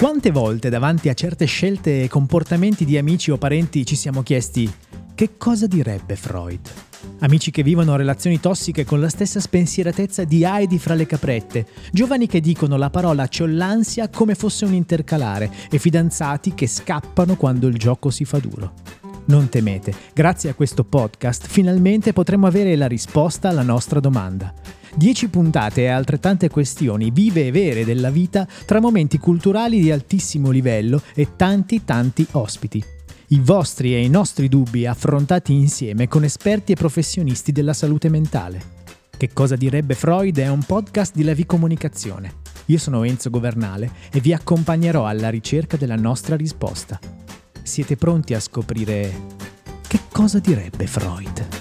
Quante 0.00 0.30
volte 0.30 0.70
davanti 0.70 1.10
a 1.10 1.14
certe 1.14 1.44
scelte 1.44 2.02
e 2.02 2.08
comportamenti 2.08 2.86
di 2.86 2.96
amici 2.96 3.30
o 3.30 3.36
parenti 3.36 3.84
ci 3.84 3.96
siamo 3.96 4.22
chiesti 4.22 4.72
che 5.14 5.36
cosa 5.36 5.66
direbbe 5.66 6.16
Freud? 6.16 6.70
Amici 7.18 7.50
che 7.50 7.62
vivono 7.62 7.96
relazioni 7.96 8.40
tossiche 8.40 8.86
con 8.86 8.98
la 8.98 9.10
stessa 9.10 9.40
spensieratezza 9.40 10.24
di 10.24 10.42
Heidi 10.42 10.78
fra 10.78 10.94
le 10.94 11.04
caprette, 11.04 11.66
giovani 11.92 12.26
che 12.26 12.40
dicono 12.40 12.78
la 12.78 12.88
parola 12.88 13.28
c'ho 13.28 13.44
l'ansia 13.44 14.08
come 14.08 14.34
fosse 14.34 14.64
un 14.64 14.72
intercalare 14.72 15.50
e 15.70 15.78
fidanzati 15.78 16.54
che 16.54 16.66
scappano 16.66 17.36
quando 17.36 17.66
il 17.66 17.76
gioco 17.76 18.08
si 18.08 18.24
fa 18.24 18.38
duro. 18.38 18.72
Non 19.26 19.50
temete, 19.50 19.92
grazie 20.14 20.48
a 20.48 20.54
questo 20.54 20.82
podcast 20.82 21.46
finalmente 21.46 22.14
potremo 22.14 22.46
avere 22.46 22.74
la 22.74 22.86
risposta 22.86 23.50
alla 23.50 23.60
nostra 23.60 24.00
domanda. 24.00 24.79
10 24.94 25.28
puntate 25.28 25.82
e 25.82 25.88
altrettante 25.88 26.48
questioni 26.48 27.10
vive 27.10 27.46
e 27.46 27.50
vere 27.50 27.84
della 27.84 28.10
vita 28.10 28.46
tra 28.64 28.80
momenti 28.80 29.18
culturali 29.18 29.80
di 29.80 29.90
altissimo 29.90 30.50
livello 30.50 31.02
e 31.14 31.36
tanti 31.36 31.84
tanti 31.84 32.26
ospiti. 32.32 32.82
I 33.28 33.40
vostri 33.40 33.94
e 33.94 34.02
i 34.02 34.08
nostri 34.08 34.48
dubbi 34.48 34.86
affrontati 34.86 35.52
insieme 35.52 36.08
con 36.08 36.24
esperti 36.24 36.72
e 36.72 36.76
professionisti 36.76 37.52
della 37.52 37.72
salute 37.72 38.08
mentale. 38.08 38.78
Che 39.16 39.32
cosa 39.32 39.54
direbbe 39.54 39.94
Freud 39.94 40.38
è 40.38 40.48
un 40.48 40.64
podcast 40.64 41.14
di 41.14 41.22
Levi 41.22 41.46
Comunicazione. 41.46 42.38
Io 42.66 42.78
sono 42.78 43.04
Enzo 43.04 43.30
Governale 43.30 43.90
e 44.12 44.20
vi 44.20 44.32
accompagnerò 44.32 45.06
alla 45.06 45.28
ricerca 45.28 45.76
della 45.76 45.96
nostra 45.96 46.36
risposta. 46.36 46.98
Siete 47.62 47.96
pronti 47.96 48.34
a 48.34 48.40
scoprire 48.40 49.38
che 49.86 50.00
cosa 50.10 50.38
direbbe 50.38 50.86
Freud? 50.86 51.59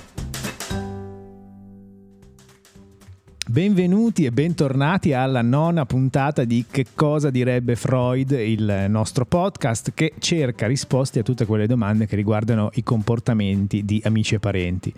Benvenuti 3.50 4.26
e 4.26 4.32
bentornati 4.32 5.12
alla 5.12 5.42
nona 5.42 5.84
puntata 5.84 6.44
di 6.44 6.66
Che 6.70 6.86
cosa 6.94 7.32
direbbe 7.32 7.76
Freud, 7.76 8.30
il 8.30 8.86
nostro 8.90 9.26
podcast 9.26 9.92
che 9.96 10.14
cerca 10.20 10.68
risposte 10.68 11.22
a 11.22 11.24
tutte 11.24 11.48
quelle 11.48 11.66
domande 11.66 12.06
che 12.06 12.16
riguardano 12.16 12.70
i 12.76 12.84
comportamenti 12.84 13.84
di 13.86 14.00
amici 14.06 14.36
e 14.36 14.40
parenti. 14.40 14.94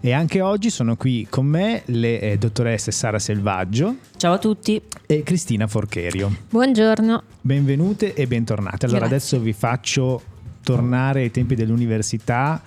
E 0.00 0.12
anche 0.12 0.42
oggi 0.42 0.68
sono 0.68 0.96
qui 0.96 1.26
con 1.30 1.46
me 1.46 1.80
le 1.86 2.20
eh, 2.20 2.36
dottoresse 2.36 2.90
Sara 2.92 3.18
Selvaggio. 3.18 3.96
Ciao 4.18 4.34
a 4.34 4.38
tutti. 4.38 4.82
E 5.06 5.22
Cristina 5.22 5.66
Forcherio. 5.66 6.30
Buongiorno. 6.50 7.22
Benvenute 7.40 8.12
e 8.12 8.26
bentornate. 8.26 8.84
Allora 8.84 9.06
Grazie. 9.06 9.16
adesso 9.16 9.40
vi 9.40 9.52
faccio 9.54 10.20
tornare 10.64 11.20
ai 11.20 11.30
tempi 11.30 11.54
dell'università 11.54 12.60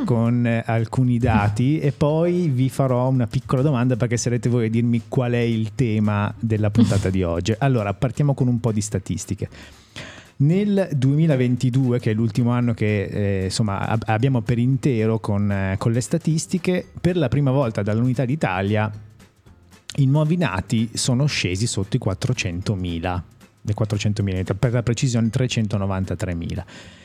mm. 0.00 0.04
con 0.04 0.46
eh, 0.46 0.62
alcuni 0.66 1.18
dati 1.18 1.78
e 1.78 1.92
poi 1.92 2.48
vi 2.48 2.68
farò 2.68 3.08
una 3.08 3.26
piccola 3.26 3.62
domanda 3.62 3.96
perché 3.96 4.18
sarete 4.18 4.50
voi 4.50 4.66
a 4.66 4.70
dirmi 4.70 5.02
qual 5.08 5.32
è 5.32 5.38
il 5.38 5.74
tema 5.74 6.32
della 6.38 6.68
puntata 6.70 7.08
di 7.08 7.22
oggi. 7.22 7.54
Allora, 7.56 7.94
partiamo 7.94 8.34
con 8.34 8.48
un 8.48 8.60
po' 8.60 8.72
di 8.72 8.82
statistiche. 8.82 9.48
Nel 10.36 10.88
2022, 10.92 12.00
che 12.00 12.10
è 12.10 12.14
l'ultimo 12.14 12.50
anno 12.50 12.74
che 12.74 13.04
eh, 13.04 13.44
insomma, 13.44 13.78
ab- 13.78 14.02
abbiamo 14.06 14.40
per 14.40 14.58
intero 14.58 15.20
con, 15.20 15.50
eh, 15.50 15.76
con 15.78 15.92
le 15.92 16.00
statistiche, 16.00 16.84
per 17.00 17.16
la 17.16 17.28
prima 17.28 17.52
volta 17.52 17.82
dall'Unità 17.82 18.24
d'Italia 18.24 18.90
i 19.96 20.06
nuovi 20.06 20.36
nati 20.36 20.90
sono 20.94 21.26
scesi 21.26 21.68
sotto 21.68 21.96
i 21.96 22.00
400.000, 22.04 23.20
le 23.60 23.74
400.000, 23.74 24.56
per 24.58 24.72
la 24.72 24.82
precisione 24.82 25.28
393.000. 25.28 26.64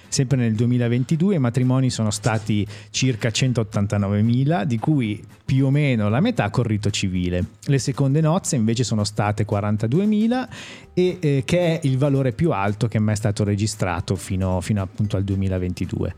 Sempre 0.09 0.37
nel 0.37 0.55
2022 0.55 1.35
i 1.35 1.39
matrimoni 1.39 1.89
sono 1.89 2.09
stati 2.09 2.65
circa 2.89 3.29
189.000, 3.29 4.63
di 4.63 4.79
cui 4.79 5.23
più 5.45 5.67
o 5.67 5.71
meno 5.71 6.09
la 6.09 6.19
metà 6.19 6.49
con 6.49 6.63
rito 6.63 6.89
civile. 6.89 7.45
Le 7.65 7.77
seconde 7.79 8.19
nozze 8.19 8.55
invece 8.55 8.83
sono 8.83 9.03
state 9.03 9.45
42.000 9.45 10.47
e 10.93 11.17
eh, 11.19 11.43
che 11.45 11.59
è 11.59 11.79
il 11.83 11.97
valore 11.97 12.33
più 12.33 12.51
alto 12.51 12.87
che 12.87 12.99
mai 12.99 13.13
è 13.13 13.17
stato 13.17 13.43
registrato 13.43 14.15
fino, 14.15 14.59
fino 14.61 14.81
appunto 14.81 15.15
al 15.15 15.23
2022. 15.23 16.13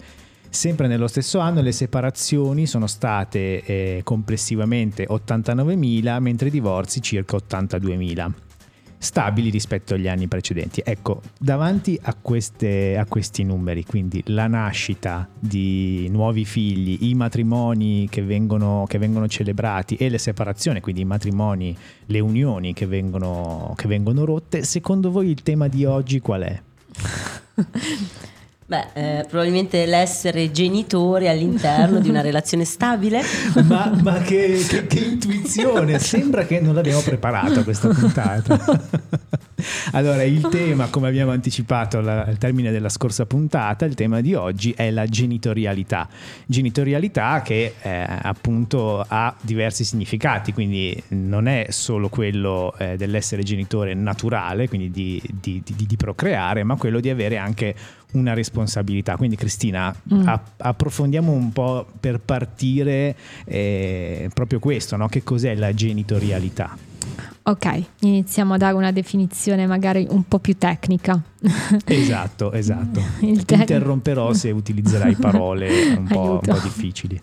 Sempre 0.50 0.88
nello 0.88 1.07
stesso 1.07 1.40
anno 1.40 1.62
le 1.62 1.72
separazioni 1.72 2.66
sono 2.66 2.88
state 2.88 3.63
eh, 3.63 4.01
complessivamente 4.03 5.07
89.000, 5.07 6.19
mentre 6.19 6.47
i 6.47 6.51
divorzi 6.51 7.01
circa 7.01 7.38
82.000 7.38 8.31
stabili 9.01 9.50
rispetto 9.50 9.95
agli 9.95 10.07
anni 10.07 10.28
precedenti. 10.28 10.84
Ecco, 10.85 11.22
davanti 11.39 12.00
a, 12.03 12.16
queste, 12.22 12.95
a, 12.95 13.06
questi 13.06 13.44
numeri, 13.44 13.84
quindi 13.84 14.22
la 14.28 14.45
nascita 14.45 15.28
di 15.39 16.07
nuovi 16.12 16.45
figli, 16.45 17.09
i 17.09 17.16
matrimoni 17.16 18.07
che 18.12 18.22
vengono, 18.22 18.85
che 18.88 19.00
vengono 19.00 19.28
celebrati 19.28 19.95
e 19.95 20.07
le 20.07 20.19
separazioni, 20.19 20.81
quindi 20.81 21.01
i 21.01 21.06
matrimoni, 21.06 21.75
le 22.06 22.19
unioni 22.19 22.73
che 22.73 22.85
vengono, 22.85 23.73
che 23.75 23.88
vengono 23.88 24.23
rotte, 24.23 24.63
secondo 24.63 25.09
voi 25.09 25.29
il 25.29 25.41
tema 25.41 25.68
di 25.68 25.83
oggi 25.83 26.19
qual 26.19 26.44
è? 26.44 26.62
Beh, 28.71 28.87
eh, 28.93 29.25
probabilmente 29.25 29.85
l'essere 29.85 30.49
genitori 30.49 31.27
all'interno 31.27 31.99
di 31.99 32.07
una 32.07 32.21
relazione 32.21 32.63
stabile. 32.63 33.21
Ma, 33.67 33.91
ma 34.01 34.19
che, 34.19 34.65
che, 34.65 34.87
che, 34.87 34.99
intuizione! 34.99 35.99
Sembra 35.99 36.45
che 36.45 36.61
non 36.61 36.75
l'abbiamo 36.75 37.01
preparata 37.01 37.65
questa 37.65 37.89
puntata. 37.89 38.59
Allora, 39.91 40.23
il 40.23 40.47
tema, 40.49 40.87
come 40.87 41.07
abbiamo 41.07 41.31
anticipato 41.31 41.99
al 41.99 42.35
termine 42.39 42.71
della 42.71 42.89
scorsa 42.89 43.25
puntata, 43.25 43.85
il 43.85 43.93
tema 43.93 44.21
di 44.21 44.33
oggi 44.33 44.73
è 44.75 44.89
la 44.89 45.05
genitorialità. 45.05 46.07
Genitorialità 46.45 47.41
che 47.43 47.75
eh, 47.79 48.05
appunto 48.21 49.05
ha 49.07 49.35
diversi 49.39 49.83
significati, 49.83 50.51
quindi 50.51 51.01
non 51.09 51.47
è 51.47 51.67
solo 51.69 52.09
quello 52.09 52.73
eh, 52.77 52.97
dell'essere 52.97 53.43
genitore 53.43 53.93
naturale, 53.93 54.67
quindi 54.67 54.89
di, 54.89 55.21
di, 55.39 55.61
di, 55.63 55.85
di 55.85 55.95
procreare, 55.95 56.63
ma 56.63 56.75
quello 56.75 56.99
di 56.99 57.09
avere 57.09 57.38
anche 57.38 57.75
una 58.13 58.33
responsabilità. 58.33 59.16
Quindi 59.16 59.35
Cristina, 59.35 59.94
mm. 60.13 60.27
app- 60.27 60.61
approfondiamo 60.61 61.31
un 61.31 61.51
po' 61.51 61.85
per 61.99 62.19
partire 62.19 63.16
eh, 63.45 64.29
proprio 64.33 64.59
questo, 64.59 64.95
no? 64.95 65.07
che 65.07 65.23
cos'è 65.23 65.55
la 65.55 65.73
genitorialità? 65.73 66.77
Ok, 67.44 67.83
iniziamo 68.01 68.53
a 68.53 68.57
dare 68.57 68.75
una 68.75 68.91
definizione 68.91 69.66
magari 69.66 70.05
un 70.09 70.27
po' 70.27 70.39
più 70.39 70.57
tecnica. 70.57 71.19
Esatto, 71.85 72.51
esatto. 72.51 73.01
Il 73.21 73.45
Ti 73.45 73.55
interromperò 73.55 74.31
se 74.33 74.51
utilizzerai 74.51 75.16
parole 75.16 75.94
un 75.97 76.05
po', 76.05 76.33
un 76.33 76.39
po 76.39 76.59
difficili. 76.61 77.19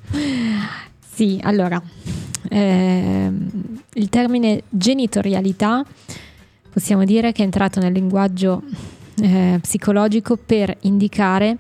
Sì, 1.15 1.39
allora, 1.43 1.81
eh, 2.49 3.33
il 3.95 4.09
termine 4.09 4.63
genitorialità 4.69 5.85
possiamo 6.73 7.05
dire 7.05 7.33
che 7.33 7.43
è 7.43 7.45
entrato 7.45 7.81
nel 7.81 7.93
linguaggio 7.93 8.63
eh, 9.21 9.59
psicologico 9.61 10.37
per 10.37 10.77
indicare 10.83 11.59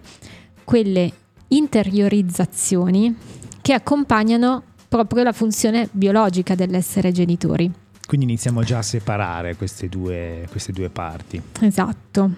quelle 0.65 1.13
interiorizzazioni 1.49 3.17
che 3.63 3.73
accompagnano 3.73 4.63
proprio 4.89 5.23
la 5.23 5.33
funzione 5.33 5.89
biologica 5.93 6.55
dell'essere 6.55 7.13
genitori. 7.13 7.71
Quindi 8.07 8.27
iniziamo 8.27 8.63
già 8.63 8.79
a 8.79 8.83
separare 8.83 9.57
queste 9.57 9.89
due, 9.89 10.47
queste 10.51 10.73
due 10.73 10.89
parti. 10.89 11.41
Esatto. 11.61 12.31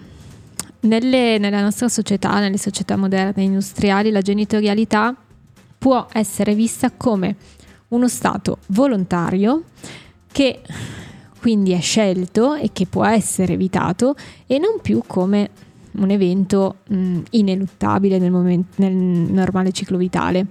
Nelle, 0.81 1.39
nella 1.39 1.63
nostra 1.63 1.89
società, 1.89 2.41
nelle 2.41 2.59
società 2.59 2.97
moderne 2.97 3.43
industriali, 3.43 4.11
la 4.11 4.23
genitorialità 4.23 5.15
può 5.79 6.07
essere 6.13 6.55
vista 6.55 6.91
come 6.91 7.37
uno 7.89 8.09
stato 8.09 8.59
volontario 8.69 9.65
che 10.33 10.61
quindi 11.41 11.73
è 11.73 11.81
scelto 11.81 12.55
e 12.55 12.69
che 12.73 12.87
può 12.87 13.05
essere 13.07 13.55
evitato 13.55 14.15
e 14.47 14.59
non 14.59 14.79
più 14.83 15.03
come 15.07 15.49
un 15.93 16.11
evento 16.11 16.77
mh, 16.87 17.21
ineluttabile 17.31 18.19
nel, 18.19 18.31
moment- 18.31 18.77
nel 18.77 18.93
normale 18.93 19.73
ciclo 19.73 19.97
vitale. 19.97 20.47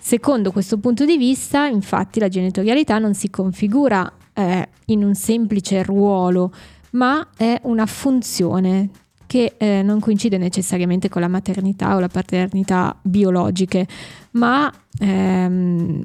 Secondo 0.00 0.50
questo 0.50 0.78
punto 0.78 1.04
di 1.04 1.18
vista, 1.18 1.66
infatti, 1.66 2.18
la 2.18 2.28
genitorialità 2.28 2.98
non 2.98 3.14
si 3.14 3.28
configura 3.28 4.10
eh, 4.32 4.68
in 4.86 5.04
un 5.04 5.14
semplice 5.14 5.82
ruolo, 5.82 6.50
ma 6.92 7.28
è 7.36 7.60
una 7.64 7.86
funzione 7.86 8.88
che 9.26 9.54
eh, 9.58 9.82
non 9.82 10.00
coincide 10.00 10.38
necessariamente 10.38 11.08
con 11.08 11.20
la 11.20 11.28
maternità 11.28 11.94
o 11.94 12.00
la 12.00 12.08
paternità 12.08 12.96
biologiche, 13.00 13.86
ma 14.32 14.72
ehm, 14.98 16.04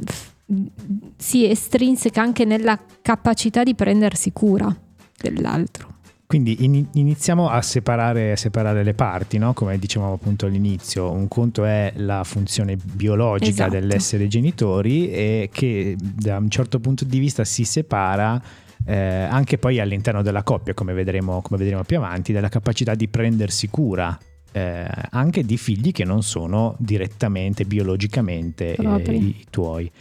si 1.17 1.49
estrinseca 1.49 2.21
anche 2.21 2.45
nella 2.45 2.79
capacità 3.01 3.63
di 3.63 3.75
prendersi 3.75 4.31
cura 4.31 4.73
dell'altro. 5.17 5.93
Quindi 6.27 6.65
in, 6.65 6.87
iniziamo 6.93 7.49
a 7.49 7.61
separare, 7.61 8.31
a 8.31 8.35
separare, 8.35 8.83
le 8.83 8.95
parti, 8.95 9.37
no? 9.37 9.53
come 9.53 9.77
dicevamo 9.77 10.13
appunto 10.13 10.47
all'inizio, 10.47 11.11
un 11.11 11.27
conto 11.27 11.65
è 11.65 11.93
la 11.97 12.23
funzione 12.23 12.77
biologica 12.77 13.67
esatto. 13.67 13.71
dell'essere 13.71 14.27
genitori 14.27 15.11
e 15.11 15.49
che 15.51 15.95
da 15.99 16.37
un 16.37 16.49
certo 16.49 16.79
punto 16.79 17.05
di 17.05 17.19
vista 17.19 17.43
si 17.43 17.63
separa 17.63 18.41
eh, 18.85 18.95
anche 18.95 19.59
poi 19.59 19.79
all'interno 19.79 20.23
della 20.23 20.41
coppia, 20.41 20.73
come 20.73 20.93
vedremo, 20.93 21.41
come 21.41 21.59
vedremo 21.59 21.83
più 21.83 21.97
avanti, 21.97 22.33
della 22.33 22.49
capacità 22.49 22.95
di 22.95 23.07
prendersi 23.07 23.69
cura 23.69 24.17
eh, 24.51 24.87
anche 25.11 25.43
di 25.43 25.57
figli 25.57 25.91
che 25.91 26.05
non 26.05 26.23
sono 26.23 26.75
direttamente 26.79 27.65
biologicamente 27.65 28.75
eh, 28.75 29.13
i 29.13 29.45
tuoi. 29.49 29.91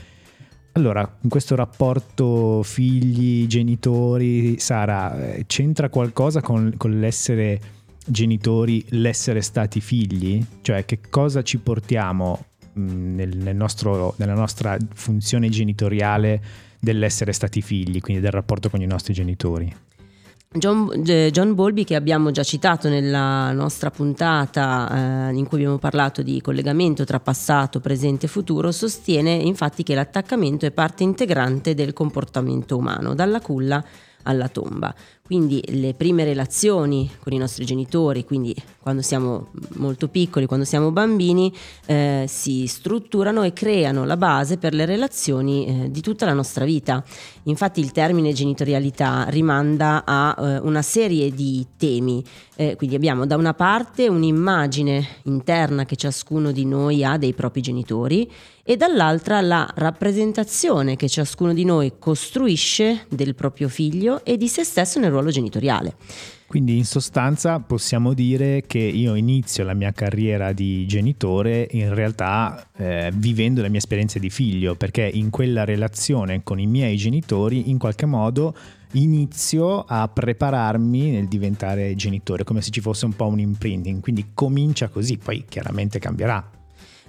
Allora, 0.76 1.18
in 1.20 1.28
questo 1.28 1.54
rapporto 1.54 2.64
figli, 2.64 3.46
genitori, 3.46 4.58
Sara, 4.58 5.34
eh, 5.34 5.44
c'entra 5.46 5.88
qualcosa 5.88 6.40
con, 6.40 6.74
con 6.76 6.98
l'essere 6.98 7.60
genitori 8.04 8.84
l'essere 8.88 9.40
stati 9.40 9.80
figli? 9.80 10.44
Cioè 10.62 10.84
che 10.84 10.98
cosa 11.08 11.42
ci 11.42 11.58
portiamo 11.58 12.46
mh, 12.72 13.14
nel, 13.14 13.36
nel 13.36 13.54
nostro, 13.54 14.14
nella 14.16 14.34
nostra 14.34 14.76
funzione 14.94 15.48
genitoriale 15.48 16.42
dell'essere 16.80 17.32
stati 17.32 17.62
figli, 17.62 18.00
quindi 18.00 18.20
del 18.20 18.32
rapporto 18.32 18.68
con 18.68 18.82
i 18.82 18.86
nostri 18.86 19.12
genitori? 19.14 19.72
John, 20.56 20.88
John 21.02 21.54
Bolby, 21.54 21.82
che 21.82 21.96
abbiamo 21.96 22.30
già 22.30 22.44
citato 22.44 22.88
nella 22.88 23.50
nostra 23.50 23.90
puntata 23.90 25.28
eh, 25.28 25.34
in 25.34 25.48
cui 25.48 25.58
abbiamo 25.58 25.78
parlato 25.78 26.22
di 26.22 26.40
collegamento 26.40 27.02
tra 27.02 27.18
passato, 27.18 27.80
presente 27.80 28.26
e 28.26 28.28
futuro, 28.28 28.70
sostiene 28.70 29.32
infatti 29.32 29.82
che 29.82 29.96
l'attaccamento 29.96 30.64
è 30.64 30.70
parte 30.70 31.02
integrante 31.02 31.74
del 31.74 31.92
comportamento 31.92 32.76
umano, 32.76 33.14
dalla 33.14 33.40
culla 33.40 33.84
alla 34.24 34.48
tomba. 34.48 34.94
Quindi 35.26 35.64
le 35.68 35.94
prime 35.94 36.22
relazioni 36.22 37.10
con 37.22 37.32
i 37.32 37.38
nostri 37.38 37.64
genitori, 37.64 38.26
quindi 38.26 38.54
quando 38.78 39.00
siamo 39.00 39.48
molto 39.76 40.08
piccoli, 40.08 40.44
quando 40.44 40.66
siamo 40.66 40.90
bambini, 40.90 41.50
eh, 41.86 42.26
si 42.28 42.66
strutturano 42.66 43.42
e 43.42 43.54
creano 43.54 44.04
la 44.04 44.18
base 44.18 44.58
per 44.58 44.74
le 44.74 44.84
relazioni 44.84 45.66
eh, 45.66 45.90
di 45.90 46.02
tutta 46.02 46.26
la 46.26 46.34
nostra 46.34 46.66
vita. 46.66 47.02
Infatti 47.44 47.80
il 47.80 47.90
termine 47.90 48.34
genitorialità 48.34 49.24
rimanda 49.30 50.02
a 50.04 50.36
eh, 50.38 50.58
una 50.58 50.82
serie 50.82 51.32
di 51.32 51.66
temi. 51.78 52.22
Eh, 52.56 52.76
quindi 52.76 52.94
abbiamo 52.94 53.24
da 53.24 53.36
una 53.36 53.54
parte 53.54 54.08
un'immagine 54.08 55.06
interna 55.22 55.86
che 55.86 55.96
ciascuno 55.96 56.52
di 56.52 56.66
noi 56.66 57.02
ha 57.02 57.16
dei 57.16 57.32
propri 57.32 57.62
genitori 57.62 58.30
e 58.66 58.76
dall'altra 58.76 59.42
la 59.42 59.70
rappresentazione 59.74 60.96
che 60.96 61.08
ciascuno 61.08 61.52
di 61.52 61.64
noi 61.64 61.92
costruisce 61.98 63.04
del 63.10 63.34
proprio 63.34 63.68
figlio 63.68 64.24
e 64.24 64.38
di 64.38 64.48
se 64.48 64.64
stesso 64.64 64.98
nel 64.98 65.10
ruolo 65.10 65.30
genitoriale. 65.30 65.94
Quindi 66.46 66.76
in 66.76 66.84
sostanza 66.84 67.58
possiamo 67.58 68.14
dire 68.14 68.62
che 68.66 68.78
io 68.78 69.16
inizio 69.16 69.64
la 69.64 69.74
mia 69.74 69.92
carriera 69.92 70.52
di 70.52 70.86
genitore 70.86 71.66
in 71.72 71.92
realtà 71.94 72.68
eh, 72.76 73.10
vivendo 73.12 73.60
le 73.60 73.68
mie 73.68 73.78
esperienze 73.78 74.18
di 74.20 74.30
figlio, 74.30 74.76
perché 74.76 75.02
in 75.02 75.30
quella 75.30 75.64
relazione 75.64 76.42
con 76.42 76.60
i 76.60 76.66
miei 76.66 76.96
genitori 76.96 77.70
in 77.70 77.78
qualche 77.78 78.06
modo 78.06 78.54
inizio 78.92 79.82
a 79.82 80.06
prepararmi 80.06 81.10
nel 81.10 81.26
diventare 81.26 81.94
genitore, 81.96 82.44
come 82.44 82.62
se 82.62 82.70
ci 82.70 82.80
fosse 82.80 83.04
un 83.04 83.16
po' 83.16 83.26
un 83.26 83.40
imprinting, 83.40 84.00
quindi 84.00 84.26
comincia 84.32 84.88
così, 84.88 85.18
poi 85.18 85.44
chiaramente 85.48 85.98
cambierà. 85.98 86.63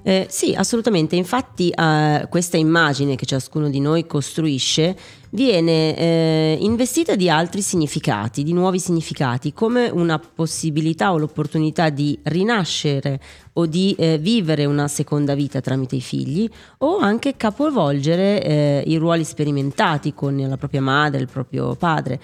Eh, 0.08 0.28
sì, 0.30 0.54
assolutamente. 0.54 1.16
Infatti 1.16 1.72
eh, 1.72 2.28
questa 2.30 2.58
immagine 2.58 3.16
che 3.16 3.26
ciascuno 3.26 3.72
di 3.72 3.80
noi 3.80 4.06
costruisce 4.06 4.96
viene 5.32 5.98
eh, 5.98 6.58
investita 6.60 7.16
di 7.16 7.28
altri 7.28 7.64
significati, 7.64 8.44
di 8.44 8.54
nuovi 8.54 8.78
significati, 8.78 9.52
come 9.52 9.90
una 9.90 10.20
possibilità 10.20 11.12
o 11.12 11.18
l'opportunità 11.18 11.90
di 11.90 12.20
rinascere 12.22 13.20
o 13.54 13.66
di 13.66 13.96
eh, 13.98 14.20
vivere 14.20 14.66
una 14.66 14.88
seconda 14.88 15.34
vita 15.34 15.60
tramite 15.60 15.96
i 15.96 16.02
figli 16.02 16.48
o 16.80 17.00
anche 17.00 17.36
capovolgere 17.36 18.44
eh, 18.44 18.84
i 18.86 18.98
ruoli 18.98 19.24
sperimentati 19.24 20.14
con 20.14 20.38
la 20.38 20.58
propria 20.58 20.82
madre, 20.82 21.20
il 21.20 21.30
proprio 21.30 21.74
padre 21.74 22.22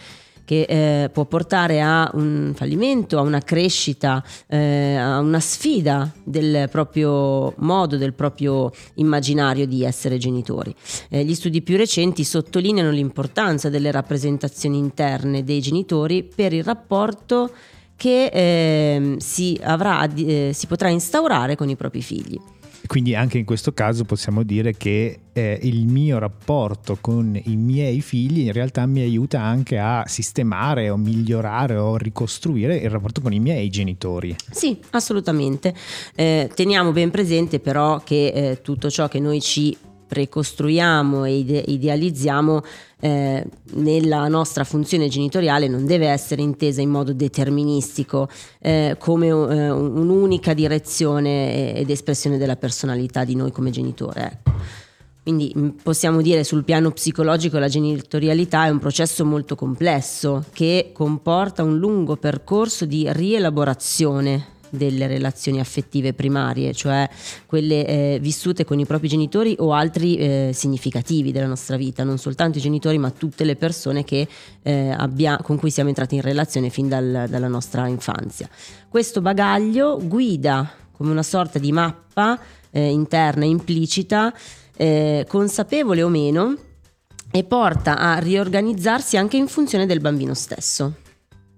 che 0.51 0.65
eh, 0.67 1.09
può 1.11 1.23
portare 1.23 1.79
a 1.79 2.11
un 2.15 2.51
fallimento, 2.53 3.17
a 3.17 3.21
una 3.21 3.39
crescita, 3.39 4.21
eh, 4.47 4.97
a 4.97 5.19
una 5.19 5.39
sfida 5.39 6.11
del 6.25 6.67
proprio 6.69 7.53
modo, 7.59 7.95
del 7.95 8.13
proprio 8.13 8.69
immaginario 8.95 9.65
di 9.65 9.85
essere 9.85 10.17
genitori. 10.17 10.75
Eh, 11.07 11.23
gli 11.23 11.35
studi 11.35 11.61
più 11.61 11.77
recenti 11.77 12.25
sottolineano 12.25 12.91
l'importanza 12.91 13.69
delle 13.69 13.91
rappresentazioni 13.91 14.77
interne 14.77 15.45
dei 15.45 15.61
genitori 15.61 16.21
per 16.21 16.51
il 16.51 16.65
rapporto 16.65 17.51
che 17.95 18.25
ehm, 18.25 19.19
si, 19.19 19.57
avrà, 19.63 20.05
eh, 20.13 20.51
si 20.53 20.67
potrà 20.67 20.89
instaurare 20.89 21.55
con 21.55 21.69
i 21.69 21.77
propri 21.77 22.01
figli. 22.01 22.37
Quindi 22.91 23.15
anche 23.15 23.37
in 23.37 23.45
questo 23.45 23.71
caso 23.71 24.03
possiamo 24.03 24.43
dire 24.43 24.75
che 24.75 25.19
eh, 25.31 25.59
il 25.61 25.85
mio 25.85 26.19
rapporto 26.19 26.97
con 26.99 27.39
i 27.41 27.55
miei 27.55 28.01
figli 28.01 28.39
in 28.39 28.51
realtà 28.51 28.85
mi 28.85 28.99
aiuta 28.99 29.39
anche 29.39 29.79
a 29.79 30.03
sistemare 30.07 30.89
o 30.89 30.97
migliorare 30.97 31.77
o 31.77 31.95
ricostruire 31.95 32.75
il 32.75 32.89
rapporto 32.89 33.21
con 33.21 33.31
i 33.31 33.39
miei 33.39 33.69
genitori. 33.69 34.35
Sì, 34.49 34.77
assolutamente. 34.89 35.73
Eh, 36.15 36.51
teniamo 36.53 36.91
ben 36.91 37.11
presente 37.11 37.61
però 37.61 38.01
che 38.03 38.27
eh, 38.27 38.61
tutto 38.61 38.89
ciò 38.89 39.07
che 39.07 39.21
noi 39.21 39.39
ci 39.39 39.77
precostruiamo 40.05 41.23
e 41.23 41.37
ide- 41.37 41.63
idealizziamo 41.65 42.61
eh, 43.01 43.45
nella 43.73 44.27
nostra 44.27 44.63
funzione 44.63 45.09
genitoriale 45.09 45.67
non 45.67 45.85
deve 45.85 46.07
essere 46.07 46.41
intesa 46.41 46.81
in 46.81 46.89
modo 46.89 47.13
deterministico 47.13 48.29
eh, 48.59 48.95
come 48.97 49.27
eh, 49.27 49.31
un'unica 49.69 50.53
direzione 50.53 51.73
ed 51.75 51.89
espressione 51.89 52.37
della 52.37 52.55
personalità 52.55 53.25
di 53.25 53.35
noi 53.35 53.51
come 53.51 53.71
genitore. 53.71 54.39
Ecco. 54.43 54.51
Quindi 55.23 55.53
mm, 55.55 55.69
possiamo 55.83 56.21
dire 56.21 56.43
sul 56.43 56.63
piano 56.63 56.91
psicologico 56.91 57.57
la 57.57 57.67
genitorialità 57.67 58.65
è 58.65 58.69
un 58.69 58.79
processo 58.79 59.25
molto 59.25 59.55
complesso 59.55 60.45
che 60.53 60.91
comporta 60.93 61.63
un 61.63 61.77
lungo 61.77 62.17
percorso 62.17 62.85
di 62.85 63.07
rielaborazione 63.11 64.59
delle 64.71 65.05
relazioni 65.07 65.59
affettive 65.59 66.13
primarie, 66.13 66.73
cioè 66.73 67.07
quelle 67.45 67.85
eh, 67.85 68.19
vissute 68.19 68.65
con 68.65 68.79
i 68.79 68.85
propri 68.85 69.07
genitori 69.07 69.55
o 69.59 69.73
altri 69.73 70.17
eh, 70.17 70.51
significativi 70.53 71.31
della 71.31 71.47
nostra 71.47 71.77
vita, 71.77 72.03
non 72.03 72.17
soltanto 72.17 72.57
i 72.57 72.61
genitori 72.61 72.97
ma 72.97 73.11
tutte 73.11 73.43
le 73.43 73.55
persone 73.55 74.03
che, 74.03 74.27
eh, 74.63 74.89
abbia, 74.89 75.37
con 75.37 75.57
cui 75.57 75.69
siamo 75.69 75.89
entrati 75.89 76.15
in 76.15 76.21
relazione 76.21 76.69
fin 76.69 76.87
dal, 76.87 77.25
dalla 77.29 77.47
nostra 77.47 77.87
infanzia. 77.87 78.49
Questo 78.89 79.21
bagaglio 79.21 79.99
guida 80.01 80.71
come 80.91 81.11
una 81.11 81.23
sorta 81.23 81.59
di 81.59 81.71
mappa 81.71 82.39
eh, 82.69 82.89
interna, 82.89 83.45
implicita, 83.45 84.33
eh, 84.77 85.25
consapevole 85.27 86.03
o 86.03 86.09
meno, 86.09 86.55
e 87.31 87.43
porta 87.43 87.97
a 87.97 88.17
riorganizzarsi 88.17 89.17
anche 89.17 89.37
in 89.37 89.47
funzione 89.47 89.85
del 89.85 90.01
bambino 90.01 90.33
stesso. 90.33 90.95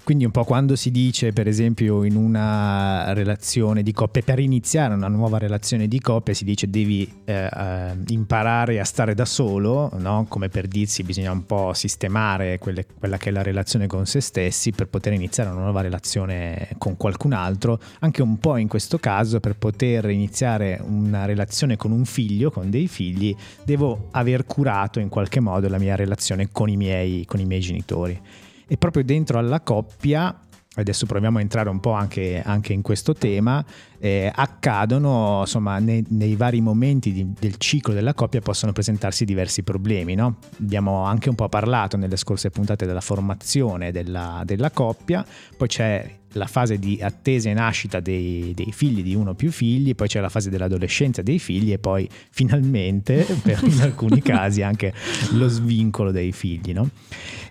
Quindi 0.04 0.26
un 0.26 0.32
po' 0.32 0.44
quando 0.44 0.76
si 0.76 0.92
dice, 0.92 1.32
per 1.32 1.48
esempio, 1.48 2.04
in 2.04 2.18
una 2.18 3.14
relazione 3.14 3.84
di 3.84 3.94
coppia, 3.94 4.22
per 4.22 4.38
iniziare 4.38 4.94
una 4.94 5.08
nuova 5.08 5.38
relazione 5.38 5.88
di 5.88 6.02
coppia, 6.02 6.34
si 6.34 6.44
dice 6.44 6.70
devi 6.70 7.10
eh, 7.24 7.50
eh, 7.50 7.94
imparare 8.08 8.82
a 8.82 8.84
stare 8.84 9.16
da 9.16 9.24
solo, 9.24 9.90
no? 10.00 10.26
come 10.28 10.50
per 10.50 10.68
dirsi 10.68 11.04
bisogna 11.04 11.32
un 11.32 11.46
po' 11.46 11.72
sistemare 11.74 12.60
quelle, 12.60 12.86
quella 13.00 13.16
che 13.18 13.30
è 13.30 13.32
la 13.32 13.44
relazione 13.44 13.88
con 13.88 14.06
se 14.06 14.20
stessi 14.20 14.72
per 14.72 14.90
poter 14.90 15.14
iniziare 15.14 15.52
una 15.52 15.62
nuova 15.62 15.80
relazione 15.80 16.68
con 16.80 16.98
qualcun 16.98 17.32
altro, 17.32 17.80
anche 18.00 18.22
un 18.22 18.40
po' 18.40 18.58
in 18.58 18.68
questo 18.68 18.98
caso 18.98 19.40
per 19.40 19.56
poter 19.56 20.10
iniziare 20.10 20.82
una 20.86 21.24
relazione 21.24 21.78
con 21.78 21.92
un 21.92 22.04
figlio, 22.04 22.52
con 22.52 22.70
dei 22.70 22.90
figli, 22.90 23.34
devo 23.64 24.10
aver 24.12 24.46
curato 24.46 25.00
in 25.00 25.08
qualche 25.08 25.40
modo 25.40 25.70
la 25.70 25.78
mia 25.78 25.96
relazione 25.96 26.50
con 26.52 26.68
i 26.68 26.76
miei, 26.76 27.24
con 27.24 27.40
i 27.40 27.46
miei 27.46 27.62
genitori 27.62 28.20
e 28.68 28.78
proprio 28.78 29.04
dentro 29.04 29.40
alla 29.40 29.62
coppia 29.62 30.38
adesso 30.76 31.06
proviamo 31.06 31.38
a 31.38 31.42
entrare 31.42 31.70
un 31.70 31.80
po' 31.80 31.92
anche, 31.92 32.42
anche 32.44 32.74
in 32.74 32.82
questo 32.82 33.14
tema, 33.14 33.64
eh, 34.00 34.32
accadono 34.34 35.42
insomma 35.42 35.80
nei, 35.80 36.04
nei 36.10 36.36
vari 36.36 36.62
momenti 36.62 37.12
di, 37.12 37.32
del 37.40 37.58
ciclo 37.58 37.94
della 37.94 38.14
coppia 38.14 38.42
possono 38.42 38.72
presentarsi 38.72 39.26
diversi 39.26 39.64
problemi. 39.64 40.16
No? 40.16 40.38
Abbiamo 40.60 41.04
anche 41.04 41.30
un 41.30 41.36
po' 41.36 41.50
parlato 41.50 41.98
nelle 41.98 42.18
scorse 42.18 42.50
puntate 42.50 42.86
della 42.86 43.02
formazione 43.02 43.92
della, 43.92 44.42
della 44.46 44.72
coppia, 44.72 45.26
poi 45.56 45.68
c'è 45.68 46.22
la 46.34 46.48
fase 46.48 46.78
di 46.78 47.00
attesa 47.02 47.50
e 47.50 47.54
nascita 47.54 48.00
dei, 48.00 48.54
dei, 48.56 48.72
figli, 48.72 49.04
di 49.04 49.16
uno 49.16 49.32
o 49.32 49.34
più 49.34 49.52
figli, 49.52 49.96
poi 49.96 50.08
c'è 50.08 50.20
la 50.20 50.30
fase 50.30 50.50
dell'adolescenza 50.50 51.22
dei 51.22 51.40
figli 51.40 51.72
e 51.72 51.80
poi 51.80 52.08
finalmente, 52.30 53.26
per 53.42 53.60
in 53.64 53.82
alcuni 53.82 54.22
casi, 54.22 54.62
anche 54.62 54.94
lo 55.32 55.48
svincolo 55.48 56.12
dei 56.12 56.32
figli. 56.32 56.74
No? 56.74 56.90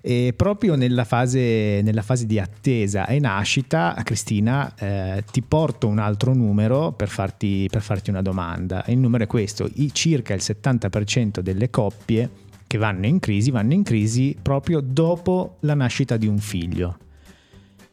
E 0.00 0.34
proprio 0.36 0.74
nella 0.74 1.04
fase, 1.04 1.80
nella 1.82 2.02
fase, 2.02 2.26
di 2.26 2.38
attesa 2.38 3.06
e 3.06 3.18
nascita, 3.18 4.00
Cristina, 4.04 4.74
eh, 4.76 5.24
ti 5.30 5.42
porto 5.42 5.86
un 5.86 5.98
altro 5.98 6.34
numero 6.34 6.92
per 6.92 7.08
farti, 7.08 7.68
per 7.70 7.82
farti 7.82 8.10
una 8.10 8.22
domanda. 8.22 8.84
Il 8.88 8.98
numero 8.98 9.24
è 9.24 9.26
questo, 9.26 9.68
I, 9.74 9.92
circa 9.92 10.34
il 10.34 10.40
70% 10.42 11.40
delle 11.40 11.70
coppie 11.70 12.30
che 12.72 12.78
vanno 12.78 13.04
in 13.04 13.20
crisi 13.20 13.50
vanno 13.50 13.74
in 13.74 13.82
crisi 13.82 14.34
proprio 14.40 14.80
dopo 14.80 15.56
la 15.60 15.74
nascita 15.74 16.16
di 16.16 16.26
un 16.26 16.38
figlio. 16.38 16.96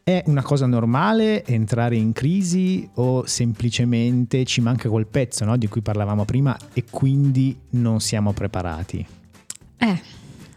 È 0.02 0.22
una 0.26 0.42
cosa 0.42 0.66
normale 0.66 1.44
entrare 1.44 1.96
in 1.96 2.12
crisi 2.12 2.88
o 2.94 3.26
semplicemente 3.26 4.44
ci 4.44 4.60
manca 4.60 4.88
quel 4.88 5.06
pezzo 5.06 5.44
no, 5.44 5.56
di 5.56 5.68
cui 5.68 5.82
parlavamo 5.82 6.24
prima 6.24 6.56
e 6.72 6.84
quindi 6.90 7.56
non 7.70 8.00
siamo 8.00 8.32
preparati? 8.32 9.06
Eh, 9.76 10.00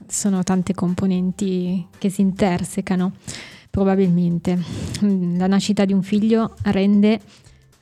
sono 0.08 0.44
tante 0.44 0.74
componenti 0.74 1.86
che 1.98 2.10
si 2.10 2.22
intersecano, 2.22 3.14
probabilmente. 3.70 4.58
La 5.02 5.48
nascita 5.48 5.86
di 5.86 5.94
un 5.94 6.04
figlio 6.04 6.56
rende 6.64 7.20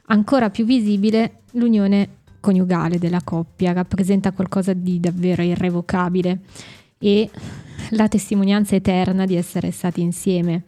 ancora 0.07 0.49
più 0.49 0.65
visibile 0.65 1.41
l'unione 1.51 2.19
coniugale 2.39 2.97
della 2.97 3.21
coppia, 3.23 3.71
rappresenta 3.71 4.31
qualcosa 4.31 4.73
di 4.73 4.99
davvero 4.99 5.43
irrevocabile 5.43 6.39
e 6.97 7.29
la 7.91 8.07
testimonianza 8.07 8.75
eterna 8.75 9.25
di 9.25 9.35
essere 9.35 9.71
stati 9.71 10.01
insieme 10.01 10.63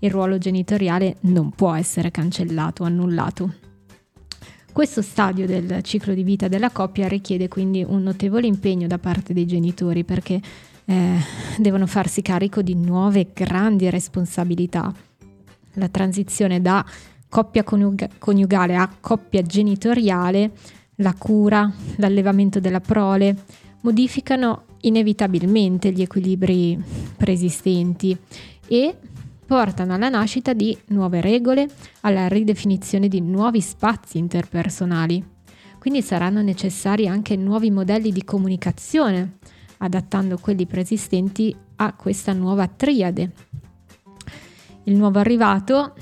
il 0.00 0.10
ruolo 0.10 0.38
genitoriale 0.38 1.16
non 1.20 1.50
può 1.50 1.74
essere 1.74 2.10
cancellato 2.10 2.82
o 2.82 2.86
annullato. 2.86 3.54
Questo 4.72 5.02
stadio 5.02 5.46
del 5.46 5.82
ciclo 5.82 6.14
di 6.14 6.24
vita 6.24 6.48
della 6.48 6.70
coppia 6.70 7.06
richiede 7.06 7.46
quindi 7.46 7.84
un 7.86 8.02
notevole 8.02 8.48
impegno 8.48 8.88
da 8.88 8.98
parte 8.98 9.32
dei 9.32 9.46
genitori 9.46 10.02
perché 10.02 10.40
eh, 10.84 11.16
devono 11.58 11.86
farsi 11.86 12.22
carico 12.22 12.60
di 12.60 12.74
nuove 12.74 13.28
grandi 13.32 13.88
responsabilità. 13.88 14.92
La 15.74 15.88
transizione 15.88 16.60
da 16.60 16.84
coppia 17.28 17.62
coniuga- 17.62 18.08
coniugale 18.18 18.74
a 18.74 18.92
coppia 19.00 19.42
genitoriale, 19.42 20.50
la 20.96 21.14
cura, 21.16 21.72
l'allevamento 21.96 22.60
della 22.60 22.80
prole, 22.80 23.36
modificano 23.82 24.64
inevitabilmente 24.80 25.92
gli 25.92 26.02
equilibri 26.02 26.82
preesistenti 27.16 28.16
e 28.66 28.96
portano 29.54 29.94
alla 29.94 30.08
nascita 30.08 30.52
di 30.52 30.76
nuove 30.86 31.20
regole, 31.20 31.68
alla 32.00 32.26
ridefinizione 32.26 33.06
di 33.06 33.20
nuovi 33.20 33.60
spazi 33.60 34.18
interpersonali. 34.18 35.24
Quindi 35.78 36.02
saranno 36.02 36.42
necessari 36.42 37.06
anche 37.06 37.36
nuovi 37.36 37.70
modelli 37.70 38.10
di 38.10 38.24
comunicazione, 38.24 39.36
adattando 39.78 40.38
quelli 40.38 40.66
preesistenti 40.66 41.54
a 41.76 41.92
questa 41.92 42.32
nuova 42.32 42.66
triade. 42.66 43.30
Il 44.86 44.96
nuovo 44.96 45.20
arrivato 45.20 45.94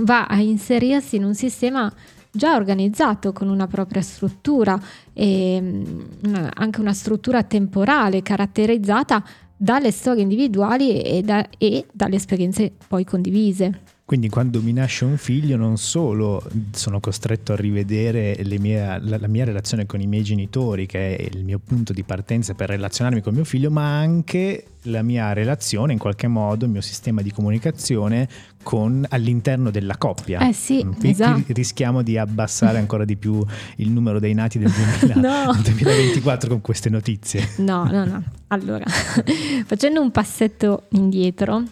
va 0.00 0.26
a 0.26 0.38
inserirsi 0.40 1.16
in 1.16 1.24
un 1.24 1.34
sistema 1.34 1.90
già 2.30 2.56
organizzato 2.56 3.32
con 3.32 3.48
una 3.48 3.66
propria 3.66 4.02
struttura 4.02 4.78
e 5.14 5.58
mm, 5.62 6.46
anche 6.56 6.80
una 6.82 6.92
struttura 6.92 7.42
temporale 7.42 8.20
caratterizzata 8.20 9.24
dalle 9.58 9.90
storie 9.90 10.22
individuali 10.22 11.02
e, 11.02 11.20
da, 11.22 11.46
e 11.58 11.84
dalle 11.92 12.16
esperienze 12.16 12.72
poi 12.86 13.04
condivise. 13.04 13.96
Quindi 14.08 14.30
quando 14.30 14.62
mi 14.62 14.72
nasce 14.72 15.04
un 15.04 15.18
figlio 15.18 15.58
non 15.58 15.76
solo 15.76 16.42
sono 16.70 16.98
costretto 16.98 17.52
a 17.52 17.56
rivedere 17.56 18.42
mie, 18.58 18.98
la, 19.02 19.18
la, 19.18 19.28
mia 19.28 19.44
relazione 19.44 19.84
con 19.84 20.00
i 20.00 20.06
miei 20.06 20.22
genitori, 20.22 20.86
che 20.86 21.14
è 21.14 21.28
il 21.30 21.44
mio 21.44 21.58
punto 21.62 21.92
di 21.92 22.02
partenza 22.04 22.54
per 22.54 22.70
relazionarmi 22.70 23.20
con 23.20 23.34
mio 23.34 23.44
figlio, 23.44 23.70
ma 23.70 23.98
anche 23.98 24.64
la 24.84 25.02
mia 25.02 25.34
relazione, 25.34 25.92
in 25.92 25.98
qualche 25.98 26.26
modo, 26.26 26.64
il 26.64 26.70
mio 26.70 26.80
sistema 26.80 27.20
di 27.20 27.30
comunicazione 27.30 28.26
con, 28.62 29.04
all'interno 29.10 29.70
della 29.70 29.98
coppia. 29.98 30.40
Eh 30.40 30.54
sì, 30.54 30.86
qui, 30.98 31.10
esatto. 31.10 31.42
rischiamo 31.48 32.00
di 32.00 32.16
abbassare 32.16 32.78
ancora 32.78 33.04
di 33.04 33.16
più 33.16 33.44
il 33.76 33.90
numero 33.90 34.18
dei 34.18 34.32
nati 34.32 34.58
del 34.58 34.72
2000, 35.02 35.20
no. 35.44 35.52
2024 35.52 36.48
con 36.48 36.62
queste 36.62 36.88
notizie. 36.88 37.46
No, 37.58 37.84
no, 37.84 38.06
no. 38.06 38.22
Allora, 38.46 38.86
facendo 39.66 40.00
un 40.00 40.10
passetto 40.10 40.84
indietro, 40.92 41.62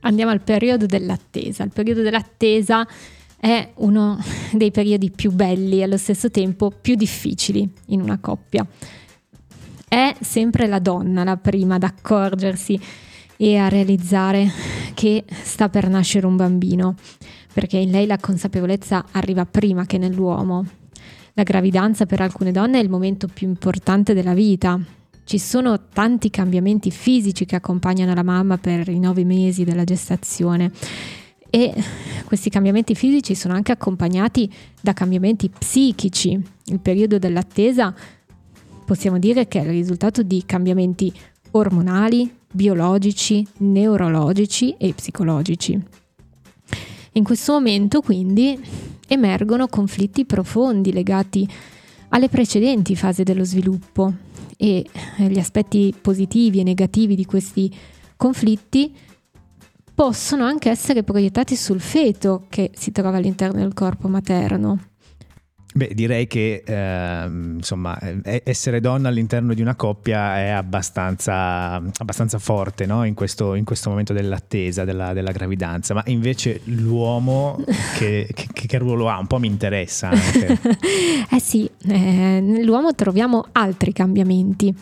andiamo 0.00 0.30
al 0.30 0.40
periodo 0.40 0.86
dell'attesa. 0.86 1.64
Il 1.64 1.72
periodo 1.72 2.02
dell'attesa 2.02 2.86
è 3.38 3.72
uno 3.76 4.18
dei 4.52 4.70
periodi 4.70 5.10
più 5.10 5.32
belli 5.32 5.78
e 5.78 5.84
allo 5.84 5.96
stesso 5.96 6.30
tempo 6.30 6.70
più 6.70 6.94
difficili 6.94 7.68
in 7.86 8.00
una 8.00 8.18
coppia. 8.18 8.66
È 9.88 10.14
sempre 10.20 10.66
la 10.66 10.78
donna 10.78 11.24
la 11.24 11.36
prima 11.36 11.74
ad 11.74 11.82
accorgersi 11.82 12.78
e 13.36 13.56
a 13.56 13.68
realizzare 13.68 14.48
che 14.94 15.24
sta 15.42 15.68
per 15.68 15.88
nascere 15.88 16.26
un 16.26 16.36
bambino, 16.36 16.94
perché 17.52 17.78
in 17.78 17.90
lei 17.90 18.06
la 18.06 18.18
consapevolezza 18.18 19.06
arriva 19.12 19.46
prima 19.46 19.86
che 19.86 19.98
nell'uomo. 19.98 20.64
La 21.32 21.42
gravidanza 21.42 22.06
per 22.06 22.20
alcune 22.20 22.52
donne 22.52 22.78
è 22.78 22.82
il 22.82 22.90
momento 22.90 23.26
più 23.26 23.48
importante 23.48 24.12
della 24.12 24.34
vita, 24.34 24.78
ci 25.24 25.38
sono 25.38 25.88
tanti 25.92 26.30
cambiamenti 26.30 26.90
fisici 26.90 27.44
che 27.44 27.56
accompagnano 27.56 28.14
la 28.14 28.22
mamma 28.22 28.58
per 28.58 28.88
i 28.88 28.98
nove 28.98 29.24
mesi 29.24 29.64
della 29.64 29.84
gestazione 29.84 30.72
e 31.50 31.74
questi 32.24 32.48
cambiamenti 32.48 32.94
fisici 32.94 33.34
sono 33.34 33.54
anche 33.54 33.72
accompagnati 33.72 34.50
da 34.80 34.92
cambiamenti 34.92 35.50
psichici. 35.50 36.40
Il 36.66 36.78
periodo 36.78 37.18
dell'attesa 37.18 37.92
possiamo 38.84 39.18
dire 39.18 39.48
che 39.48 39.60
è 39.60 39.64
il 39.64 39.70
risultato 39.70 40.22
di 40.22 40.44
cambiamenti 40.46 41.12
ormonali, 41.52 42.32
biologici, 42.52 43.44
neurologici 43.58 44.74
e 44.78 44.92
psicologici. 44.94 45.80
In 47.12 47.24
questo 47.24 47.52
momento 47.52 48.00
quindi 48.00 48.58
emergono 49.08 49.66
conflitti 49.66 50.24
profondi 50.24 50.92
legati 50.92 51.48
alle 52.10 52.28
precedenti 52.28 52.94
fasi 52.94 53.22
dello 53.22 53.44
sviluppo 53.44 54.12
e 54.56 54.84
gli 55.16 55.38
aspetti 55.38 55.94
positivi 56.00 56.60
e 56.60 56.64
negativi 56.64 57.14
di 57.14 57.24
questi 57.24 57.74
conflitti 58.16 58.94
possono 59.94 60.44
anche 60.44 60.70
essere 60.70 61.02
proiettati 61.02 61.56
sul 61.56 61.80
feto 61.80 62.46
che 62.48 62.70
si 62.74 62.92
trova 62.92 63.16
all'interno 63.16 63.58
del 63.58 63.74
corpo 63.74 64.08
materno. 64.08 64.89
Beh, 65.72 65.92
direi 65.94 66.26
che 66.26 66.64
eh, 66.66 67.26
insomma, 67.26 67.96
essere 68.42 68.80
donna 68.80 69.08
all'interno 69.08 69.54
di 69.54 69.62
una 69.62 69.76
coppia 69.76 70.38
è 70.38 70.48
abbastanza, 70.48 71.74
abbastanza 71.74 72.40
forte 72.40 72.86
no? 72.86 73.04
in, 73.04 73.14
questo, 73.14 73.54
in, 73.54 73.64
questo, 73.64 73.88
momento 73.88 74.12
dell'attesa, 74.12 74.84
della, 74.84 75.12
della, 75.12 75.30
gravidanza, 75.30 75.94
ma 75.94 76.02
invece 76.06 76.62
l'uomo 76.64 77.62
che, 77.96 78.28
che, 78.34 78.66
che, 78.66 78.78
ruolo 78.78 79.08
ha? 79.08 79.18
Un 79.18 79.28
po' 79.28 79.38
mi 79.38 79.46
interessa 79.46 80.08
anche. 80.08 80.58
eh 81.30 81.40
sì, 81.40 81.70
eh, 81.86 82.40
nell'uomo 82.40 82.92
troviamo 82.96 83.46
altri 83.52 83.92
cambiamenti. 83.92 84.74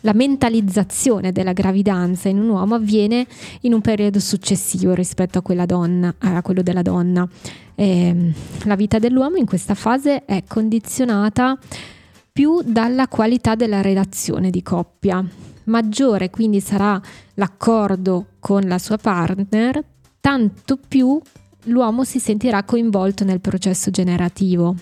La 0.00 0.12
mentalizzazione 0.12 1.32
della 1.32 1.54
gravidanza 1.54 2.28
in 2.28 2.38
un 2.38 2.50
uomo 2.50 2.74
avviene 2.74 3.26
in 3.62 3.72
un 3.72 3.80
periodo 3.80 4.20
successivo 4.20 4.92
rispetto 4.92 5.42
a, 5.42 5.64
donna, 5.64 6.14
a 6.18 6.42
quello 6.42 6.60
della 6.60 6.82
donna. 6.82 7.26
Eh, 7.74 8.32
la 8.64 8.76
vita 8.76 8.98
dell'uomo 8.98 9.36
in 9.36 9.46
questa 9.46 9.74
fase 9.74 10.24
è 10.24 10.44
condizionata 10.46 11.58
più 12.32 12.62
dalla 12.64 13.08
qualità 13.08 13.54
della 13.54 13.80
relazione 13.80 14.50
di 14.50 14.62
coppia. 14.62 15.24
Maggiore 15.64 16.30
quindi 16.30 16.60
sarà 16.60 17.00
l'accordo 17.34 18.26
con 18.38 18.62
la 18.62 18.78
sua 18.78 18.96
partner, 18.98 19.82
tanto 20.20 20.78
più 20.88 21.20
l'uomo 21.64 22.04
si 22.04 22.18
sentirà 22.18 22.64
coinvolto 22.64 23.24
nel 23.24 23.40
processo 23.40 23.90
generativo. 23.90 24.74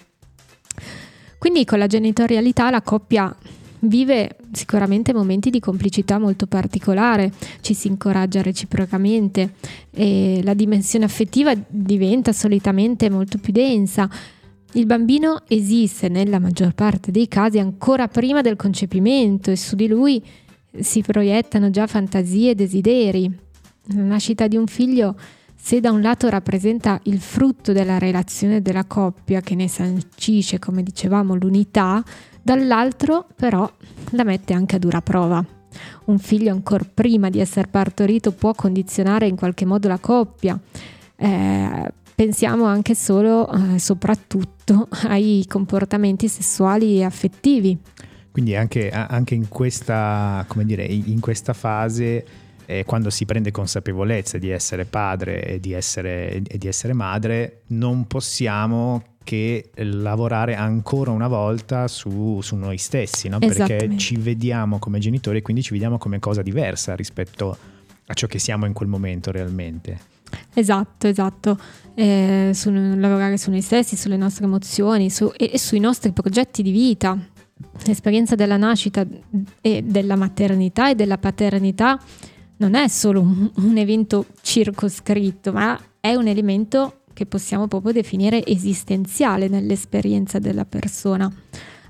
Quindi 1.39 1.65
con 1.65 1.79
la 1.79 1.87
genitorialità 1.87 2.71
la 2.71 2.83
coppia 2.83 3.35
vive 3.83 4.37
sicuramente 4.53 5.13
momenti 5.13 5.51
di 5.51 5.61
complicità 5.61 6.19
molto 6.19 6.47
particolare, 6.47 7.33
ci 7.61 7.75
si 7.75 7.89
incoraggia 7.89 8.43
reciprocamente 8.43 9.55
e 9.91 10.41
la 10.43 10.55
dimensione 10.55 11.05
affettiva 11.05 11.53
diventa 11.69 12.33
solitamente 12.33 13.11
molto 13.11 13.39
più 13.39 13.53
densa. 13.53 14.09
Il 14.75 14.87
bambino 14.87 15.43
esiste 15.49 16.09
nella 16.09 16.39
maggior 16.39 16.75
parte 16.75 17.11
dei 17.11 17.29
casi 17.29 17.59
ancora 17.59 18.09
prima 18.09 18.41
del 18.41 18.57
concepimento 18.57 19.51
e 19.51 19.57
su 19.57 19.77
di 19.77 19.87
lui 19.87 20.23
si 20.81 21.03
proiettano 21.03 21.71
già 21.71 21.87
fantasie 21.87 22.51
e 22.51 22.55
desideri. 22.55 23.31
La 23.95 24.03
nascita 24.03 24.47
di 24.47 24.57
un 24.57 24.67
figlio, 24.67 25.15
se 25.55 25.81
da 25.81 25.91
un 25.91 26.01
lato 26.01 26.29
rappresenta 26.29 26.99
il 27.05 27.21
frutto 27.21 27.73
della 27.73 27.99
relazione 27.99 28.63
della 28.63 28.85
coppia 28.85 29.41
che 29.41 29.55
ne 29.55 29.69
sancisce, 29.69 30.59
come 30.59 30.83
dicevamo, 30.83 31.35
l'unità, 31.35 32.03
dall'altro 32.43 33.27
però 33.37 33.71
la 34.11 34.25
mette 34.25 34.53
anche 34.53 34.77
a 34.77 34.79
dura 34.79 35.01
prova. 35.01 35.45
Un 36.05 36.19
figlio 36.19 36.53
ancora 36.53 36.85
prima 36.93 37.31
di 37.31 37.41
essere 37.41 37.69
partorito 37.69 38.33
può 38.33 38.53
condizionare 38.53 39.27
in 39.27 39.37
qualche 39.37 39.65
modo 39.65 39.89
la 39.89 39.99
coppia. 39.99 40.59
Eh, 41.17 41.93
pensiamo 42.15 42.65
anche 42.65 42.95
solo 42.95 43.51
e 43.51 43.75
eh, 43.75 43.79
soprattutto 43.79 44.89
ai 45.09 45.45
comportamenti 45.49 46.29
sessuali 46.29 46.99
e 46.99 47.05
affettivi. 47.05 47.79
Quindi 48.31 48.57
anche, 48.57 48.91
anche 48.91 49.35
in, 49.35 49.49
questa, 49.49 50.47
dire, 50.63 50.85
in, 50.85 51.21
questa, 51.21 51.53
fase, 51.53 52.25
eh, 52.65 52.85
quando 52.85 53.11
si 53.11 53.27
prende 53.27 53.51
consapevolezza 53.51 54.39
di 54.39 54.49
essere 54.49 54.87
padre 54.87 55.45
e 55.45 55.61
di 55.61 55.73
essere, 55.73 56.41
di 56.43 56.67
essere 56.67 56.95
madre, 56.95 57.63
non 57.69 58.07
possiamo 58.07 59.12
che 59.25 59.71
lavorare 59.75 60.55
ancora 60.55 61.11
una 61.11 61.29
volta 61.29 61.89
su, 61.89 62.41
su 62.43 62.57
noi 62.57 62.79
stessi, 62.79 63.29
no? 63.29 63.39
perché 63.39 63.97
ci 63.97 64.17
vediamo 64.17 64.79
come 64.79 64.99
genitori 64.99 65.39
e 65.39 65.43
quindi 65.43 65.63
ci 65.63 65.73
vediamo 65.73 65.99
come 65.99 66.19
cosa 66.19 66.43
diversa 66.43 66.95
rispetto 66.95 67.57
a 68.07 68.15
ciò 68.15 68.27
che 68.27 68.39
siamo 68.39 68.67
in 68.67 68.73
quel 68.73 68.89
momento 68.89 69.31
realmente. 69.31 70.11
Esatto, 70.55 71.07
esatto. 71.07 71.59
Eh, 71.95 72.51
su, 72.55 72.71
lavorare 72.71 73.37
su 73.37 73.51
noi 73.51 73.61
stessi, 73.61 73.97
sulle 73.97 74.17
nostre 74.17 74.45
emozioni 74.45 75.11
su, 75.11 75.31
e, 75.37 75.51
e 75.53 75.59
sui 75.59 75.79
nostri 75.79 76.13
progetti 76.13 76.63
di 76.63 76.71
vita. 76.71 77.19
L'esperienza 77.85 78.35
della 78.35 78.57
nascita 78.57 79.07
e 79.61 79.83
della 79.83 80.17
maternità 80.17 80.91
e 80.91 80.95
della 80.95 81.19
paternità 81.19 82.01
non 82.57 82.75
è 82.75 82.89
solo 82.89 83.21
un, 83.21 83.51
un 83.57 83.77
evento 83.77 84.27
circoscritto, 84.41 85.53
ma 85.53 85.79
è 86.01 86.15
un 86.15 86.27
elemento 86.27 87.02
che 87.13 87.27
possiamo 87.27 87.69
proprio 87.69 87.93
definire 87.93 88.45
esistenziale 88.47 89.49
nell'esperienza 89.49 90.39
della 90.39 90.65
persona. 90.65 91.33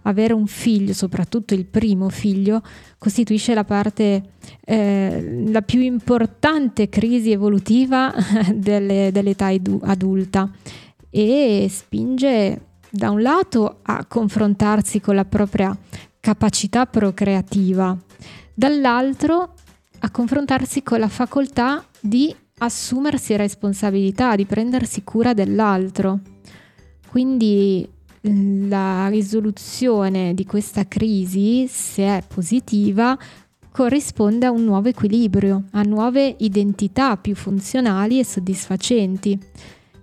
avere 0.05 0.33
un 0.33 0.49
figlio, 0.49 0.93
soprattutto 0.95 1.55
il 1.55 1.65
primo 1.65 2.09
figlio, 2.09 2.61
costituisce 2.99 3.55
la 3.55 3.63
parte, 3.63 4.31
eh, 4.65 5.45
la 5.47 5.63
più 5.63 5.81
importante 5.81 6.89
crisi 6.89 7.31
evolutiva 7.31 8.13
delle, 8.53 9.11
dell'età 9.13 9.53
edu- 9.53 9.81
adulta 9.85 10.51
e 11.09 11.69
spinge 11.71 12.61
da 12.91 13.11
un 13.11 13.23
lato 13.23 13.79
a 13.83 14.05
confrontarsi 14.07 15.01
con 15.01 15.15
la 15.15 15.25
propria 15.25 15.77
capacità 16.19 16.87
procreativa, 16.87 17.97
dall'altro 18.55 19.55
a 20.01 20.11
confrontarsi 20.11 20.83
con 20.83 20.99
la 20.99 21.09
facoltà 21.09 21.85
di 22.01 22.35
assumersi 22.65 23.37
responsabilità, 23.37 24.37
di 24.37 24.47
prendersi 24.47 25.03
cura 25.03 25.35
dell'altro. 25.35 26.21
Quindi 27.09 27.89
la 28.23 29.09
risoluzione 29.09 30.33
di 30.33 30.47
questa 30.47 30.87
crisi, 30.87 31.67
se 31.69 32.05
è 32.05 32.23
positiva, 32.27 33.19
corrisponde 33.71 34.47
a 34.47 34.51
un 34.51 34.65
nuovo 34.65 34.89
equilibrio, 34.89 35.65
a 35.73 35.83
nuove 35.83 36.37
identità 36.39 37.17
più 37.17 37.35
funzionali 37.35 38.19
e 38.19 38.25
soddisfacenti. 38.25 39.39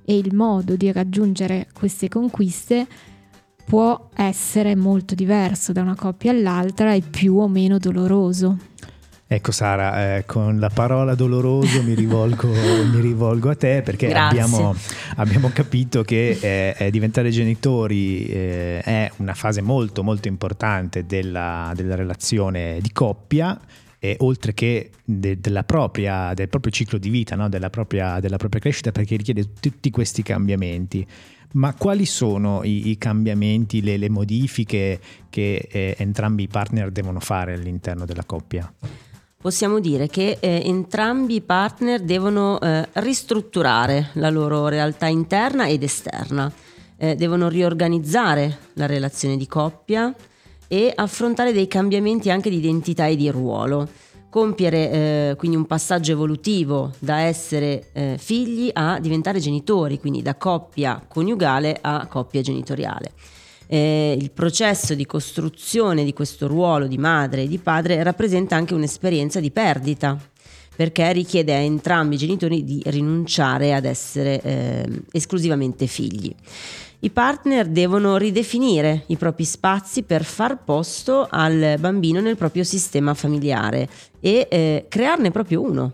E 0.03 0.17
il 0.17 0.35
modo 0.35 0.75
di 0.75 0.91
raggiungere 0.91 1.67
queste 1.73 2.09
conquiste 2.09 2.87
può 3.65 4.09
essere 4.15 4.75
molto 4.75 5.13
diverso 5.13 5.71
da 5.71 5.81
una 5.81 5.95
coppia 5.95 6.31
all'altra 6.31 6.93
e 6.93 7.01
più 7.01 7.37
o 7.37 7.47
meno 7.47 7.77
doloroso. 7.77 8.68
Ecco 9.31 9.51
Sara, 9.51 10.15
eh, 10.15 10.25
con 10.25 10.57
la 10.57 10.69
parola 10.69 11.13
doloroso 11.13 11.83
mi 11.83 11.93
rivolgo, 11.93 12.48
mi 12.91 13.00
rivolgo 13.00 13.51
a 13.51 13.55
te 13.55 13.83
perché 13.83 14.12
abbiamo, 14.12 14.74
abbiamo, 15.17 15.51
capito 15.53 16.01
che 16.01 16.75
eh, 16.75 16.89
diventare 16.89 17.29
genitori 17.29 18.25
eh, 18.25 18.81
è 18.81 19.12
una 19.17 19.36
fase 19.36 19.62
molto 19.62 20.01
molto 20.01 20.27
importante 20.27 21.05
della, 21.05 21.71
della 21.75 21.93
relazione 21.93 22.79
di 22.81 22.91
coppia 22.91 23.55
e 24.00 24.15
oltre 24.21 24.55
che 24.55 24.89
de, 25.05 25.38
propria, 25.63 26.33
del 26.33 26.50
proprio 26.50 26.71
ciclo 26.71 26.98
di 26.98 27.09
vita, 27.09 27.36
no? 27.36 27.50
della, 27.50 27.69
propria, 27.69 28.19
della 28.19 28.38
propria 28.38 28.62
crescita 28.62 28.91
perché 28.91 29.15
richiede 29.15 29.53
tutti 29.59 29.91
questi 29.91 30.24
cambiamenti. 30.24 31.05
Ma 31.51 31.75
quali 31.75 32.07
sono 32.07 32.63
i, 32.63 32.89
i 32.89 32.98
cambiamenti, 32.98 33.83
le, 33.83 33.98
le, 33.98 34.09
modifiche 34.09 35.00
che 35.29 35.67
eh, 35.69 35.95
entrambi 36.00 36.43
i 36.43 36.48
partner 36.48 36.89
devono 36.89 37.19
fare 37.19 37.53
all'interno 37.53 38.05
della 38.05 38.24
coppia? 38.24 38.74
Possiamo 39.41 39.79
dire 39.79 40.08
che 40.08 40.38
eh, 40.41 40.63
entrambi 40.65 41.36
i 41.36 41.41
partner 41.41 42.01
devono 42.01 42.60
eh, 42.60 42.86
ristrutturare 42.96 44.10
la 44.15 44.29
loro 44.29 44.67
realtà 44.67 45.08
interna 45.08 45.65
ed 45.65 45.81
esterna, 45.81 46.51
eh, 46.98 47.15
devono 47.15 47.48
riorganizzare 47.48 48.58
la 48.74 48.86
relazione 48.86 49.38
di 49.38 49.48
coppia 49.48 50.13
e 50.67 50.91
affrontare 50.93 51.53
dei 51.53 51.69
cambiamenti 51.69 52.29
anche 52.29 52.50
di 52.50 52.58
identità 52.58 53.05
e 53.05 53.15
di 53.15 53.29
ruolo, 53.29 53.88
compiere 54.29 54.91
eh, 54.91 55.36
quindi 55.38 55.55
un 55.55 55.65
passaggio 55.65 56.12
evolutivo 56.12 56.91
da 57.00 57.22
essere 57.22 57.91
eh, 57.93 58.15
figli 58.19 58.69
a 58.74 59.00
diventare 59.00 59.39
genitori, 59.39 60.01
quindi 60.01 60.22
da 60.22 60.36
coppia 60.36 61.01
coniugale 61.08 61.77
a 61.79 62.08
coppia 62.08 62.41
genitoriale 62.41 63.13
eh, 63.71 64.17
il 64.19 64.31
processo 64.31 64.95
di 64.95 65.05
costruzione 65.05 66.03
di 66.03 66.11
questo 66.11 66.47
ruolo 66.47 66.88
di 66.88 66.97
madre 66.97 67.43
e 67.43 67.47
di 67.47 67.59
padre 67.59 68.01
rappresenta 68.01 68.55
anche 68.55 68.73
un'esperienza 68.73 69.39
di 69.39 69.51
perdita 69.51 70.19
perché 70.75 71.11
richiede 71.11 71.53
a 71.53 71.57
entrambi 71.57 72.15
i 72.15 72.17
genitori 72.17 72.63
di 72.63 72.81
rinunciare 72.85 73.73
ad 73.73 73.85
essere 73.85 74.41
eh, 74.41 75.01
esclusivamente 75.11 75.88
figli. 75.88 76.33
I 77.01 77.09
partner 77.11 77.67
devono 77.67 78.17
ridefinire 78.17 79.03
i 79.07 79.17
propri 79.17 79.43
spazi 79.43 80.03
per 80.03 80.23
far 80.23 80.63
posto 80.63 81.27
al 81.29 81.75
bambino 81.79 82.21
nel 82.21 82.38
proprio 82.38 82.63
sistema 82.63 83.13
familiare 83.13 83.88
e 84.19 84.47
eh, 84.49 84.85
crearne 84.88 85.31
proprio 85.31 85.61
uno, 85.61 85.93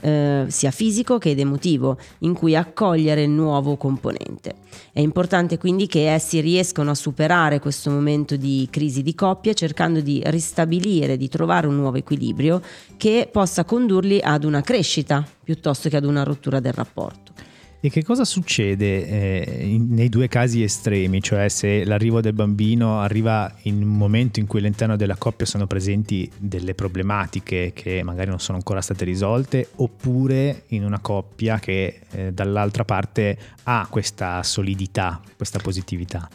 eh, 0.00 0.44
sia 0.48 0.70
fisico 0.70 1.18
che 1.18 1.30
ed 1.30 1.38
emotivo, 1.38 1.98
in 2.20 2.34
cui 2.34 2.54
accogliere 2.54 3.22
il 3.22 3.30
nuovo 3.30 3.76
componente. 3.76 4.54
È 4.92 5.00
importante 5.00 5.58
quindi 5.58 5.86
che 5.86 6.12
essi 6.12 6.40
riescano 6.40 6.90
a 6.90 6.94
superare 6.94 7.60
questo 7.60 7.90
momento 7.90 8.36
di 8.36 8.66
crisi 8.70 9.02
di 9.02 9.14
coppia 9.14 9.52
cercando 9.52 10.00
di 10.00 10.22
ristabilire, 10.26 11.16
di 11.16 11.28
trovare 11.28 11.66
un 11.66 11.76
nuovo 11.76 11.96
equilibrio 11.96 12.60
che 12.96 13.28
possa 13.30 13.64
condurli 13.64 14.20
ad 14.22 14.44
una 14.44 14.60
crescita 14.60 15.26
piuttosto 15.42 15.88
che 15.88 15.96
ad 15.96 16.04
una 16.04 16.22
rottura 16.22 16.60
del 16.60 16.72
rapporto. 16.72 17.47
E 17.80 17.90
che 17.90 18.02
cosa 18.02 18.24
succede 18.24 19.06
eh, 19.06 19.64
in, 19.64 19.86
nei 19.90 20.08
due 20.08 20.26
casi 20.26 20.64
estremi? 20.64 21.22
Cioè 21.22 21.48
se 21.48 21.84
l'arrivo 21.84 22.20
del 22.20 22.32
bambino 22.32 22.98
arriva 22.98 23.54
in 23.62 23.80
un 23.82 23.96
momento 23.96 24.40
in 24.40 24.48
cui 24.48 24.58
all'interno 24.58 24.96
della 24.96 25.14
coppia 25.14 25.46
sono 25.46 25.68
presenti 25.68 26.28
delle 26.38 26.74
problematiche 26.74 27.70
che 27.72 28.02
magari 28.02 28.30
non 28.30 28.40
sono 28.40 28.58
ancora 28.58 28.80
state 28.80 29.04
risolte, 29.04 29.68
oppure 29.76 30.64
in 30.68 30.84
una 30.84 30.98
coppia 30.98 31.60
che 31.60 32.00
eh, 32.10 32.32
dall'altra 32.32 32.84
parte 32.84 33.38
ha 33.62 33.86
questa 33.88 34.42
solidità, 34.42 35.20
questa 35.36 35.60
positività? 35.60 36.28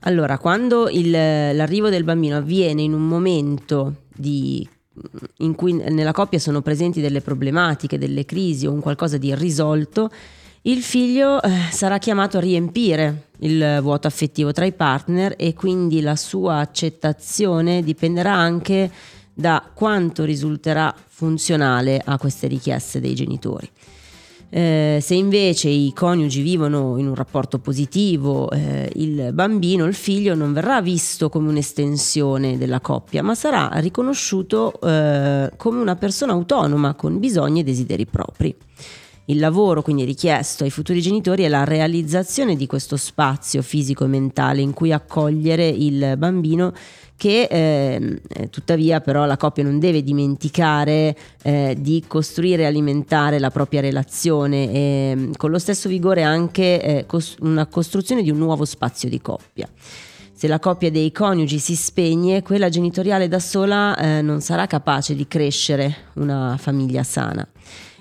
Allora, 0.00 0.38
quando 0.38 0.88
il, 0.88 1.10
l'arrivo 1.10 1.90
del 1.90 2.04
bambino 2.04 2.38
avviene 2.38 2.80
in 2.80 2.94
un 2.94 3.06
momento 3.06 4.04
di 4.14 4.66
in 5.38 5.54
cui 5.54 5.74
nella 5.74 6.12
coppia 6.12 6.38
sono 6.38 6.62
presenti 6.62 7.02
delle 7.02 7.20
problematiche, 7.20 7.98
delle 7.98 8.24
crisi 8.24 8.66
o 8.66 8.72
un 8.72 8.80
qualcosa 8.80 9.18
di 9.18 9.28
irrisolto, 9.28 10.10
il 10.66 10.82
figlio 10.82 11.40
eh, 11.42 11.50
sarà 11.70 11.98
chiamato 11.98 12.38
a 12.38 12.40
riempire 12.40 13.28
il 13.40 13.78
vuoto 13.82 14.08
affettivo 14.08 14.50
tra 14.50 14.64
i 14.64 14.72
partner 14.72 15.34
e 15.36 15.54
quindi 15.54 16.00
la 16.00 16.16
sua 16.16 16.56
accettazione 16.56 17.82
dipenderà 17.84 18.32
anche 18.32 18.90
da 19.32 19.70
quanto 19.72 20.24
risulterà 20.24 20.92
funzionale 21.06 22.02
a 22.04 22.18
queste 22.18 22.48
richieste 22.48 23.00
dei 23.00 23.14
genitori. 23.14 23.70
Eh, 24.48 24.98
se 25.00 25.14
invece 25.14 25.68
i 25.68 25.92
coniugi 25.94 26.40
vivono 26.40 26.96
in 26.98 27.06
un 27.06 27.14
rapporto 27.14 27.58
positivo, 27.58 28.50
eh, 28.50 28.90
il 28.94 29.30
bambino, 29.32 29.84
il 29.84 29.94
figlio 29.94 30.34
non 30.34 30.52
verrà 30.52 30.80
visto 30.80 31.28
come 31.28 31.48
un'estensione 31.48 32.58
della 32.58 32.80
coppia, 32.80 33.22
ma 33.22 33.36
sarà 33.36 33.70
riconosciuto 33.74 34.80
eh, 34.80 35.52
come 35.56 35.80
una 35.80 35.96
persona 35.96 36.32
autonoma 36.32 36.94
con 36.94 37.20
bisogni 37.20 37.60
e 37.60 37.64
desideri 37.64 38.06
propri. 38.06 38.56
Il 39.28 39.40
lavoro 39.40 39.82
quindi 39.82 40.04
richiesto 40.04 40.62
ai 40.62 40.70
futuri 40.70 41.00
genitori 41.00 41.42
è 41.42 41.48
la 41.48 41.64
realizzazione 41.64 42.54
di 42.54 42.66
questo 42.66 42.96
spazio 42.96 43.60
fisico 43.60 44.04
e 44.04 44.08
mentale 44.08 44.60
in 44.60 44.72
cui 44.72 44.92
accogliere 44.92 45.66
il 45.66 46.14
bambino 46.16 46.72
che 47.16 47.48
eh, 47.50 48.20
tuttavia 48.50 49.00
però 49.00 49.24
la 49.24 49.36
coppia 49.36 49.64
non 49.64 49.80
deve 49.80 50.04
dimenticare 50.04 51.16
eh, 51.42 51.76
di 51.76 52.04
costruire 52.06 52.62
e 52.62 52.66
alimentare 52.66 53.40
la 53.40 53.50
propria 53.50 53.80
relazione 53.80 54.72
e 54.72 55.30
con 55.36 55.50
lo 55.50 55.58
stesso 55.58 55.88
vigore 55.88 56.22
anche 56.22 56.80
eh, 56.80 57.06
cos- 57.06 57.36
una 57.40 57.66
costruzione 57.66 58.22
di 58.22 58.30
un 58.30 58.38
nuovo 58.38 58.64
spazio 58.64 59.08
di 59.08 59.20
coppia. 59.20 59.68
Se 60.32 60.46
la 60.46 60.60
coppia 60.60 60.90
dei 60.90 61.10
coniugi 61.10 61.58
si 61.58 61.74
spegne, 61.74 62.42
quella 62.42 62.68
genitoriale 62.68 63.26
da 63.26 63.40
sola 63.40 63.96
eh, 63.96 64.22
non 64.22 64.40
sarà 64.40 64.66
capace 64.66 65.16
di 65.16 65.26
crescere 65.26 65.96
una 66.14 66.56
famiglia 66.60 67.02
sana. 67.02 67.44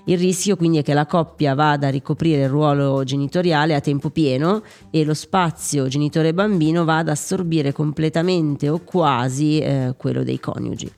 Il 0.08 0.20
rischio 0.20 0.56
quindi 0.56 0.78
è 0.78 0.84
che 0.84 0.94
la 0.94 1.08
coppia 1.08 1.56
vada 1.56 1.88
a 1.88 1.90
ricoprire 1.90 2.44
il 2.44 2.50
ruolo 2.50 3.04
genitoriale 3.04 3.74
a 3.74 3.82
tempo 3.82 4.12
pieno 4.12 4.62
e 4.92 5.04
lo 5.04 5.16
spazio 5.16 5.88
genitore-bambino 5.88 6.86
vada 6.86 7.12
ad 7.12 7.18
assorbire 7.18 7.72
completamente 7.72 8.70
o 8.70 8.82
quasi 8.84 9.60
eh, 9.60 9.96
quello 9.98 10.24
dei 10.24 10.40
coniugi. 10.40 10.92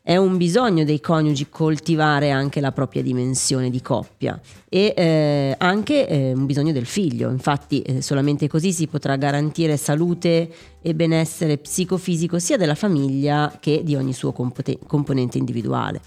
È 0.00 0.16
un 0.16 0.38
bisogno 0.38 0.84
dei 0.84 0.98
coniugi 0.98 1.50
coltivare 1.50 2.30
anche 2.30 2.62
la 2.62 2.72
propria 2.72 3.02
dimensione 3.02 3.68
di 3.68 3.82
coppia 3.82 4.40
e 4.66 4.94
eh, 4.96 5.54
anche 5.58 6.08
eh, 6.08 6.32
un 6.32 6.46
bisogno 6.46 6.72
del 6.72 6.86
figlio, 6.86 7.28
infatti 7.28 7.82
eh, 7.82 8.00
solamente 8.00 8.48
così 8.48 8.72
si 8.72 8.86
potrà 8.86 9.16
garantire 9.16 9.76
salute 9.76 10.50
e 10.80 10.94
benessere 10.94 11.58
psicofisico 11.58 12.38
sia 12.38 12.56
della 12.56 12.74
famiglia 12.74 13.58
che 13.60 13.82
di 13.84 13.94
ogni 13.94 14.14
suo 14.14 14.32
componente 14.32 15.36
individuale. 15.36 16.00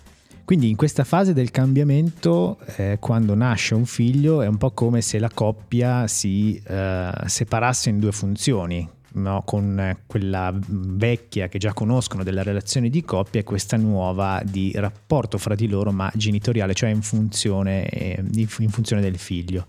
Quindi 0.43 0.69
in 0.69 0.75
questa 0.75 1.03
fase 1.03 1.33
del 1.33 1.51
cambiamento, 1.51 2.59
eh, 2.75 2.97
quando 2.99 3.35
nasce 3.35 3.73
un 3.73 3.85
figlio, 3.85 4.41
è 4.41 4.47
un 4.47 4.57
po' 4.57 4.71
come 4.71 5.01
se 5.01 5.19
la 5.19 5.29
coppia 5.33 6.07
si 6.07 6.61
eh, 6.65 7.11
separasse 7.25 7.89
in 7.89 7.99
due 7.99 8.11
funzioni, 8.11 8.87
no? 9.13 9.43
con 9.45 9.97
quella 10.05 10.53
vecchia 10.53 11.47
che 11.47 11.57
già 11.57 11.73
conoscono 11.73 12.23
della 12.23 12.43
relazione 12.43 12.89
di 12.89 13.03
coppia 13.03 13.39
e 13.39 13.43
questa 13.43 13.77
nuova 13.77 14.41
di 14.43 14.71
rapporto 14.75 15.37
fra 15.37 15.55
di 15.55 15.67
loro 15.67 15.91
ma 15.91 16.11
genitoriale, 16.13 16.73
cioè 16.73 16.89
in 16.89 17.01
funzione, 17.01 17.87
eh, 17.87 18.23
in 18.33 18.69
funzione 18.69 19.01
del 19.01 19.17
figlio. 19.17 19.65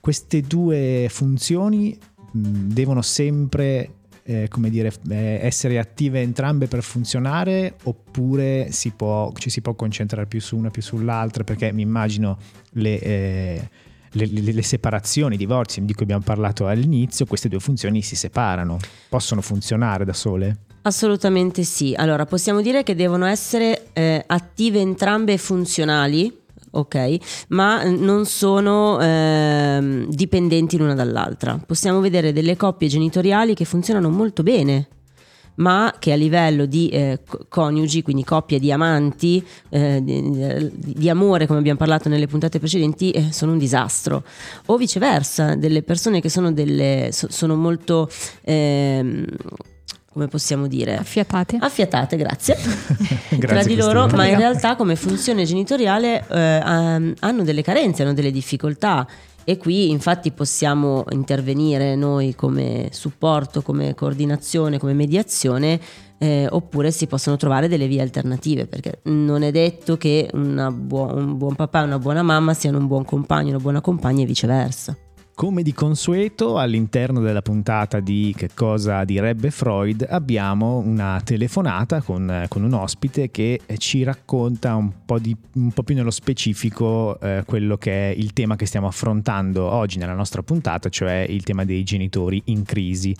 Queste 0.00 0.40
due 0.40 1.06
funzioni 1.10 1.96
devono 2.32 3.02
sempre 3.02 3.90
eh, 4.24 4.48
come 4.48 4.70
dire, 4.70 4.92
eh, 5.08 5.40
essere 5.42 5.78
attive 5.78 6.20
entrambe 6.20 6.66
per 6.66 6.82
funzionare 6.82 7.74
oppure 7.84 8.68
si 8.70 8.90
può, 8.90 9.32
ci 9.34 9.50
si 9.50 9.60
può 9.60 9.74
concentrare 9.74 10.26
più 10.26 10.40
su 10.40 10.56
una 10.56 10.70
più 10.70 10.82
sull'altra 10.82 11.44
perché 11.44 11.72
mi 11.72 11.82
immagino 11.82 12.38
le, 12.74 12.98
eh, 13.00 13.68
le, 14.12 14.26
le, 14.26 14.52
le, 14.52 14.62
separazioni, 14.62 15.34
i 15.34 15.38
divorzi 15.38 15.84
di 15.84 15.92
cui 15.94 16.04
abbiamo 16.04 16.22
parlato 16.22 16.66
all'inizio, 16.66 17.26
queste 17.26 17.48
due 17.48 17.60
funzioni 17.60 18.02
si 18.02 18.16
separano, 18.16 18.78
possono 19.08 19.40
funzionare 19.40 20.04
da 20.04 20.12
sole? 20.12 20.58
Assolutamente 20.82 21.62
sì. 21.62 21.94
Allora, 21.96 22.26
possiamo 22.26 22.60
dire 22.60 22.82
che 22.82 22.96
devono 22.96 23.26
essere 23.26 23.90
eh, 23.92 24.24
attive 24.26 24.80
entrambe 24.80 25.38
funzionali, 25.38 26.41
ok? 26.72 27.16
Ma 27.48 27.84
non 27.84 28.26
sono 28.26 29.00
eh, 29.00 30.06
dipendenti 30.08 30.76
l'una 30.76 30.94
dall'altra. 30.94 31.60
Possiamo 31.64 32.00
vedere 32.00 32.32
delle 32.32 32.56
coppie 32.56 32.88
genitoriali 32.88 33.54
che 33.54 33.64
funzionano 33.64 34.10
molto 34.10 34.42
bene 34.42 34.88
ma 35.54 35.94
che 35.98 36.12
a 36.12 36.16
livello 36.16 36.64
di 36.66 36.88
eh, 36.88 37.20
coniugi, 37.48 38.02
quindi 38.02 38.24
coppie 38.24 38.58
di 38.58 38.72
amanti, 38.72 39.44
eh, 39.68 40.00
di, 40.02 40.70
di, 40.72 41.08
amore, 41.10 41.46
come 41.46 41.58
abbiamo 41.58 41.78
parlato 41.78 42.08
nelle 42.08 42.26
puntate 42.26 42.58
precedenti, 42.58 43.10
eh, 43.10 43.32
sono 43.32 43.52
un 43.52 43.58
disastro. 43.58 44.24
O 44.66 44.76
viceversa, 44.76 45.54
delle 45.54 45.82
persone 45.82 46.20
che 46.20 46.30
sono, 46.30 46.52
delle, 46.52 47.10
so, 47.12 47.26
sono 47.30 47.54
molto 47.54 48.08
ehm, 48.42 49.26
come 50.12 50.28
possiamo 50.28 50.66
dire? 50.66 50.96
Affiatate. 50.96 51.56
Affiatate, 51.58 52.16
grazie. 52.16 52.56
grazie 53.30 53.38
tra 53.38 53.62
di 53.62 53.74
loro, 53.76 54.06
ma 54.08 54.26
in 54.26 54.36
realtà 54.36 54.76
come 54.76 54.94
funzione 54.94 55.44
genitoriale 55.44 56.24
eh, 56.28 56.60
hanno 57.18 57.42
delle 57.42 57.62
carenze, 57.62 58.02
hanno 58.02 58.12
delle 58.12 58.30
difficoltà 58.30 59.06
e 59.44 59.56
qui 59.56 59.90
infatti 59.90 60.30
possiamo 60.30 61.04
intervenire 61.10 61.96
noi 61.96 62.34
come 62.34 62.88
supporto, 62.92 63.62
come 63.62 63.94
coordinazione, 63.94 64.78
come 64.78 64.92
mediazione 64.92 65.80
eh, 66.18 66.46
oppure 66.48 66.92
si 66.92 67.06
possono 67.06 67.36
trovare 67.36 67.66
delle 67.66 67.88
vie 67.88 68.00
alternative 68.00 68.66
perché 68.66 69.00
non 69.04 69.42
è 69.42 69.50
detto 69.50 69.96
che 69.96 70.30
buo- 70.32 71.12
un 71.12 71.36
buon 71.36 71.56
papà 71.56 71.80
e 71.80 71.84
una 71.86 71.98
buona 71.98 72.22
mamma 72.22 72.54
siano 72.54 72.78
un 72.78 72.86
buon 72.86 73.04
compagno, 73.04 73.48
una 73.48 73.58
buona 73.58 73.80
compagna 73.80 74.22
e 74.22 74.26
viceversa. 74.26 74.96
Come 75.34 75.62
di 75.62 75.72
consueto, 75.72 76.58
all'interno 76.58 77.20
della 77.20 77.40
puntata 77.40 78.00
di 78.00 78.34
Che 78.36 78.50
cosa 78.54 79.02
direbbe 79.04 79.50
Freud 79.50 80.06
abbiamo 80.08 80.76
una 80.76 81.22
telefonata 81.24 82.02
con, 82.02 82.44
con 82.48 82.62
un 82.62 82.74
ospite 82.74 83.30
che 83.30 83.60
ci 83.78 84.02
racconta 84.02 84.76
un 84.76 84.92
po', 85.06 85.18
di, 85.18 85.34
un 85.54 85.72
po 85.72 85.84
più 85.84 85.94
nello 85.94 86.10
specifico 86.10 87.18
eh, 87.18 87.44
quello 87.46 87.78
che 87.78 88.10
è 88.10 88.14
il 88.14 88.34
tema 88.34 88.56
che 88.56 88.66
stiamo 88.66 88.88
affrontando 88.88 89.64
oggi 89.64 89.96
nella 89.98 90.14
nostra 90.14 90.42
puntata, 90.42 90.90
cioè 90.90 91.24
il 91.26 91.42
tema 91.44 91.64
dei 91.64 91.82
genitori 91.82 92.40
in 92.46 92.64
crisi. 92.64 93.16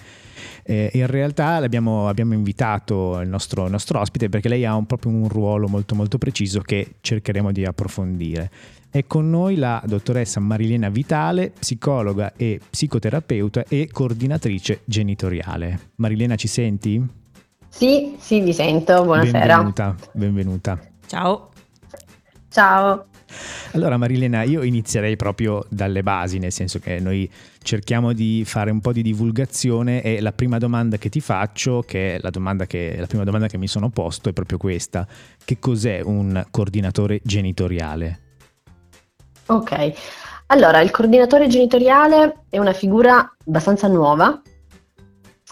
Eh, 0.64 0.90
in 0.92 1.06
realtà 1.06 1.54
abbiamo, 1.56 2.12
invitato 2.14 3.20
il 3.20 3.28
nostro, 3.28 3.64
il 3.64 3.70
nostro, 3.70 3.98
ospite 3.98 4.28
perché 4.28 4.48
lei 4.48 4.66
ha 4.66 4.76
un, 4.76 4.84
proprio 4.84 5.12
un 5.12 5.28
ruolo 5.28 5.66
molto 5.66 5.94
molto 5.94 6.18
preciso 6.18 6.60
che 6.60 6.96
cercheremo 7.00 7.52
di 7.52 7.64
approfondire. 7.64 8.50
È 8.94 9.06
con 9.06 9.30
noi 9.30 9.56
la 9.56 9.82
dottoressa 9.86 10.38
Marilena 10.38 10.90
Vitale, 10.90 11.50
psicologa 11.58 12.34
e 12.36 12.60
psicoterapeuta 12.68 13.64
e 13.66 13.88
coordinatrice 13.90 14.82
genitoriale. 14.84 15.92
Marilena, 15.94 16.36
ci 16.36 16.46
senti? 16.46 17.02
Sì, 17.70 18.16
sì, 18.18 18.42
vi 18.42 18.52
sento. 18.52 19.02
Buonasera. 19.02 19.46
Benvenuta, 19.46 19.96
benvenuta. 20.12 20.78
Ciao. 21.06 21.48
Ciao. 22.50 23.06
Allora 23.72 23.96
Marilena, 23.96 24.42
io 24.42 24.62
inizierei 24.62 25.16
proprio 25.16 25.64
dalle 25.70 26.02
basi, 26.02 26.36
nel 26.36 26.52
senso 26.52 26.78
che 26.78 27.00
noi 27.00 27.26
cerchiamo 27.62 28.12
di 28.12 28.42
fare 28.44 28.70
un 28.70 28.82
po' 28.82 28.92
di 28.92 29.00
divulgazione 29.00 30.02
e 30.02 30.20
la 30.20 30.32
prima 30.32 30.58
domanda 30.58 30.98
che 30.98 31.08
ti 31.08 31.20
faccio, 31.20 31.80
che 31.80 32.16
è 32.16 32.18
la, 32.20 32.28
domanda 32.28 32.66
che, 32.66 32.96
la 32.98 33.06
prima 33.06 33.24
domanda 33.24 33.46
che 33.46 33.56
mi 33.56 33.68
sono 33.68 33.88
posto, 33.88 34.28
è 34.28 34.34
proprio 34.34 34.58
questa. 34.58 35.08
Che 35.42 35.58
cos'è 35.58 36.02
un 36.02 36.44
coordinatore 36.50 37.20
genitoriale? 37.22 38.21
Ok, 39.52 39.92
allora 40.46 40.80
il 40.80 40.90
coordinatore 40.90 41.46
genitoriale 41.46 42.44
è 42.48 42.58
una 42.58 42.72
figura 42.72 43.36
abbastanza 43.46 43.86
nuova, 43.86 44.40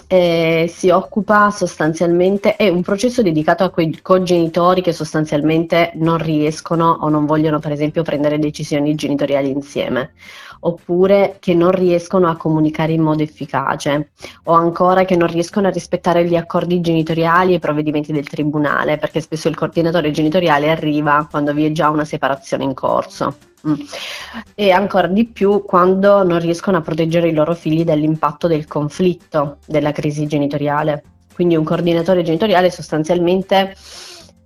eh, 0.07 0.71
si 0.73 0.89
occupa 0.89 1.51
sostanzialmente, 1.51 2.57
è 2.57 2.69
un 2.69 2.83
processo 2.83 3.21
dedicato 3.21 3.63
a 3.63 3.69
quei 3.69 4.01
cogenitori 4.01 4.81
che 4.81 4.95
sostanzialmente 4.95 5.93
non 5.97 6.17
riescono 6.17 6.97
o 7.01 7.11
non 7.11 7.27
vogliono 7.27 7.59
per 7.59 7.73
esempio 7.73 8.03
prendere 8.03 8.39
decisioni 8.39 8.95
genitoriali 8.95 9.51
insieme, 9.51 10.13
oppure 10.61 11.37
che 11.39 11.55
non 11.55 11.71
riescono 11.71 12.29
a 12.29 12.37
comunicare 12.37 12.93
in 12.93 13.03
modo 13.03 13.23
efficace, 13.23 14.13
o 14.45 14.53
ancora 14.53 15.05
che 15.05 15.17
non 15.17 15.29
riescono 15.29 15.69
a 15.69 15.71
rispettare 15.71 16.25
gli 16.25 16.37
accordi 16.37 16.81
genitoriali 16.81 17.53
e 17.53 17.57
i 17.57 17.61
provvedimenti 17.61 18.13
del 18.13 18.29
tribunale, 18.29 18.97
perché 18.97 19.21
spesso 19.21 19.49
il 19.49 19.57
coordinatore 19.57 20.11
genitoriale 20.11 20.71
arriva 20.71 21.27
quando 21.31 21.53
vi 21.53 21.67
è 21.67 21.73
già 21.73 21.91
una 21.91 22.05
separazione 22.05 22.65
in 22.65 22.75
corso. 22.75 23.37
Mm. 23.69 23.75
E 24.55 24.71
ancora 24.71 25.07
di 25.07 25.27
più 25.27 25.65
quando 25.65 26.23
non 26.23 26.39
riescono 26.41 26.79
a 26.79 26.81
proteggere 26.81 27.29
i 27.29 27.35
loro 27.35 27.55
figli 27.55 27.85
dall'impatto 27.85 28.47
del 28.47 28.67
conflitto, 28.67 29.59
della 29.67 29.93
crisi 29.93 30.27
genitoriale. 30.27 31.03
Quindi 31.35 31.57
un 31.57 31.65
coordinatore 31.65 32.23
genitoriale 32.23 32.71
sostanzialmente 32.71 33.75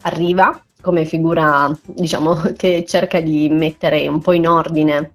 arriva 0.03 0.61
come 0.81 1.05
figura, 1.05 1.71
diciamo, 1.87 2.53
che 2.57 2.85
cerca 2.87 3.21
di 3.21 3.49
mettere 3.49 4.07
un 4.09 4.21
po' 4.21 4.33
in 4.33 4.49
ordine 4.49 5.13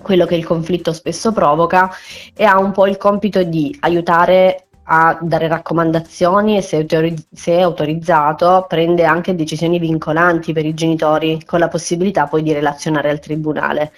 quello 0.00 0.26
che 0.26 0.36
il 0.36 0.44
conflitto 0.44 0.92
spesso 0.92 1.32
provoca 1.32 1.90
e 2.34 2.44
ha 2.44 2.58
un 2.58 2.70
po' 2.70 2.86
il 2.86 2.96
compito 2.96 3.42
di 3.42 3.76
aiutare 3.80 4.67
a 4.90 5.18
dare 5.20 5.48
raccomandazioni 5.48 6.56
e 6.56 6.62
se, 6.62 6.86
è 6.86 7.60
autorizzato 7.60 8.64
prende 8.66 9.04
anche 9.04 9.34
decisioni 9.34 9.78
vincolanti 9.78 10.52
per 10.52 10.64
i 10.64 10.72
genitori 10.72 11.42
con 11.44 11.58
la 11.58 11.68
possibilità 11.68 12.26
poi 12.26 12.42
di 12.42 12.52
relazionare 12.52 13.10
al 13.10 13.20
tribunale. 13.20 13.92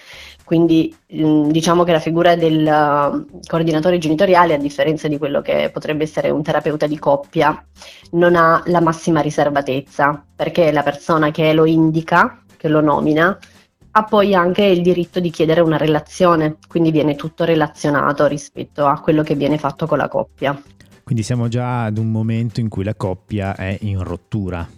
Quindi 0.44 0.92
mm, 1.14 1.50
diciamo 1.50 1.85
che 1.85 1.92
la 1.92 2.00
figura 2.00 2.35
del 2.35 2.66
uh, 2.66 3.40
coordinatore 3.46 3.98
genitoriale, 3.98 4.55
a 4.55 4.59
differenza 4.59 5.07
di 5.07 5.16
quello 5.16 5.40
che 5.42 5.70
potrebbe 5.72 6.03
essere 6.03 6.31
un 6.31 6.42
terapeuta 6.42 6.88
di 6.88 6.98
coppia, 6.98 7.64
non 8.12 8.35
ha 8.35 8.61
la 8.66 8.81
massima 8.81 9.20
riservatezza, 9.20 10.24
perché 10.35 10.72
la 10.72 10.83
persona 10.83 11.31
che 11.31 11.53
lo 11.53 11.66
indica, 11.66 12.42
che 12.57 12.66
lo 12.66 12.81
nomina, 12.81 13.38
ha 13.92 14.05
poi 14.05 14.35
anche 14.35 14.64
il 14.64 14.83
diritto 14.83 15.20
di 15.20 15.31
chiedere 15.31 15.61
una 15.61 15.76
relazione, 15.76 16.59
quindi 16.68 16.90
viene 16.90 17.16
tutto 17.16 17.44
relazionato 17.44 18.26
rispetto 18.26 18.87
a 18.87 19.00
quello 19.00 19.22
che 19.22 19.35
viene 19.35 19.59
fatto 19.59 19.87
con 19.87 19.98
la 19.98 20.09
coppia. 20.09 20.61
Quindi 21.03 21.22
siamo 21.22 21.48
già 21.48 21.85
ad 21.85 21.98
un 21.98 22.11
momento 22.11 22.61
in 22.61 22.68
cui 22.68 22.85
la 22.85 22.94
coppia 22.94 23.57
è 23.57 23.76
in 23.81 24.03
rottura. 24.03 24.68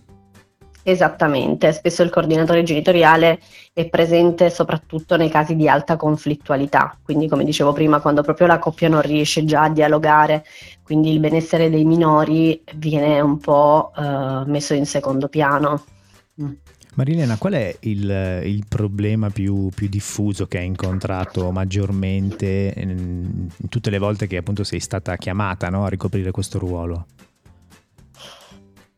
Esattamente, 0.84 1.72
spesso 1.72 2.02
il 2.02 2.10
coordinatore 2.10 2.64
genitoriale 2.64 3.38
è 3.72 3.88
presente 3.88 4.50
soprattutto 4.50 5.16
nei 5.16 5.28
casi 5.28 5.54
di 5.54 5.68
alta 5.68 5.96
conflittualità, 5.96 6.98
quindi 7.04 7.28
come 7.28 7.44
dicevo 7.44 7.72
prima, 7.72 8.00
quando 8.00 8.22
proprio 8.22 8.48
la 8.48 8.58
coppia 8.58 8.88
non 8.88 9.02
riesce 9.02 9.44
già 9.44 9.64
a 9.64 9.70
dialogare, 9.70 10.44
quindi 10.82 11.12
il 11.12 11.20
benessere 11.20 11.70
dei 11.70 11.84
minori 11.84 12.64
viene 12.76 13.20
un 13.20 13.38
po' 13.38 13.92
eh, 13.96 14.42
messo 14.46 14.74
in 14.74 14.86
secondo 14.86 15.28
piano. 15.28 15.84
Mm. 16.92 16.94
Marilena, 16.94 17.38
qual 17.38 17.54
è 17.54 17.74
il, 17.80 18.42
il 18.44 18.64
problema 18.68 19.30
più, 19.30 19.70
più, 19.74 19.88
diffuso 19.88 20.46
che 20.46 20.58
hai 20.58 20.66
incontrato 20.66 21.50
maggiormente 21.50 22.72
in, 22.76 22.90
in, 22.90 23.68
tutte 23.68 23.90
le 23.90 23.98
volte 23.98 24.26
che 24.26 24.36
appunto 24.36 24.62
sei 24.62 24.80
stata 24.80 25.16
chiamata 25.16 25.68
no, 25.70 25.84
a 25.84 25.88
ricoprire 25.88 26.30
questo 26.30 26.58
ruolo? 26.58 27.06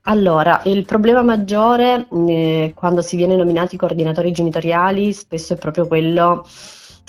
Allora, 0.06 0.60
il 0.64 0.84
problema 0.84 1.22
maggiore 1.22 2.06
eh, 2.28 2.72
quando 2.74 3.00
si 3.00 3.16
viene 3.16 3.36
nominati 3.36 3.78
coordinatori 3.78 4.32
genitoriali 4.32 5.12
spesso 5.14 5.54
è 5.54 5.56
proprio 5.56 5.86
quello 5.86 6.46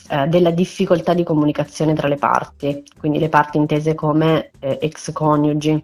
eh, 0.09 0.27
della 0.27 0.51
difficoltà 0.51 1.13
di 1.13 1.23
comunicazione 1.23 1.93
tra 1.93 2.07
le 2.07 2.15
parti, 2.15 2.83
quindi 2.97 3.19
le 3.19 3.27
parti 3.27 3.57
intese 3.57 3.95
come 3.95 4.51
eh, 4.59 4.77
ex 4.81 5.11
coniugi 5.11 5.83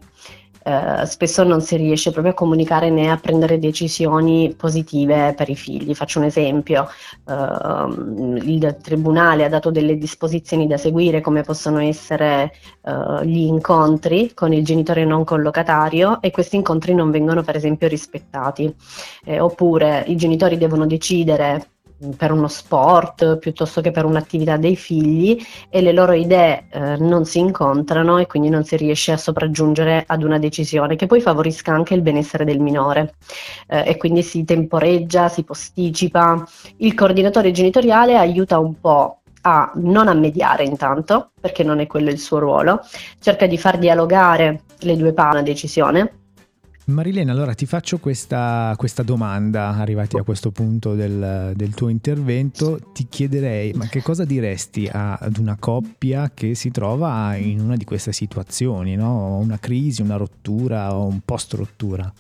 eh, 0.63 1.06
spesso 1.06 1.43
non 1.43 1.62
si 1.62 1.76
riesce 1.76 2.12
proprio 2.12 2.34
a 2.34 2.36
comunicare 2.36 2.89
né 2.89 3.10
a 3.10 3.17
prendere 3.17 3.58
decisioni 3.58 4.54
positive 4.56 5.34
per 5.36 5.50
i 5.50 5.56
figli. 5.56 5.95
Faccio 5.95 6.19
un 6.19 6.26
esempio, 6.26 6.88
uh, 7.26 8.36
il 8.43 8.78
Tribunale 8.82 9.45
ha 9.45 9.50
dato 9.50 9.71
delle 9.71 9.97
disposizioni 9.97 10.67
da 10.67 10.78
seguire 10.78 11.21
come 11.21 11.41
possono 11.41 11.80
essere 11.80 12.54
uh, 12.82 13.24
gli 13.24 13.39
incontri 13.39 14.34
con 14.34 14.54
il 14.54 14.63
genitore 14.63 15.06
non 15.06 15.24
collocatario 15.24 16.21
e 16.21 16.32
questi 16.32 16.56
incontri 16.58 16.93
non 16.93 17.12
vengono 17.12 17.41
per 17.43 17.56
esempio 17.56 17.88
rispettati, 17.88 18.74
eh, 19.26 19.39
oppure 19.39 20.04
i 20.08 20.15
genitori 20.15 20.58
devono 20.58 20.86
decidere 20.86 21.70
per 22.18 22.32
uno 22.32 22.48
sport 22.48 23.38
piuttosto 23.38 23.82
che 23.82 23.92
per 23.92 24.06
un'attività 24.06 24.58
dei 24.58 24.76
figli 24.76 25.40
e 25.70 25.82
le 25.82 25.92
loro 25.92 26.14
idee 26.14 26.66
eh, 26.70 26.98
non 26.98 27.26
si 27.26 27.40
incontrano 27.40 28.18
e 28.18 28.28
quindi 28.28 28.50
non 28.50 28.64
si 28.64 28.76
riesce 28.76 29.12
a 29.12 29.18
sopraggiungere 29.18 30.04
ad 30.08 30.24
una 30.24 30.40
decisione 30.40 30.96
che 30.96 31.06
poi 31.06 31.22
favorisca 31.22 31.74
anche 31.74 31.94
il 31.94 32.02
benessere 32.02 32.46
del 32.46 32.60
minore 32.60 33.16
eh, 33.68 33.84
e 33.86 33.98
quindi 33.98 34.24
si 34.24 34.44
temporeggia, 34.44 35.30
si 35.30 35.44
posticipa. 35.44 36.44
Il 36.78 36.94
coordinatore 36.94 37.52
genitoriale 37.52 38.18
aiuta 38.18 38.58
un 38.58 38.80
po' 38.80 39.22
a 39.42 39.72
non 39.76 40.08
a 40.08 40.14
mediare 40.14 40.64
intanto, 40.64 41.32
perché 41.40 41.64
non 41.64 41.80
è 41.80 41.88
quello 41.88 42.10
il 42.10 42.20
suo 42.20 42.40
ruolo, 42.40 42.82
cerca 43.20 43.48
di 43.48 43.58
far 43.58 43.78
dialogare 43.78 44.64
le 44.80 44.98
due 44.98 45.14
parti 45.14 45.30
una 45.32 45.44
decisione 45.44 46.20
Marilena, 46.86 47.32
allora 47.32 47.54
ti 47.54 47.67
faccio 47.67 48.00
questa, 48.00 48.74
questa, 48.76 49.04
domanda, 49.04 49.70
arrivati 49.70 50.17
a 50.17 50.24
questo 50.24 50.52
punto 50.52 50.96
del, 50.96 51.54
del, 51.56 51.74
tuo 51.76 51.89
intervento, 51.89 52.80
ti 52.91 53.06
chiederei, 53.08 53.72
ma 53.74 53.88
che 53.88 54.02
cosa 54.02 54.26
diresti 54.26 54.89
a, 54.91 55.13
ad 55.13 55.38
una 55.38 55.58
coppia 55.60 56.32
che 56.34 56.56
si 56.56 56.72
trova 56.72 57.36
in 57.36 57.60
una 57.60 57.78
di 57.78 57.86
queste 57.86 58.12
situazioni, 58.12 58.96
no? 58.96 59.38
una 59.38 59.60
crisi, 59.60 60.02
una 60.02 60.17
rottura 60.17 60.96
o 60.96 61.06
un 61.06 61.20
post 61.24 61.54
rottura? 61.54 62.12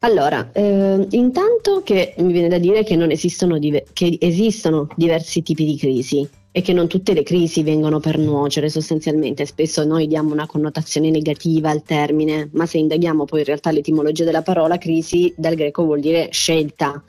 Allora, 0.00 0.50
eh, 0.52 1.06
intanto 1.10 1.82
che 1.84 2.14
mi 2.18 2.32
viene 2.32 2.48
da 2.48 2.58
dire 2.58 2.82
che, 2.82 2.94
esistono, 3.08 3.58
diver- 3.58 3.92
che 3.92 4.16
esistono 4.20 4.88
diversi 4.96 5.42
tipi 5.42 5.64
di 5.64 5.76
crisi 5.76 6.28
e 6.52 6.60
che 6.60 6.74
non 6.74 6.86
tutte 6.86 7.14
le 7.14 7.22
crisi 7.22 7.62
vengono 7.62 7.98
per 7.98 8.18
nuocere 8.18 8.68
sostanzialmente, 8.68 9.46
spesso 9.46 9.84
noi 9.84 10.06
diamo 10.06 10.32
una 10.32 10.46
connotazione 10.46 11.10
negativa 11.10 11.70
al 11.70 11.82
termine, 11.82 12.50
ma 12.52 12.66
se 12.66 12.78
indaghiamo 12.78 13.24
poi 13.24 13.40
in 13.40 13.46
realtà 13.46 13.70
l'etimologia 13.70 14.24
della 14.24 14.42
parola 14.42 14.76
crisi 14.76 15.32
dal 15.36 15.54
greco 15.54 15.84
vuol 15.84 16.00
dire 16.00 16.28
scelta, 16.30 17.02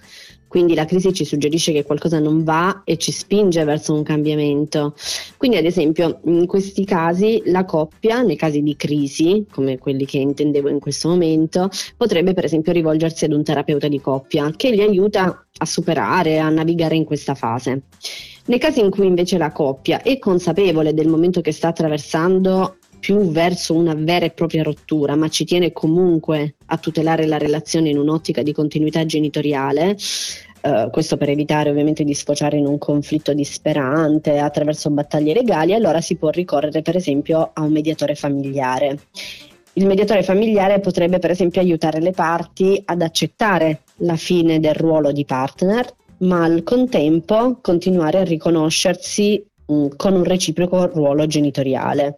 quindi 0.54 0.76
la 0.76 0.86
crisi 0.86 1.12
ci 1.14 1.26
suggerisce 1.26 1.72
che 1.72 1.84
qualcosa 1.84 2.20
non 2.20 2.44
va 2.44 2.84
e 2.86 2.98
ci 2.98 3.12
spinge 3.12 3.64
verso 3.64 3.92
un 3.92 4.04
cambiamento. 4.04 4.94
Quindi 5.36 5.58
ad 5.58 5.66
esempio 5.66 6.20
in 6.26 6.46
questi 6.46 6.86
casi 6.86 7.42
la 7.46 7.66
coppia, 7.66 8.22
nei 8.22 8.36
casi 8.36 8.62
di 8.62 8.76
crisi, 8.76 9.48
come 9.52 9.80
quelli 9.80 10.06
che 10.06 10.20
intendevo 10.20 10.70
in 10.70 10.80
questo 10.80 11.10
momento, 11.10 11.72
potrebbe 11.98 12.36
per 12.36 12.46
esempio 12.46 12.72
rivolgersi 12.72 13.26
ad 13.26 13.34
un 13.34 13.44
terapeuta 13.44 13.88
di 13.88 14.00
coppia 14.00 14.52
che 14.56 14.70
li 14.70 14.84
aiuta 14.84 15.44
a 15.58 15.66
superare, 15.66 16.38
a 16.38 16.50
navigare 16.50 16.96
in 16.96 17.06
questa 17.06 17.34
fase. 17.34 17.82
Nei 18.46 18.60
casi 18.60 18.82
in 18.82 18.90
cui 18.90 19.08
invece 19.08 19.38
la 19.38 19.52
coppia 19.52 20.02
è 20.02 20.20
consapevole 20.20 20.94
del 20.94 21.08
momento 21.08 21.40
che 21.40 21.54
sta 21.54 21.70
attraversando 21.70 22.76
più 23.00 23.32
verso 23.32 23.74
una 23.74 23.94
vera 23.94 24.26
e 24.26 24.32
propria 24.32 24.64
rottura, 24.64 25.16
ma 25.16 25.30
ci 25.30 25.46
tiene 25.46 25.72
comunque 25.72 26.56
a 26.68 26.78
tutelare 26.78 27.26
la 27.26 27.38
relazione 27.38 27.90
in 27.90 27.98
un'ottica 27.98 28.42
di 28.42 28.54
continuità 28.54 29.06
genitoriale, 29.06 29.98
Uh, 30.64 30.90
questo 30.92 31.18
per 31.18 31.28
evitare 31.28 31.70
ovviamente 31.70 32.06
di 32.06 32.14
sfociare 32.14 32.56
in 32.56 32.66
un 32.66 32.78
conflitto 32.78 33.34
disperante 33.34 34.38
attraverso 34.38 34.90
battaglie 34.90 35.34
legali, 35.34 35.74
allora 35.74 36.00
si 36.00 36.16
può 36.16 36.30
ricorrere 36.30 36.82
per 36.82 36.96
esempio 36.96 37.50
a 37.52 37.64
un 37.64 37.74
mediatore 37.74 38.16
familiare. 38.16 38.98
Il 39.74 39.86
mediatore 39.86 40.24
familiare 40.24 40.80
potrebbe 40.80 41.20
per 41.20 41.32
esempio 41.32 41.60
aiutare 41.60 42.00
le 42.00 42.12
parti 42.12 42.82
ad 42.86 43.02
accettare 43.02 43.82
la 43.98 44.16
fine 44.16 44.62
del 44.62 44.74
ruolo 44.74 45.12
di 45.12 45.26
partner 45.26 45.94
ma 46.24 46.44
al 46.44 46.64
contempo 46.64 47.60
continuare 47.62 48.20
a 48.20 48.24
riconoscersi 48.24 49.44
mm, 49.72 49.88
con 49.96 50.14
un 50.14 50.24
reciproco 50.24 50.88
ruolo 50.88 51.26
genitoriale. 51.28 52.18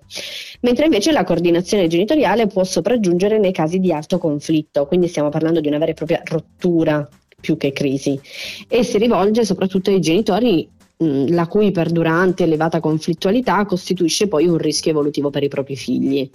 Mentre 0.61 0.85
invece 0.85 1.11
la 1.11 1.23
coordinazione 1.23 1.87
genitoriale 1.87 2.47
può 2.47 2.63
sopraggiungere 2.63 3.39
nei 3.39 3.51
casi 3.51 3.79
di 3.79 3.91
alto 3.91 4.17
conflitto, 4.17 4.85
quindi 4.85 5.07
stiamo 5.07 5.29
parlando 5.29 5.59
di 5.59 5.67
una 5.67 5.77
vera 5.77 5.91
e 5.91 5.95
propria 5.95 6.21
rottura 6.25 7.07
più 7.39 7.57
che 7.57 7.71
crisi, 7.71 8.19
e 8.67 8.83
si 8.83 8.97
rivolge 8.97 9.45
soprattutto 9.45 9.91
ai 9.91 9.99
genitori 9.99 10.67
mm, 11.03 11.27
la 11.29 11.47
cui 11.47 11.71
perdurante 11.71 12.43
elevata 12.43 12.79
conflittualità 12.79 13.65
costituisce 13.65 14.27
poi 14.27 14.47
un 14.47 14.57
rischio 14.57 14.91
evolutivo 14.91 15.29
per 15.29 15.43
i 15.43 15.47
propri 15.47 15.75
figli. 15.75 16.29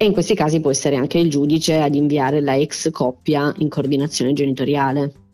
E 0.00 0.04
in 0.04 0.12
questi 0.12 0.34
casi 0.34 0.60
può 0.60 0.70
essere 0.70 0.94
anche 0.94 1.18
il 1.18 1.28
giudice 1.28 1.78
ad 1.78 1.94
inviare 1.94 2.40
la 2.40 2.56
ex 2.56 2.88
coppia 2.90 3.52
in 3.58 3.68
coordinazione 3.68 4.32
genitoriale. 4.32 5.27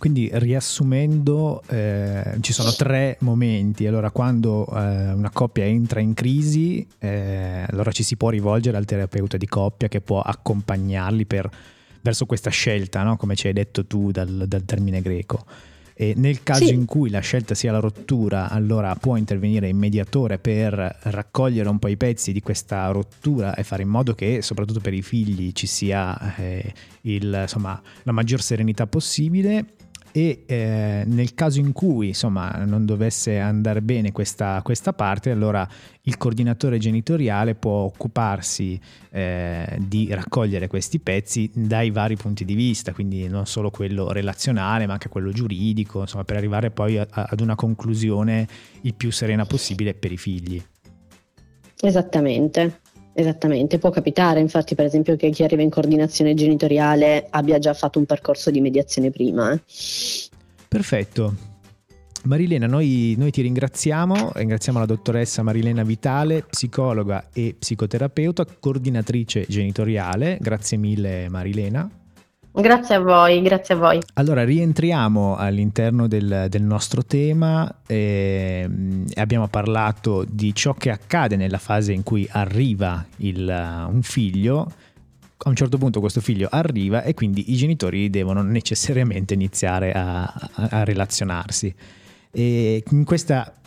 Quindi 0.00 0.30
riassumendo, 0.32 1.62
eh, 1.68 2.38
ci 2.40 2.54
sono 2.54 2.72
tre 2.72 3.18
momenti. 3.20 3.86
Allora, 3.86 4.10
quando 4.10 4.66
eh, 4.66 5.12
una 5.12 5.28
coppia 5.28 5.66
entra 5.66 6.00
in 6.00 6.14
crisi, 6.14 6.86
eh, 6.98 7.66
allora 7.68 7.92
ci 7.92 8.02
si 8.02 8.16
può 8.16 8.30
rivolgere 8.30 8.78
al 8.78 8.86
terapeuta 8.86 9.36
di 9.36 9.46
coppia 9.46 9.88
che 9.88 10.00
può 10.00 10.22
accompagnarli 10.22 11.26
per, 11.26 11.50
verso 12.00 12.24
questa 12.24 12.48
scelta, 12.48 13.02
no? 13.02 13.18
come 13.18 13.34
ci 13.36 13.48
hai 13.48 13.52
detto 13.52 13.84
tu 13.84 14.10
dal, 14.10 14.44
dal 14.46 14.64
termine 14.64 15.02
greco. 15.02 15.44
E 15.92 16.14
nel 16.16 16.42
caso 16.42 16.64
sì. 16.64 16.72
in 16.72 16.86
cui 16.86 17.10
la 17.10 17.20
scelta 17.20 17.54
sia 17.54 17.70
la 17.70 17.78
rottura, 17.78 18.48
allora 18.48 18.94
può 18.94 19.16
intervenire 19.16 19.68
il 19.68 19.74
mediatore 19.74 20.38
per 20.38 20.96
raccogliere 21.02 21.68
un 21.68 21.78
po' 21.78 21.88
i 21.88 21.98
pezzi 21.98 22.32
di 22.32 22.40
questa 22.40 22.86
rottura 22.86 23.54
e 23.54 23.64
fare 23.64 23.82
in 23.82 23.90
modo 23.90 24.14
che, 24.14 24.40
soprattutto 24.40 24.80
per 24.80 24.94
i 24.94 25.02
figli, 25.02 25.52
ci 25.52 25.66
sia 25.66 26.36
eh, 26.36 26.72
il, 27.02 27.40
insomma, 27.42 27.78
la 28.04 28.12
maggior 28.12 28.40
serenità 28.40 28.86
possibile 28.86 29.74
e 30.12 30.44
eh, 30.46 31.02
nel 31.06 31.34
caso 31.34 31.60
in 31.60 31.72
cui 31.72 32.08
insomma 32.08 32.50
non 32.64 32.84
dovesse 32.84 33.38
andare 33.38 33.82
bene 33.82 34.12
questa, 34.12 34.60
questa 34.62 34.92
parte 34.92 35.30
allora 35.30 35.66
il 36.02 36.16
coordinatore 36.16 36.78
genitoriale 36.78 37.54
può 37.54 37.82
occuparsi 37.82 38.80
eh, 39.10 39.78
di 39.78 40.08
raccogliere 40.12 40.66
questi 40.66 40.98
pezzi 40.98 41.50
dai 41.52 41.90
vari 41.90 42.16
punti 42.16 42.44
di 42.44 42.54
vista 42.54 42.92
quindi 42.92 43.28
non 43.28 43.46
solo 43.46 43.70
quello 43.70 44.10
relazionale 44.12 44.86
ma 44.86 44.94
anche 44.94 45.08
quello 45.08 45.30
giuridico 45.30 46.00
insomma 46.00 46.24
per 46.24 46.36
arrivare 46.36 46.70
poi 46.70 46.98
a, 46.98 47.06
a, 47.08 47.28
ad 47.30 47.40
una 47.40 47.54
conclusione 47.54 48.46
il 48.82 48.94
più 48.94 49.10
serena 49.10 49.44
possibile 49.44 49.94
per 49.94 50.12
i 50.12 50.16
figli. 50.16 50.62
Esattamente 51.82 52.79
Esattamente, 53.12 53.78
può 53.78 53.90
capitare 53.90 54.40
infatti 54.40 54.74
per 54.74 54.84
esempio 54.84 55.16
che 55.16 55.30
chi 55.30 55.42
arriva 55.42 55.62
in 55.62 55.70
coordinazione 55.70 56.34
genitoriale 56.34 57.26
abbia 57.30 57.58
già 57.58 57.74
fatto 57.74 57.98
un 57.98 58.06
percorso 58.06 58.50
di 58.50 58.60
mediazione 58.60 59.10
prima. 59.10 59.52
Eh. 59.52 59.60
Perfetto. 60.68 61.48
Marilena, 62.24 62.66
noi, 62.66 63.14
noi, 63.16 63.30
ti 63.30 63.40
ringraziamo, 63.40 64.32
ringraziamo 64.34 64.78
la 64.78 64.84
dottoressa 64.84 65.42
Marilena 65.42 65.82
Vitale, 65.82 66.42
psicologa 66.42 67.28
e 67.32 67.56
psicoterapeuta, 67.58 68.44
coordinatrice 68.58 69.46
genitoriale. 69.48 70.36
Grazie 70.38 70.76
mille 70.76 71.28
Marilena. 71.30 71.99
Grazie 72.52 72.96
a 72.96 73.00
voi, 73.00 73.40
grazie 73.42 73.74
a 73.74 73.76
voi. 73.76 74.00
Allora, 74.14 74.44
rientriamo 74.44 75.36
all'interno 75.36 76.08
del, 76.08 76.46
del 76.48 76.62
nostro 76.62 77.04
tema. 77.04 77.72
Eh, 77.86 78.68
abbiamo 79.14 79.46
parlato 79.46 80.24
di 80.28 80.52
ciò 80.54 80.74
che 80.74 80.90
accade 80.90 81.36
nella 81.36 81.58
fase 81.58 81.92
in 81.92 82.02
cui 82.02 82.28
arriva 82.30 83.04
il, 83.18 83.86
un 83.88 84.02
figlio. 84.02 84.72
A 85.42 85.48
un 85.48 85.54
certo 85.54 85.78
punto 85.78 86.00
questo 86.00 86.20
figlio 86.20 86.48
arriva 86.50 87.02
e 87.02 87.14
quindi 87.14 87.52
i 87.52 87.56
genitori 87.56 88.10
devono 88.10 88.42
necessariamente 88.42 89.32
iniziare 89.32 89.92
a, 89.92 90.24
a, 90.24 90.68
a 90.70 90.84
relazionarsi. 90.84 91.72
E 92.32 92.84
in 92.90 93.04
questa 93.04 93.59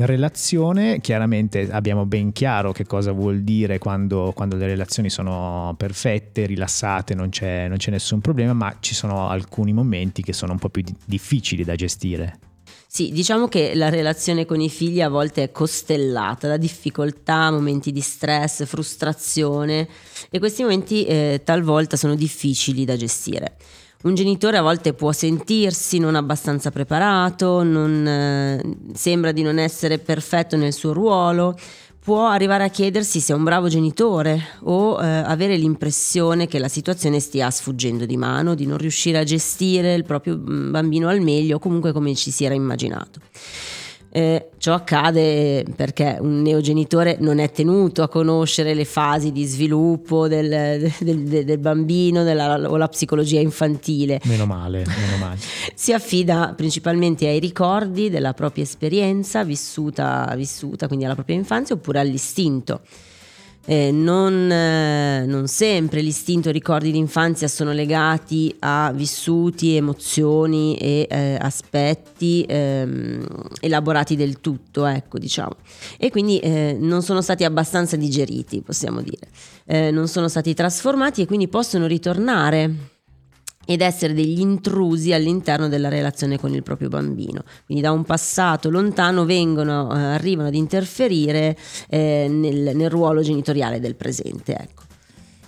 relazione, 0.00 1.00
chiaramente 1.00 1.70
abbiamo 1.70 2.06
ben 2.06 2.32
chiaro 2.32 2.72
che 2.72 2.86
cosa 2.86 3.12
vuol 3.12 3.40
dire 3.40 3.78
quando, 3.78 4.32
quando 4.34 4.56
le 4.56 4.66
relazioni 4.66 5.10
sono 5.10 5.74
perfette, 5.76 6.46
rilassate, 6.46 7.14
non 7.14 7.28
c'è, 7.28 7.68
non 7.68 7.76
c'è 7.76 7.90
nessun 7.90 8.20
problema, 8.20 8.52
ma 8.52 8.76
ci 8.80 8.94
sono 8.94 9.28
alcuni 9.28 9.72
momenti 9.72 10.22
che 10.22 10.32
sono 10.32 10.52
un 10.52 10.58
po' 10.58 10.68
più 10.68 10.82
difficili 11.04 11.64
da 11.64 11.74
gestire. 11.74 12.38
Sì, 12.90 13.10
diciamo 13.12 13.48
che 13.48 13.74
la 13.74 13.90
relazione 13.90 14.46
con 14.46 14.60
i 14.60 14.70
figli 14.70 15.02
a 15.02 15.10
volte 15.10 15.42
è 15.42 15.50
costellata 15.50 16.48
da 16.48 16.56
difficoltà, 16.56 17.50
momenti 17.50 17.92
di 17.92 18.00
stress, 18.00 18.64
frustrazione 18.64 19.86
e 20.30 20.38
questi 20.38 20.62
momenti 20.62 21.04
eh, 21.04 21.42
talvolta 21.44 21.98
sono 21.98 22.14
difficili 22.14 22.86
da 22.86 22.96
gestire. 22.96 23.56
Un 24.00 24.14
genitore 24.14 24.56
a 24.56 24.62
volte 24.62 24.92
può 24.92 25.10
sentirsi 25.10 25.98
non 25.98 26.14
abbastanza 26.14 26.70
preparato, 26.70 27.64
non, 27.64 28.06
eh, 28.06 28.62
sembra 28.94 29.32
di 29.32 29.42
non 29.42 29.58
essere 29.58 29.98
perfetto 29.98 30.56
nel 30.56 30.72
suo 30.72 30.92
ruolo, 30.92 31.58
può 31.98 32.28
arrivare 32.28 32.62
a 32.62 32.68
chiedersi 32.68 33.18
se 33.18 33.32
è 33.32 33.36
un 33.36 33.42
bravo 33.42 33.66
genitore 33.66 34.40
o 34.62 35.02
eh, 35.02 35.04
avere 35.04 35.56
l'impressione 35.56 36.46
che 36.46 36.60
la 36.60 36.68
situazione 36.68 37.18
stia 37.18 37.50
sfuggendo 37.50 38.06
di 38.06 38.16
mano, 38.16 38.54
di 38.54 38.66
non 38.66 38.78
riuscire 38.78 39.18
a 39.18 39.24
gestire 39.24 39.94
il 39.94 40.04
proprio 40.04 40.38
mm, 40.38 40.70
bambino 40.70 41.08
al 41.08 41.20
meglio, 41.20 41.58
comunque 41.58 41.92
come 41.92 42.14
ci 42.14 42.30
si 42.30 42.44
era 42.44 42.54
immaginato. 42.54 43.18
Eh, 44.18 44.48
ciò 44.58 44.74
accade 44.74 45.64
perché 45.76 46.16
un 46.18 46.42
neogenitore 46.42 47.18
non 47.20 47.38
è 47.38 47.52
tenuto 47.52 48.02
a 48.02 48.08
conoscere 48.08 48.74
le 48.74 48.84
fasi 48.84 49.30
di 49.30 49.44
sviluppo 49.44 50.26
del, 50.26 50.90
del, 50.98 51.22
del, 51.22 51.44
del 51.44 51.58
bambino 51.58 52.24
della, 52.24 52.54
o 52.68 52.76
la 52.76 52.88
psicologia 52.88 53.38
infantile. 53.38 54.20
Meno 54.24 54.44
male, 54.44 54.78
meno 54.78 55.18
male. 55.20 55.38
si 55.72 55.92
affida 55.92 56.52
principalmente 56.56 57.28
ai 57.28 57.38
ricordi 57.38 58.10
della 58.10 58.34
propria 58.34 58.64
esperienza 58.64 59.44
vissuta, 59.44 60.34
vissuta, 60.34 60.88
quindi 60.88 61.04
alla 61.04 61.14
propria 61.14 61.36
infanzia, 61.36 61.76
oppure 61.76 62.00
all'istinto 62.00 62.80
eh, 63.70 63.92
non, 63.92 64.50
eh, 64.50 65.26
non, 65.26 65.46
sempre 65.46 66.00
l'istinto 66.00 66.48
e 66.48 66.52
i 66.52 66.54
ricordi 66.54 66.90
d'infanzia 66.90 67.48
sono 67.48 67.72
legati 67.72 68.54
a 68.60 68.90
vissuti, 68.94 69.76
emozioni 69.76 70.74
e 70.78 71.06
eh, 71.10 71.36
aspetti 71.38 72.46
ehm, 72.48 73.26
elaborati 73.60 74.16
del 74.16 74.40
tutto, 74.40 74.86
ecco, 74.86 75.18
diciamo. 75.18 75.56
E 75.98 76.10
quindi 76.10 76.38
eh, 76.38 76.78
non 76.80 77.02
sono 77.02 77.20
stati 77.20 77.44
abbastanza 77.44 77.96
digeriti, 77.96 78.62
possiamo 78.62 79.02
dire. 79.02 79.28
Eh, 79.66 79.90
non 79.90 80.08
sono 80.08 80.28
stati 80.28 80.54
trasformati 80.54 81.20
e 81.20 81.26
quindi 81.26 81.46
possono 81.48 81.86
ritornare 81.86 82.96
ed 83.70 83.82
essere 83.82 84.14
degli 84.14 84.40
intrusi 84.40 85.12
all'interno 85.12 85.68
della 85.68 85.90
relazione 85.90 86.38
con 86.38 86.54
il 86.54 86.62
proprio 86.62 86.88
bambino. 86.88 87.42
Quindi 87.66 87.82
da 87.82 87.92
un 87.92 88.02
passato 88.02 88.70
lontano 88.70 89.26
vengono, 89.26 89.94
eh, 89.94 90.00
arrivano 90.00 90.48
ad 90.48 90.54
interferire 90.54 91.54
eh, 91.90 92.28
nel, 92.30 92.74
nel, 92.74 92.88
ruolo 92.88 93.20
genitoriale 93.20 93.78
del 93.78 93.94
presente. 93.94 94.56
Ecco. 94.56 94.87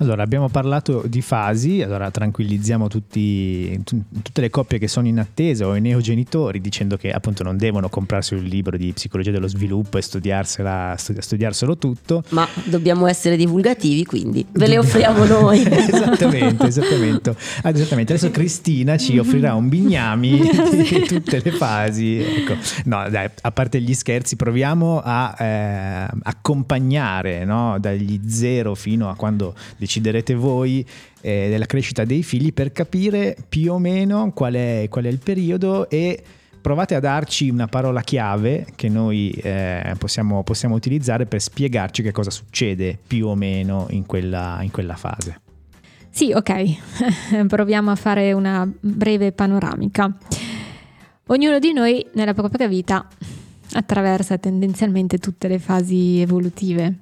Allora, 0.01 0.23
abbiamo 0.23 0.49
parlato 0.49 1.05
di 1.07 1.21
fasi, 1.21 1.83
allora 1.83 2.11
tranquillizziamo 2.11 2.89
tutti, 2.89 3.79
t- 3.85 3.97
tutte 4.23 4.41
le 4.41 4.49
coppie 4.49 4.79
che 4.79 4.89
sono 4.89 5.07
in 5.07 5.19
attesa 5.19 5.67
o 5.67 5.77
i 5.77 5.81
neogenitori 5.83 6.63
dicendo 6.63 6.97
che 6.97 7.11
appunto 7.11 7.43
non 7.43 7.59
devono 7.59 7.91
comprarsi 7.91 8.33
un 8.33 8.43
libro 8.43 8.79
di 8.79 8.93
psicologia 8.95 9.31
dello 9.31 9.47
sviluppo 9.47 9.99
e 9.99 10.03
studiarsela, 10.03 10.95
studi- 10.97 11.21
studiarselo 11.21 11.77
tutto. 11.77 12.23
Ma 12.31 12.49
dobbiamo 12.65 13.07
essere 13.09 13.37
divulgativi, 13.37 14.07
quindi 14.07 14.45
ve 14.51 14.69
le 14.69 14.79
offriamo 14.79 15.25
noi. 15.29 15.67
esattamente, 15.71 16.65
esattamente. 16.69 17.37
Ah, 17.63 17.69
esattamente. 17.69 18.15
Adesso 18.15 18.31
Cristina 18.31 18.97
ci 18.97 19.19
offrirà 19.19 19.55
un 19.55 19.69
bignami 19.69 20.41
di 20.73 21.05
tutte 21.05 21.43
le 21.45 21.51
fasi. 21.51 22.21
Ecco. 22.21 22.55
No, 22.85 23.07
dai, 23.11 23.29
a 23.39 23.53
parte 23.53 23.83
gli 23.83 23.93
scherzi, 23.93 24.37
proviamo 24.37 25.03
a 25.05 25.37
eh, 25.39 26.09
accompagnare 26.23 27.45
no, 27.45 27.77
dagli 27.79 28.19
zero 28.27 28.75
fino 28.75 29.11
a 29.11 29.15
quando 29.15 29.55
deciderete 29.91 30.35
voi 30.35 30.87
eh, 31.21 31.49
della 31.51 31.67
crescita 31.67 32.05
dei 32.05 32.23
figli 32.23 32.53
per 32.53 32.71
capire 32.71 33.37
più 33.49 33.73
o 33.73 33.79
meno 33.79 34.33
qual 34.33 34.55
è, 34.55 34.87
qual 34.89 35.05
è 35.05 35.09
il 35.09 35.19
periodo 35.19 35.91
e 35.91 36.23
provate 36.61 36.95
a 36.95 37.01
darci 37.01 37.49
una 37.49 37.67
parola 37.67 38.03
chiave 38.03 38.67
che 38.77 38.89
noi 38.89 39.31
eh, 39.31 39.95
possiamo, 39.99 40.45
possiamo, 40.45 40.77
utilizzare 40.77 41.27
per 41.27 41.41
spiegarci 41.41 42.03
che 42.03 42.13
cosa 42.13 42.31
succede 42.31 42.97
più 43.05 43.27
o 43.27 43.35
meno 43.35 43.87
in 43.91 44.07
quella, 44.07 44.61
in 44.63 44.71
quella 44.71 44.95
fase. 44.95 45.41
Sì, 46.11 46.33
ok, 46.33 47.47
proviamo 47.49 47.91
a 47.91 47.97
fare 47.97 48.33
una 48.33 48.71
breve 48.81 49.33
panoramica. 49.33 50.17
Ognuno 51.27 51.59
di 51.59 51.73
noi 51.73 52.05
nella 52.15 52.35
propria 52.35 52.69
vita 52.69 53.09
attraversa 53.73 54.37
tendenzialmente 54.39 55.19
tutte 55.19 55.49
le 55.49 55.59
fasi 55.59 56.21
evolutive 56.21 56.99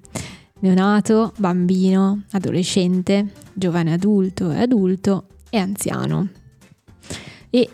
neonato, 0.61 1.33
bambino, 1.37 2.25
adolescente, 2.33 3.33
giovane 3.53 3.93
adulto 3.93 4.51
e 4.51 4.61
adulto 4.61 5.27
e 5.51 5.59
anziano. 5.59 6.29
E 7.51 7.69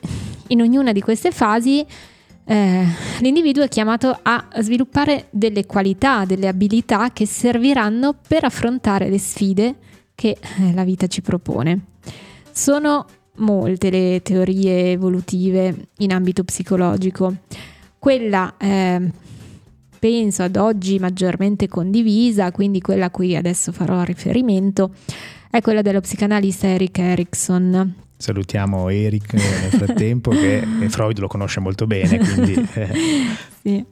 in 0.48 0.60
ognuna 0.60 0.92
di 0.92 1.00
queste 1.00 1.30
fasi 1.30 1.84
eh, 2.46 2.84
l'individuo 3.20 3.62
è 3.62 3.68
chiamato 3.68 4.18
a 4.22 4.48
sviluppare 4.58 5.28
delle 5.30 5.64
qualità, 5.64 6.24
delle 6.24 6.48
abilità 6.48 7.10
che 7.12 7.26
serviranno 7.26 8.14
per 8.26 8.44
affrontare 8.44 9.08
le 9.08 9.18
sfide 9.18 9.76
che 10.14 10.36
eh, 10.58 10.72
la 10.74 10.84
vita 10.84 11.06
ci 11.06 11.22
propone. 11.22 11.86
Sono 12.52 13.06
molte 13.36 13.90
le 13.90 14.20
teorie 14.22 14.92
evolutive 14.92 15.88
in 15.98 16.12
ambito 16.12 16.44
psicologico. 16.44 17.34
Quella 17.98 18.54
eh, 18.58 19.10
penso 20.04 20.42
ad 20.42 20.56
oggi 20.56 20.98
maggiormente 20.98 21.66
condivisa, 21.66 22.52
quindi 22.52 22.82
quella 22.82 23.06
a 23.06 23.10
cui 23.10 23.34
adesso 23.34 23.72
farò 23.72 24.02
riferimento, 24.02 24.90
è 25.50 25.62
quella 25.62 25.80
dello 25.80 26.02
psicanalista 26.02 26.66
Eric 26.66 26.98
Erickson. 26.98 27.94
Salutiamo 28.14 28.90
Eric 28.90 29.32
nel 29.32 29.70
frattempo 29.70 30.28
che 30.28 30.62
Freud 30.90 31.18
lo 31.20 31.26
conosce 31.26 31.60
molto 31.60 31.86
bene. 31.86 32.18
Quindi, 32.18 32.52
eh. 32.74 32.90
sì. 33.62 33.84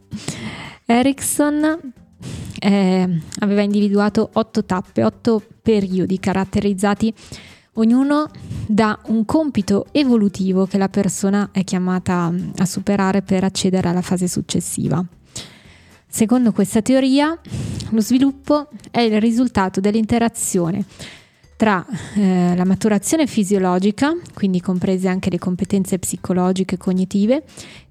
Erickson 0.84 1.92
eh, 2.58 3.20
aveva 3.38 3.62
individuato 3.62 4.28
otto 4.34 4.66
tappe, 4.66 5.04
otto 5.04 5.42
periodi 5.62 6.20
caratterizzati 6.20 7.14
ognuno 7.76 8.28
da 8.66 8.98
un 9.06 9.24
compito 9.24 9.86
evolutivo 9.92 10.66
che 10.66 10.76
la 10.76 10.90
persona 10.90 11.48
è 11.52 11.64
chiamata 11.64 12.30
a 12.58 12.64
superare 12.66 13.22
per 13.22 13.44
accedere 13.44 13.88
alla 13.88 14.02
fase 14.02 14.28
successiva. 14.28 15.02
Secondo 16.14 16.52
questa 16.52 16.82
teoria, 16.82 17.34
lo 17.88 18.00
sviluppo 18.02 18.68
è 18.90 19.00
il 19.00 19.18
risultato 19.18 19.80
dell'interazione 19.80 20.84
tra 21.56 21.86
eh, 22.16 22.54
la 22.54 22.66
maturazione 22.66 23.26
fisiologica, 23.26 24.12
quindi 24.34 24.60
comprese 24.60 25.08
anche 25.08 25.30
le 25.30 25.38
competenze 25.38 25.98
psicologiche 25.98 26.74
e 26.74 26.78
cognitive, 26.78 27.44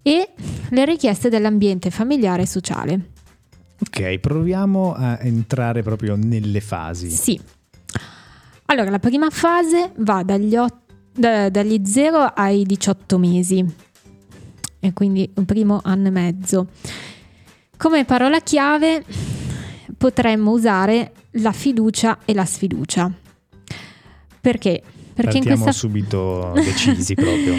e 0.03 0.33
le 0.69 0.85
richieste 0.85 1.29
dell'ambiente 1.29 1.89
familiare 1.89 2.43
e 2.43 2.45
sociale. 2.45 3.09
Ok, 3.79 4.19
proviamo 4.19 4.93
a 4.93 5.17
entrare 5.21 5.81
proprio 5.81 6.15
nelle 6.15 6.61
fasi. 6.61 7.09
Sì. 7.09 7.41
Allora, 8.65 8.91
la 8.91 8.99
prima 8.99 9.31
fase 9.31 9.93
va 9.97 10.21
dagli, 10.21 10.55
ot- 10.55 10.93
da- 11.11 11.49
dagli 11.49 11.81
0 11.83 12.19
ai 12.19 12.65
18 12.65 13.17
mesi, 13.17 13.65
e 14.79 14.93
quindi 14.93 15.27
un 15.35 15.45
primo 15.45 15.79
anno 15.83 16.09
e 16.09 16.11
mezzo. 16.11 16.67
Come 17.81 18.05
parola 18.05 18.41
chiave 18.41 19.03
potremmo 19.97 20.51
usare 20.51 21.13
la 21.31 21.51
fiducia 21.51 22.19
e 22.25 22.35
la 22.35 22.45
sfiducia. 22.45 23.11
Perché? 24.39 24.83
Perché 25.13 25.39
Partiamo 25.39 25.55
in 25.55 25.61
questa... 25.63 25.71
subito 25.71 26.51
decisi 26.61 27.15
proprio. 27.15 27.55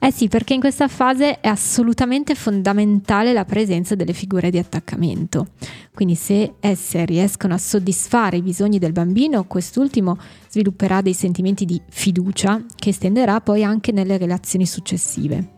eh 0.00 0.10
sì, 0.10 0.26
perché 0.26 0.54
in 0.54 0.60
questa 0.60 0.88
fase 0.88 1.38
è 1.38 1.46
assolutamente 1.46 2.34
fondamentale 2.34 3.32
la 3.32 3.44
presenza 3.44 3.94
delle 3.94 4.12
figure 4.12 4.50
di 4.50 4.58
attaccamento. 4.58 5.50
Quindi 5.94 6.16
se 6.16 6.54
esse 6.58 7.04
riescono 7.04 7.54
a 7.54 7.58
soddisfare 7.58 8.38
i 8.38 8.42
bisogni 8.42 8.80
del 8.80 8.90
bambino, 8.90 9.44
quest'ultimo 9.44 10.18
svilupperà 10.48 11.00
dei 11.00 11.14
sentimenti 11.14 11.64
di 11.64 11.80
fiducia 11.88 12.60
che 12.74 12.88
estenderà 12.88 13.40
poi 13.40 13.62
anche 13.62 13.92
nelle 13.92 14.18
relazioni 14.18 14.66
successive. 14.66 15.50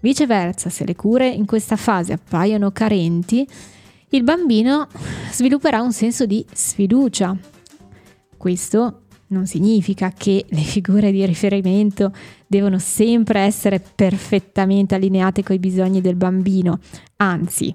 Viceversa, 0.00 0.70
se 0.70 0.84
le 0.84 0.94
cure 0.94 1.28
in 1.28 1.46
questa 1.46 1.76
fase 1.76 2.12
appaiono 2.12 2.70
carenti, 2.70 3.46
il 4.10 4.22
bambino 4.22 4.88
svilupperà 5.30 5.80
un 5.80 5.92
senso 5.92 6.26
di 6.26 6.44
sfiducia. 6.52 7.36
Questo 8.36 9.02
non 9.28 9.46
significa 9.46 10.12
che 10.16 10.44
le 10.48 10.60
figure 10.60 11.10
di 11.10 11.24
riferimento 11.26 12.12
devono 12.46 12.78
sempre 12.78 13.40
essere 13.40 13.80
perfettamente 13.80 14.94
allineate 14.94 15.42
con 15.42 15.56
i 15.56 15.58
bisogni 15.58 16.00
del 16.00 16.14
bambino, 16.14 16.78
anzi, 17.16 17.74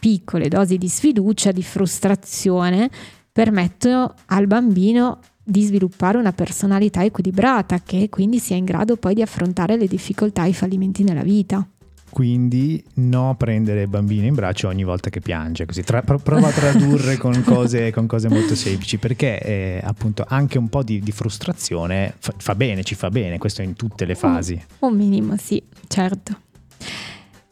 piccole 0.00 0.48
dosi 0.48 0.76
di 0.76 0.88
sfiducia, 0.88 1.52
di 1.52 1.62
frustrazione 1.62 2.90
permettono 3.32 4.14
al 4.26 4.46
bambino 4.46 5.18
di 5.44 5.62
sviluppare 5.62 6.16
una 6.16 6.32
personalità 6.32 7.04
equilibrata 7.04 7.80
che 7.80 8.08
quindi 8.08 8.38
sia 8.38 8.56
in 8.56 8.64
grado 8.64 8.96
poi 8.96 9.14
di 9.14 9.22
affrontare 9.22 9.76
le 9.76 9.86
difficoltà 9.86 10.44
e 10.44 10.48
i 10.48 10.54
fallimenti 10.54 11.02
nella 11.04 11.22
vita. 11.22 11.66
Quindi 12.14 12.82
no 12.94 13.34
prendere 13.36 13.88
bambino 13.88 14.24
in 14.26 14.34
braccio 14.34 14.68
ogni 14.68 14.84
volta 14.84 15.10
che 15.10 15.20
piange, 15.20 15.66
così 15.66 15.82
tra, 15.82 16.00
prova 16.00 16.46
a 16.46 16.52
tradurre 16.52 17.16
con 17.18 17.42
cose, 17.42 17.90
con 17.90 18.06
cose, 18.06 18.28
molto 18.28 18.54
semplici, 18.54 18.98
perché 18.98 19.40
eh, 19.40 19.80
appunto 19.82 20.24
anche 20.26 20.56
un 20.56 20.68
po' 20.68 20.84
di, 20.84 21.00
di 21.00 21.10
frustrazione 21.10 22.14
fa, 22.18 22.32
fa, 22.36 22.54
bene, 22.54 22.84
ci 22.84 22.94
fa 22.94 23.10
bene, 23.10 23.38
questo 23.38 23.62
in 23.62 23.74
tutte 23.74 24.04
le 24.04 24.14
fasi. 24.14 24.52
Un, 24.78 24.92
un 24.92 24.96
minimo, 24.96 25.36
sì, 25.36 25.60
certo. 25.88 26.38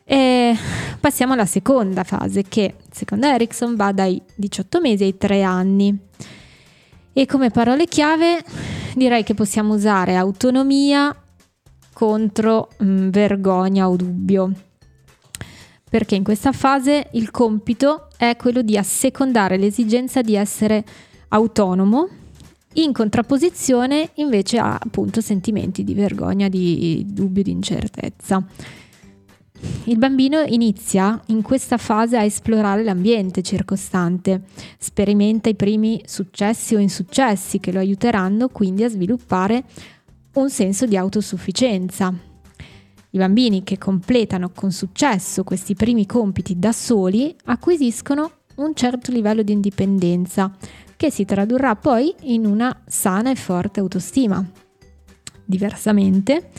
E 0.04 0.54
passiamo 1.00 1.32
alla 1.32 1.46
seconda 1.46 2.04
fase 2.04 2.44
che 2.44 2.76
secondo 2.88 3.26
Erickson 3.26 3.74
va 3.74 3.90
dai 3.90 4.22
18 4.36 4.80
mesi 4.80 5.02
ai 5.02 5.18
3 5.18 5.42
anni. 5.42 5.98
E 7.12 7.26
come 7.26 7.50
parole 7.50 7.86
chiave 7.86 8.42
direi 8.94 9.22
che 9.22 9.34
possiamo 9.34 9.74
usare 9.74 10.16
autonomia 10.16 11.14
contro 11.92 12.70
mh, 12.78 12.84
mm, 12.84 13.08
vergogna 13.10 13.88
o 13.88 13.96
dubbio. 13.96 14.52
Perché 15.90 16.14
in 16.14 16.24
questa 16.24 16.52
fase 16.52 17.08
il 17.12 17.30
compito 17.30 18.08
è 18.16 18.34
quello 18.36 18.62
di 18.62 18.78
assecondare 18.78 19.58
l'esigenza 19.58 20.22
di 20.22 20.34
essere 20.34 20.84
autonomo, 21.28 22.08
in 22.74 22.92
contrapposizione 22.92 24.10
invece 24.14 24.58
a 24.58 24.78
appunto 24.80 25.20
sentimenti 25.20 25.84
di 25.84 25.92
vergogna, 25.92 26.48
di 26.48 27.04
dubbio, 27.06 27.42
di 27.42 27.50
incertezza. 27.50 28.42
Il 29.84 29.98
bambino 29.98 30.40
inizia 30.42 31.20
in 31.26 31.42
questa 31.42 31.76
fase 31.76 32.16
a 32.16 32.22
esplorare 32.22 32.84
l'ambiente 32.84 33.42
circostante, 33.42 34.42
sperimenta 34.78 35.48
i 35.48 35.54
primi 35.54 36.00
successi 36.04 36.74
o 36.74 36.78
insuccessi 36.78 37.58
che 37.58 37.72
lo 37.72 37.78
aiuteranno 37.78 38.48
quindi 38.48 38.84
a 38.84 38.88
sviluppare 38.88 39.64
un 40.34 40.50
senso 40.50 40.86
di 40.86 40.96
autosufficienza. 40.96 42.14
I 43.10 43.18
bambini 43.18 43.62
che 43.62 43.76
completano 43.76 44.50
con 44.54 44.72
successo 44.72 45.44
questi 45.44 45.74
primi 45.74 46.06
compiti 46.06 46.58
da 46.58 46.72
soli 46.72 47.34
acquisiscono 47.44 48.30
un 48.56 48.74
certo 48.74 49.12
livello 49.12 49.42
di 49.42 49.52
indipendenza 49.52 50.50
che 50.96 51.10
si 51.10 51.24
tradurrà 51.24 51.76
poi 51.76 52.14
in 52.20 52.46
una 52.46 52.82
sana 52.86 53.30
e 53.30 53.34
forte 53.34 53.80
autostima. 53.80 54.44
Diversamente, 55.44 56.50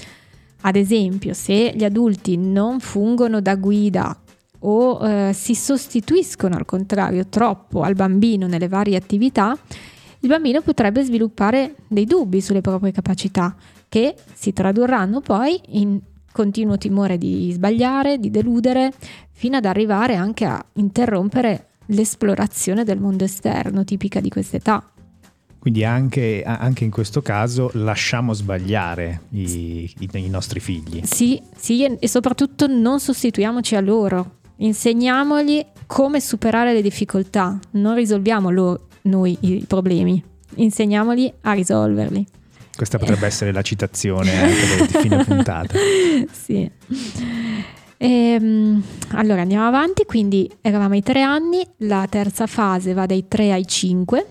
ad 0.65 0.75
esempio, 0.75 1.33
se 1.33 1.73
gli 1.75 1.83
adulti 1.83 2.37
non 2.37 2.79
fungono 2.79 3.41
da 3.41 3.55
guida 3.55 4.17
o 4.59 5.05
eh, 5.05 5.33
si 5.33 5.55
sostituiscono 5.55 6.55
al 6.55 6.65
contrario 6.65 7.27
troppo 7.27 7.81
al 7.81 7.95
bambino 7.95 8.47
nelle 8.47 8.69
varie 8.69 8.95
attività, 8.95 9.57
il 10.19 10.29
bambino 10.29 10.61
potrebbe 10.61 11.03
sviluppare 11.03 11.75
dei 11.87 12.05
dubbi 12.05 12.39
sulle 12.39 12.61
proprie 12.61 12.93
capacità 12.93 13.53
che 13.89 14.15
si 14.33 14.53
tradurranno 14.53 15.19
poi 15.19 15.59
in 15.79 15.99
continuo 16.31 16.77
timore 16.77 17.17
di 17.17 17.51
sbagliare, 17.51 18.17
di 18.17 18.31
deludere, 18.31 18.93
fino 19.31 19.57
ad 19.57 19.65
arrivare 19.65 20.15
anche 20.15 20.45
a 20.45 20.65
interrompere 20.75 21.71
l'esplorazione 21.87 22.85
del 22.85 22.99
mondo 22.99 23.25
esterno 23.25 23.83
tipica 23.83 24.21
di 24.21 24.29
quest'età. 24.29 24.92
Quindi 25.63 25.85
anche, 25.85 26.43
anche, 26.45 26.83
in 26.83 26.91
questo 26.91 27.21
caso 27.21 27.69
lasciamo 27.75 28.33
sbagliare 28.33 29.21
i, 29.29 29.89
i, 29.97 30.09
i, 30.11 30.27
nostri 30.27 30.59
figli. 30.59 30.99
Sì, 31.05 31.41
sì, 31.55 31.85
e 31.85 32.07
soprattutto 32.09 32.67
non 32.67 32.99
sostituiamoci 32.99 33.77
a 33.77 33.79
loro. 33.79 34.39
Insegniamogli 34.57 35.65
come 35.87 36.19
superare 36.19 36.73
le 36.73 36.81
difficoltà, 36.81 37.57
non 37.71 37.95
risolviamo 37.95 38.49
lo, 38.49 38.87
noi 39.03 39.37
i 39.39 39.63
problemi, 39.65 40.21
insegniamogli 40.55 41.31
a 41.43 41.53
risolverli. 41.53 42.27
Questa 42.75 42.97
potrebbe 42.97 43.25
essere 43.25 43.53
la 43.53 43.61
citazione 43.61 44.37
anche 44.37 44.85
di 44.85 44.97
fine 44.99 45.23
puntata. 45.23 45.77
sì. 46.29 46.69
E, 47.95 48.07
ehm, 48.07 48.83
allora 49.11 49.43
andiamo 49.43 49.65
avanti, 49.65 50.03
quindi 50.03 50.51
eravamo 50.59 50.95
ai 50.95 51.03
tre 51.03 51.21
anni, 51.21 51.65
la 51.77 52.05
terza 52.09 52.47
fase 52.47 52.91
va 52.91 53.05
dai 53.05 53.29
tre 53.29 53.53
ai 53.53 53.65
cinque 53.65 54.25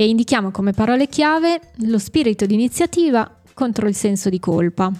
e 0.00 0.08
indichiamo 0.08 0.52
come 0.52 0.70
parole 0.70 1.08
chiave 1.08 1.60
lo 1.78 1.98
spirito 1.98 2.46
di 2.46 2.54
iniziativa 2.54 3.40
contro 3.52 3.88
il 3.88 3.96
senso 3.96 4.28
di 4.28 4.38
colpa. 4.38 4.92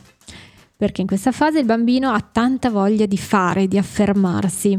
Perché 0.77 1.03
in 1.03 1.07
questa 1.07 1.31
fase 1.31 1.61
il 1.61 1.67
bambino 1.67 2.11
ha 2.11 2.21
tanta 2.21 2.69
voglia 2.69 3.07
di 3.07 3.17
fare, 3.17 3.69
di 3.69 3.79
affermarsi 3.79 4.77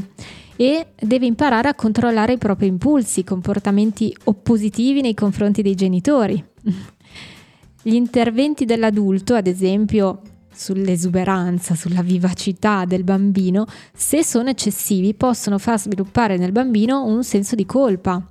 e 0.58 0.88
deve 1.00 1.26
imparare 1.26 1.70
a 1.70 1.74
controllare 1.74 2.34
i 2.34 2.38
propri 2.38 2.68
impulsi, 2.68 3.24
comportamenti 3.24 4.14
oppositivi 4.26 5.00
nei 5.00 5.14
confronti 5.14 5.62
dei 5.62 5.76
genitori. 5.76 6.44
Gli 7.82 7.94
interventi 7.94 8.66
dell'adulto, 8.66 9.36
ad 9.36 9.48
esempio 9.48 10.20
sull'esuberanza, 10.54 11.76
sulla 11.76 12.02
vivacità 12.02 12.84
del 12.84 13.06
bambino, 13.06 13.66
se 13.94 14.26
sono 14.26 14.50
eccessivi 14.50 15.14
possono 15.14 15.58
far 15.58 15.80
sviluppare 15.80 16.36
nel 16.36 16.52
bambino 16.52 17.06
un 17.06 17.24
senso 17.24 17.56
di 17.56 17.66
colpa 17.66 18.22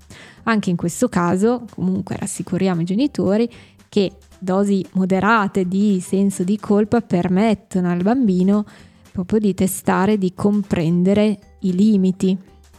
anche 0.48 0.70
in 0.70 0.76
questo 0.76 1.08
caso, 1.08 1.64
comunque 1.74 2.16
rassicuriamo 2.16 2.80
i 2.80 2.84
genitori 2.84 3.50
che 3.88 4.12
dosi 4.38 4.84
moderate 4.92 5.66
di 5.66 6.00
senso 6.00 6.42
di 6.42 6.58
colpa 6.58 7.00
permettono 7.00 7.90
al 7.90 8.02
bambino 8.02 8.64
proprio 9.12 9.40
di 9.40 9.52
testare, 9.52 10.16
di 10.16 10.32
comprendere 10.34 11.56
i 11.60 11.74
limiti. 11.74 12.36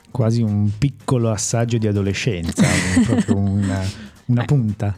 Quasi 0.10 0.42
un 0.42 0.72
piccolo 0.78 1.30
assaggio 1.30 1.78
di 1.78 1.86
adolescenza, 1.86 2.66
proprio 3.06 3.38
una, 3.38 3.82
una 4.26 4.46
punta. 4.46 4.98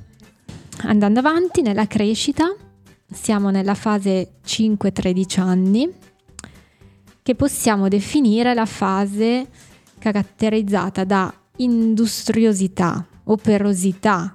Andando 0.83 1.19
avanti 1.19 1.61
nella 1.61 1.87
crescita, 1.87 2.55
siamo 3.11 3.49
nella 3.49 3.75
fase 3.75 4.35
5-13 4.45 5.39
anni, 5.41 5.89
che 7.21 7.35
possiamo 7.35 7.87
definire 7.89 8.53
la 8.53 8.65
fase 8.65 9.47
caratterizzata 9.99 11.03
da 11.03 11.33
industriosità, 11.61 13.05
operosità 13.25 14.33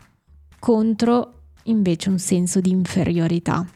contro 0.59 1.33
invece 1.65 2.09
un 2.09 2.19
senso 2.19 2.61
di 2.61 2.71
inferiorità. 2.71 3.67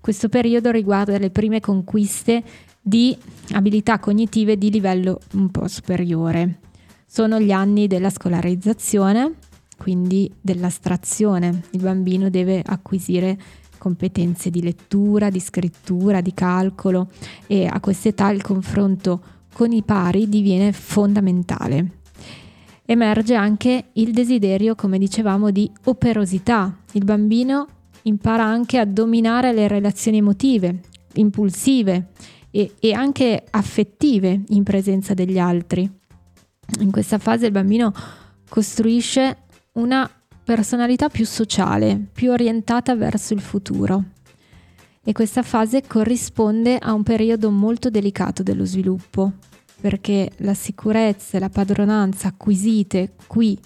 Questo 0.00 0.28
periodo 0.28 0.70
riguarda 0.70 1.18
le 1.18 1.30
prime 1.30 1.60
conquiste 1.60 2.42
di 2.80 3.16
abilità 3.52 3.98
cognitive 3.98 4.58
di 4.58 4.70
livello 4.70 5.20
un 5.34 5.50
po' 5.50 5.68
superiore. 5.68 6.60
Sono 7.06 7.40
gli 7.40 7.52
anni 7.52 7.86
della 7.86 8.10
scolarizzazione, 8.10 9.34
quindi 9.76 10.30
dell'astrazione. 10.40 11.62
Il 11.70 11.82
bambino 11.82 12.28
deve 12.28 12.62
acquisire 12.64 13.38
competenze 13.78 14.50
di 14.50 14.62
lettura, 14.62 15.30
di 15.30 15.40
scrittura, 15.40 16.20
di 16.20 16.34
calcolo 16.34 17.08
e 17.46 17.66
a 17.66 17.78
quest'età 17.78 18.30
il 18.30 18.42
confronto 18.42 19.22
con 19.52 19.72
i 19.72 19.82
pari 19.82 20.28
diviene 20.28 20.72
fondamentale 20.72 21.97
emerge 22.90 23.34
anche 23.34 23.90
il 23.92 24.12
desiderio, 24.12 24.74
come 24.74 24.96
dicevamo, 24.96 25.50
di 25.50 25.70
operosità. 25.84 26.74
Il 26.92 27.04
bambino 27.04 27.66
impara 28.04 28.44
anche 28.44 28.78
a 28.78 28.86
dominare 28.86 29.52
le 29.52 29.68
relazioni 29.68 30.16
emotive, 30.16 30.80
impulsive 31.16 32.12
e, 32.50 32.72
e 32.80 32.92
anche 32.94 33.44
affettive 33.50 34.40
in 34.48 34.62
presenza 34.62 35.12
degli 35.12 35.38
altri. 35.38 35.90
In 36.80 36.90
questa 36.90 37.18
fase 37.18 37.44
il 37.44 37.52
bambino 37.52 37.92
costruisce 38.48 39.36
una 39.72 40.10
personalità 40.42 41.10
più 41.10 41.26
sociale, 41.26 42.02
più 42.10 42.30
orientata 42.30 42.96
verso 42.96 43.34
il 43.34 43.40
futuro. 43.42 44.02
E 45.04 45.12
questa 45.12 45.42
fase 45.42 45.82
corrisponde 45.86 46.78
a 46.78 46.94
un 46.94 47.02
periodo 47.02 47.50
molto 47.50 47.90
delicato 47.90 48.42
dello 48.42 48.64
sviluppo, 48.64 49.32
perché 49.80 50.30
la 50.38 50.54
sicurezza 50.54 51.36
e 51.36 51.40
la 51.40 51.48
padronanza 51.48 52.28
acquisite 52.28 53.12
qui 53.26 53.58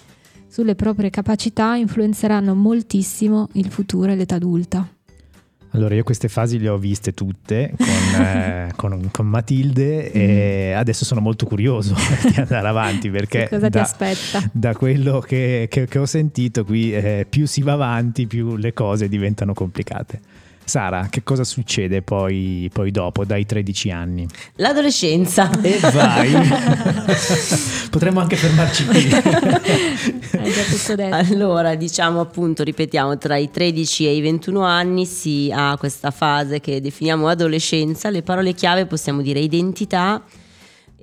sulle 0.47 0.75
proprie 0.75 1.09
capacità 1.09 1.75
influenzeranno 1.75 2.53
moltissimo 2.53 3.49
il 3.53 3.69
futuro 3.69 4.11
e 4.11 4.15
l'età 4.15 4.35
adulta. 4.35 4.87
Allora, 5.71 5.95
io 5.95 6.03
queste 6.03 6.27
fasi 6.27 6.59
le 6.59 6.69
ho 6.69 6.77
viste 6.77 7.15
tutte 7.15 7.73
con, 7.75 7.87
eh, 8.21 8.71
con, 8.75 9.09
con 9.11 9.25
Matilde 9.25 10.11
e 10.11 10.73
mm. 10.73 10.77
adesso 10.77 11.03
sono 11.03 11.19
molto 11.19 11.47
curioso 11.47 11.95
di 12.31 12.39
andare 12.39 12.67
avanti 12.67 13.09
perché 13.09 13.47
cosa 13.49 13.69
da, 13.69 13.69
ti 13.69 13.77
aspetta? 13.79 14.47
da 14.51 14.75
quello 14.75 15.19
che, 15.19 15.67
che, 15.69 15.87
che 15.87 15.97
ho 15.97 16.05
sentito 16.05 16.63
qui, 16.63 16.93
eh, 16.93 17.25
più 17.27 17.47
si 17.47 17.63
va 17.63 17.73
avanti, 17.73 18.27
più 18.27 18.55
le 18.55 18.73
cose 18.73 19.09
diventano 19.09 19.53
complicate. 19.53 20.19
Sara, 20.65 21.07
che 21.09 21.23
cosa 21.23 21.43
succede 21.43 22.01
poi, 22.01 22.69
poi 22.71 22.91
dopo, 22.91 23.25
dai 23.25 23.45
13 23.45 23.91
anni? 23.91 24.27
L'adolescenza. 24.55 25.49
E 25.61 25.79
vai. 25.91 26.31
Potremmo 27.89 28.19
anche 28.19 28.35
fermarci 28.35 28.85
qui. 28.85 29.09
Hai 29.11 30.51
già 30.51 30.63
tutto 30.63 30.95
detto. 30.95 31.15
Allora, 31.15 31.75
diciamo 31.75 32.19
appunto, 32.19 32.63
ripetiamo, 32.63 33.17
tra 33.17 33.37
i 33.37 33.51
13 33.51 34.07
e 34.07 34.15
i 34.15 34.21
21 34.21 34.61
anni 34.61 35.05
si 35.05 35.51
ha 35.53 35.75
questa 35.77 36.11
fase 36.11 36.59
che 36.59 36.81
definiamo 36.81 37.27
adolescenza. 37.27 38.09
Le 38.09 38.23
parole 38.23 38.53
chiave 38.53 38.85
possiamo 38.85 39.21
dire 39.21 39.39
identità, 39.39 40.21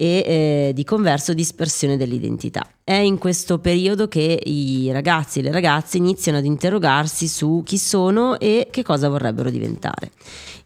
e 0.00 0.24
eh, 0.24 0.72
di 0.72 0.82
converso 0.82 1.34
dispersione 1.34 1.98
dell'identità. 1.98 2.66
È 2.82 2.94
in 2.94 3.18
questo 3.18 3.58
periodo 3.58 4.08
che 4.08 4.40
i 4.42 4.90
ragazzi 4.90 5.40
e 5.40 5.42
le 5.42 5.52
ragazze 5.52 5.98
iniziano 5.98 6.38
ad 6.38 6.46
interrogarsi 6.46 7.28
su 7.28 7.60
chi 7.66 7.76
sono 7.76 8.40
e 8.40 8.68
che 8.70 8.82
cosa 8.82 9.10
vorrebbero 9.10 9.50
diventare. 9.50 10.12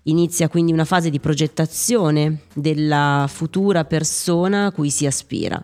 Inizia 0.05 0.49
quindi 0.49 0.71
una 0.71 0.85
fase 0.85 1.11
di 1.11 1.19
progettazione 1.19 2.43
della 2.55 3.29
futura 3.29 3.85
persona 3.85 4.67
a 4.67 4.73
cui 4.73 4.91
si 4.91 5.05
aspira. 5.05 5.61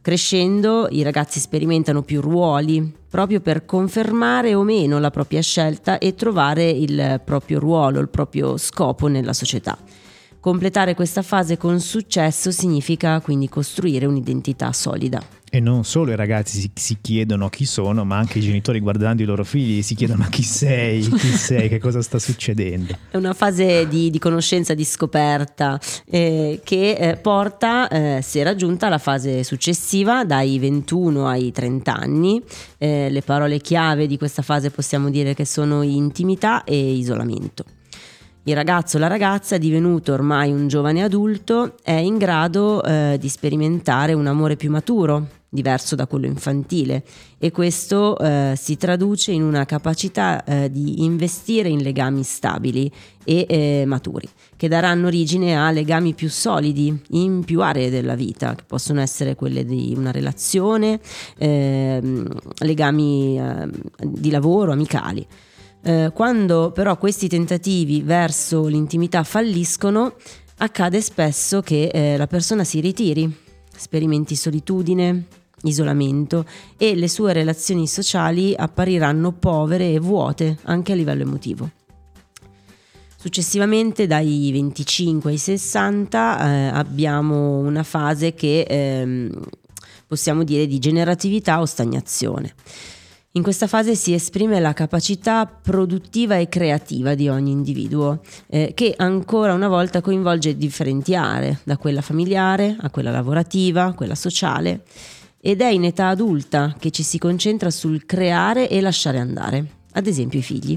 Crescendo 0.00 0.88
i 0.88 1.02
ragazzi 1.02 1.40
sperimentano 1.40 2.00
più 2.00 2.22
ruoli 2.22 2.90
proprio 3.06 3.40
per 3.40 3.66
confermare 3.66 4.54
o 4.54 4.62
meno 4.62 4.98
la 4.98 5.10
propria 5.10 5.42
scelta 5.42 5.98
e 5.98 6.14
trovare 6.14 6.70
il 6.70 7.20
proprio 7.22 7.58
ruolo, 7.58 8.00
il 8.00 8.08
proprio 8.08 8.56
scopo 8.56 9.08
nella 9.08 9.34
società. 9.34 9.76
Completare 10.40 10.94
questa 10.94 11.20
fase 11.20 11.58
con 11.58 11.80
successo 11.80 12.50
significa 12.50 13.20
quindi 13.20 13.46
costruire 13.50 14.06
un'identità 14.06 14.72
solida. 14.72 15.22
E 15.50 15.60
non 15.60 15.84
solo 15.84 16.12
i 16.12 16.16
ragazzi 16.16 16.58
si, 16.58 16.70
si, 16.72 16.96
chiedono 16.98 17.50
chi 17.50 17.66
sono, 17.66 18.06
ma 18.06 18.16
anche 18.16 18.38
i 18.38 18.40
genitori 18.40 18.80
guardando 18.80 19.20
i 19.20 19.26
loro 19.26 19.44
figli 19.44 19.82
si 19.82 19.94
chiedono 19.94 20.26
chi 20.30 20.42
sei, 20.42 21.02
chi 21.02 21.28
sei, 21.28 21.68
che 21.68 21.78
cosa 21.78 22.00
sta 22.00 22.18
succedendo. 22.18 22.96
È 23.10 23.18
una 23.18 23.34
fase 23.34 23.86
di, 23.86 24.08
di 24.08 24.18
conoscenza, 24.18 24.72
di 24.72 24.84
scoperta 24.84 25.78
eh, 26.06 26.60
che 26.64 26.92
eh, 26.92 27.16
porta, 27.16 27.88
eh, 27.88 28.20
se 28.22 28.42
raggiunta, 28.42 28.86
alla 28.86 28.96
fase 28.96 29.44
successiva, 29.44 30.24
dai 30.24 30.58
21 30.58 31.26
ai 31.26 31.52
30 31.52 31.94
anni. 31.94 32.42
Eh, 32.78 33.10
le 33.10 33.20
parole 33.20 33.58
chiave 33.58 34.06
di 34.06 34.16
questa 34.16 34.40
fase 34.40 34.70
possiamo 34.70 35.10
dire 35.10 35.34
che 35.34 35.44
sono 35.44 35.82
intimità 35.82 36.64
e 36.64 36.92
isolamento 36.92 37.64
il 38.44 38.54
ragazzo 38.54 38.96
o 38.96 39.00
la 39.00 39.06
ragazza, 39.06 39.58
divenuto 39.58 40.12
ormai 40.12 40.50
un 40.50 40.66
giovane 40.66 41.02
adulto, 41.02 41.74
è 41.82 41.92
in 41.92 42.16
grado 42.16 42.82
eh, 42.82 43.16
di 43.20 43.28
sperimentare 43.28 44.14
un 44.14 44.26
amore 44.26 44.56
più 44.56 44.70
maturo, 44.70 45.26
diverso 45.52 45.96
da 45.96 46.06
quello 46.06 46.26
infantile 46.26 47.02
e 47.36 47.50
questo 47.50 48.16
eh, 48.18 48.54
si 48.56 48.76
traduce 48.76 49.32
in 49.32 49.42
una 49.42 49.64
capacità 49.64 50.44
eh, 50.44 50.70
di 50.70 51.02
investire 51.02 51.68
in 51.68 51.82
legami 51.82 52.22
stabili 52.22 52.90
e 53.24 53.46
eh, 53.48 53.84
maturi, 53.84 54.28
che 54.56 54.68
daranno 54.68 55.08
origine 55.08 55.58
a 55.58 55.72
legami 55.72 56.14
più 56.14 56.30
solidi 56.30 56.96
in 57.10 57.44
più 57.44 57.60
aree 57.62 57.90
della 57.90 58.14
vita, 58.14 58.54
che 58.54 58.62
possono 58.64 59.00
essere 59.00 59.34
quelle 59.34 59.64
di 59.64 59.92
una 59.96 60.12
relazione, 60.12 61.00
ehm, 61.36 62.28
legami 62.58 63.38
ehm, 63.38 63.72
di 64.04 64.30
lavoro, 64.30 64.72
amicali. 64.72 65.26
Eh, 65.82 66.10
quando 66.14 66.72
però 66.72 66.98
questi 66.98 67.28
tentativi 67.28 68.02
verso 68.02 68.66
l'intimità 68.66 69.22
falliscono, 69.22 70.14
accade 70.58 71.00
spesso 71.00 71.62
che 71.62 71.86
eh, 71.86 72.16
la 72.16 72.26
persona 72.26 72.64
si 72.64 72.80
ritiri, 72.80 73.34
sperimenti 73.74 74.36
solitudine, 74.36 75.26
isolamento 75.62 76.46
e 76.76 76.94
le 76.94 77.08
sue 77.08 77.32
relazioni 77.32 77.86
sociali 77.86 78.54
appariranno 78.56 79.32
povere 79.32 79.92
e 79.92 79.98
vuote 79.98 80.58
anche 80.64 80.92
a 80.92 80.94
livello 80.94 81.22
emotivo. 81.22 81.70
Successivamente 83.16 84.06
dai 84.06 84.50
25 84.50 85.30
ai 85.30 85.36
60 85.36 86.40
eh, 86.40 86.66
abbiamo 86.68 87.58
una 87.58 87.82
fase 87.82 88.32
che 88.32 88.62
ehm, 88.62 89.30
possiamo 90.06 90.42
dire 90.42 90.66
di 90.66 90.78
generatività 90.78 91.60
o 91.60 91.66
stagnazione. 91.66 92.54
In 93.34 93.44
questa 93.44 93.68
fase 93.68 93.94
si 93.94 94.12
esprime 94.12 94.58
la 94.58 94.72
capacità 94.72 95.46
produttiva 95.46 96.36
e 96.36 96.48
creativa 96.48 97.14
di 97.14 97.28
ogni 97.28 97.52
individuo, 97.52 98.22
eh, 98.48 98.72
che 98.74 98.92
ancora 98.96 99.54
una 99.54 99.68
volta 99.68 100.00
coinvolge 100.00 100.56
differenti 100.56 101.14
aree, 101.14 101.60
da 101.62 101.76
quella 101.76 102.00
familiare 102.00 102.76
a 102.80 102.90
quella 102.90 103.12
lavorativa, 103.12 103.92
quella 103.92 104.16
sociale, 104.16 104.82
ed 105.40 105.60
è 105.60 105.68
in 105.68 105.84
età 105.84 106.08
adulta 106.08 106.74
che 106.76 106.90
ci 106.90 107.04
si 107.04 107.18
concentra 107.18 107.70
sul 107.70 108.04
creare 108.04 108.68
e 108.68 108.80
lasciare 108.80 109.20
andare, 109.20 109.64
ad 109.92 110.08
esempio 110.08 110.40
i 110.40 110.42
figli. 110.42 110.76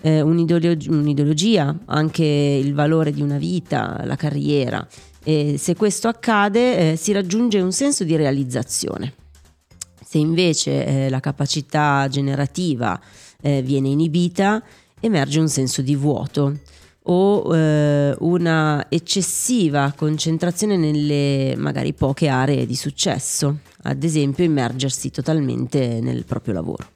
Eh, 0.00 0.20
un'ideologia, 0.20 0.92
un'ideologia, 0.92 1.76
anche 1.86 2.24
il 2.24 2.72
valore 2.72 3.10
di 3.10 3.20
una 3.20 3.38
vita, 3.38 4.00
la 4.04 4.14
carriera. 4.14 4.86
E 5.24 5.56
se 5.58 5.74
questo 5.74 6.06
accade 6.06 6.92
eh, 6.92 6.96
si 6.96 7.10
raggiunge 7.10 7.60
un 7.60 7.72
senso 7.72 8.04
di 8.04 8.14
realizzazione. 8.14 9.14
Se 10.14 10.20
invece 10.20 10.86
eh, 10.86 11.08
la 11.10 11.18
capacità 11.18 12.06
generativa 12.08 13.00
eh, 13.42 13.62
viene 13.62 13.88
inibita, 13.88 14.62
emerge 15.00 15.40
un 15.40 15.48
senso 15.48 15.82
di 15.82 15.96
vuoto 15.96 16.56
o 17.02 17.52
eh, 17.52 18.14
una 18.20 18.86
eccessiva 18.90 19.92
concentrazione 19.96 20.76
nelle 20.76 21.56
magari 21.56 21.94
poche 21.94 22.28
aree 22.28 22.64
di 22.64 22.76
successo, 22.76 23.58
ad 23.82 24.04
esempio 24.04 24.44
immergersi 24.44 25.10
totalmente 25.10 25.98
nel 26.00 26.24
proprio 26.24 26.54
lavoro. 26.54 26.88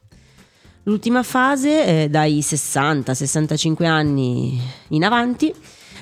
L'ultima 0.84 1.24
fase, 1.24 2.04
eh, 2.04 2.08
dai 2.08 2.38
60-65 2.38 3.84
anni 3.84 4.60
in 4.90 5.02
avanti, 5.02 5.52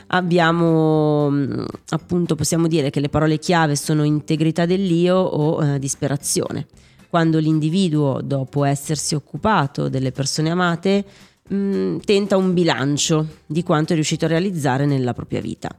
abbiamo 0.08 1.30
mm, 1.30 1.64
appunto 1.88 2.34
possiamo 2.34 2.66
dire 2.66 2.90
che 2.90 3.00
le 3.00 3.08
parole 3.08 3.38
chiave 3.38 3.74
sono 3.74 4.04
integrità 4.04 4.66
dell'io 4.66 5.16
o 5.16 5.64
eh, 5.64 5.78
disperazione 5.78 6.66
quando 7.08 7.38
l'individuo, 7.38 8.20
dopo 8.22 8.64
essersi 8.64 9.14
occupato 9.14 9.88
delle 9.88 10.12
persone 10.12 10.50
amate, 10.50 11.04
mh, 11.48 11.56
mm, 11.56 11.98
tenta 11.98 12.36
un 12.36 12.52
bilancio 12.52 13.26
di 13.46 13.62
quanto 13.62 13.92
è 13.92 13.94
riuscito 13.94 14.24
a 14.24 14.28
realizzare 14.28 14.86
nella 14.86 15.12
propria 15.12 15.40
vita. 15.40 15.74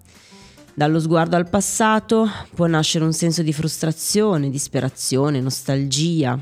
Dallo 0.74 1.00
sguardo 1.00 1.36
al 1.36 1.50
passato 1.50 2.30
può 2.54 2.68
nascere 2.68 3.04
un 3.04 3.14
senso 3.14 3.42
di 3.42 3.52
frustrazione, 3.52 4.52
disperazione, 4.52 5.42
nostalgia, 5.42 6.40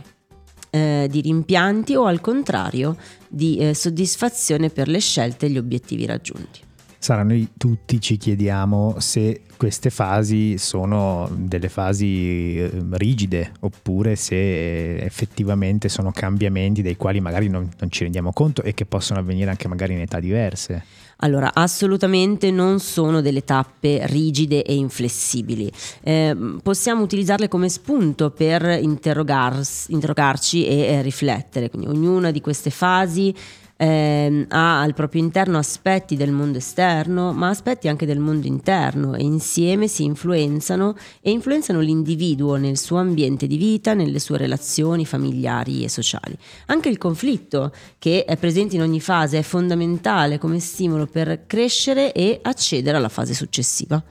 eh, 0.69 1.07
di 1.09 1.21
rimpianti 1.21 1.95
o 1.95 2.03
al 2.03 2.19
contrario 2.19 2.97
di 3.29 3.57
eh, 3.57 3.73
soddisfazione 3.73 4.69
per 4.69 4.89
le 4.89 4.99
scelte 4.99 5.45
e 5.45 5.49
gli 5.49 5.57
obiettivi 5.57 6.05
raggiunti. 6.05 6.64
Sara, 7.05 7.21
noi 7.21 7.49
tutti 7.55 8.01
ci 8.01 8.17
chiediamo 8.17 8.95
se 8.97 9.41
queste 9.57 9.91
fasi 9.91 10.57
sono 10.57 11.29
delle 11.31 11.69
fasi 11.69 12.57
ehm, 12.57 12.97
rigide 12.97 13.51
oppure 13.59 14.15
se 14.15 14.97
effettivamente 14.97 15.87
sono 15.87 16.11
cambiamenti 16.11 16.81
dei 16.81 16.95
quali 16.95 17.19
magari 17.19 17.47
non, 17.47 17.69
non 17.77 17.91
ci 17.91 18.01
rendiamo 18.01 18.33
conto 18.33 18.63
e 18.63 18.73
che 18.73 18.87
possono 18.87 19.19
avvenire 19.19 19.51
anche 19.51 19.67
magari 19.67 19.93
in 19.93 19.99
età 19.99 20.19
diverse. 20.19 20.83
Allora, 21.17 21.53
assolutamente 21.53 22.49
non 22.49 22.79
sono 22.79 23.21
delle 23.21 23.43
tappe 23.43 24.07
rigide 24.07 24.63
e 24.63 24.73
inflessibili. 24.73 25.71
Eh, 26.01 26.57
possiamo 26.63 27.03
utilizzarle 27.03 27.47
come 27.47 27.69
spunto 27.69 28.31
per 28.31 28.63
interrogarci 28.81 30.65
e 30.65 30.77
eh, 30.79 31.01
riflettere. 31.03 31.69
Quindi 31.69 31.87
ognuna 31.87 32.31
di 32.31 32.41
queste 32.41 32.71
fasi 32.71 33.33
eh, 33.77 34.45
ha 34.49 34.81
al 34.81 34.93
proprio 34.93 35.21
interno 35.21 35.57
aspetti 35.57 36.15
del 36.15 36.31
mondo 36.31 36.57
esterno, 36.57 37.33
ma 37.33 37.49
aspetti 37.49 37.87
anche 37.87 38.05
del 38.05 38.19
mondo 38.19 38.47
interno 38.47 39.15
e 39.15 39.23
insieme 39.23 39.87
si 39.87 40.03
influenzano 40.03 40.95
e 41.21 41.31
influenzano 41.31 41.79
l'individuo 41.79 42.55
nel 42.55 42.77
suo 42.77 42.97
ambiente 42.97 43.47
di 43.47 43.57
vita, 43.57 43.93
nelle 43.93 44.19
sue 44.19 44.37
relazioni 44.37 45.05
familiari 45.05 45.83
e 45.83 45.89
sociali. 45.89 46.37
Anche 46.67 46.89
il 46.89 46.97
conflitto, 46.97 47.71
che 47.99 48.25
è 48.25 48.37
presente 48.37 48.75
in 48.75 48.81
ogni 48.81 49.01
fase, 49.01 49.39
è 49.39 49.41
fondamentale 49.41 50.37
come 50.37 50.59
stimolo 50.59 51.05
per 51.05 51.43
crescere 51.45 52.13
e 52.13 52.39
accedere 52.41 52.97
alla 52.97 53.09
fase 53.09 53.33
successiva. 53.33 54.01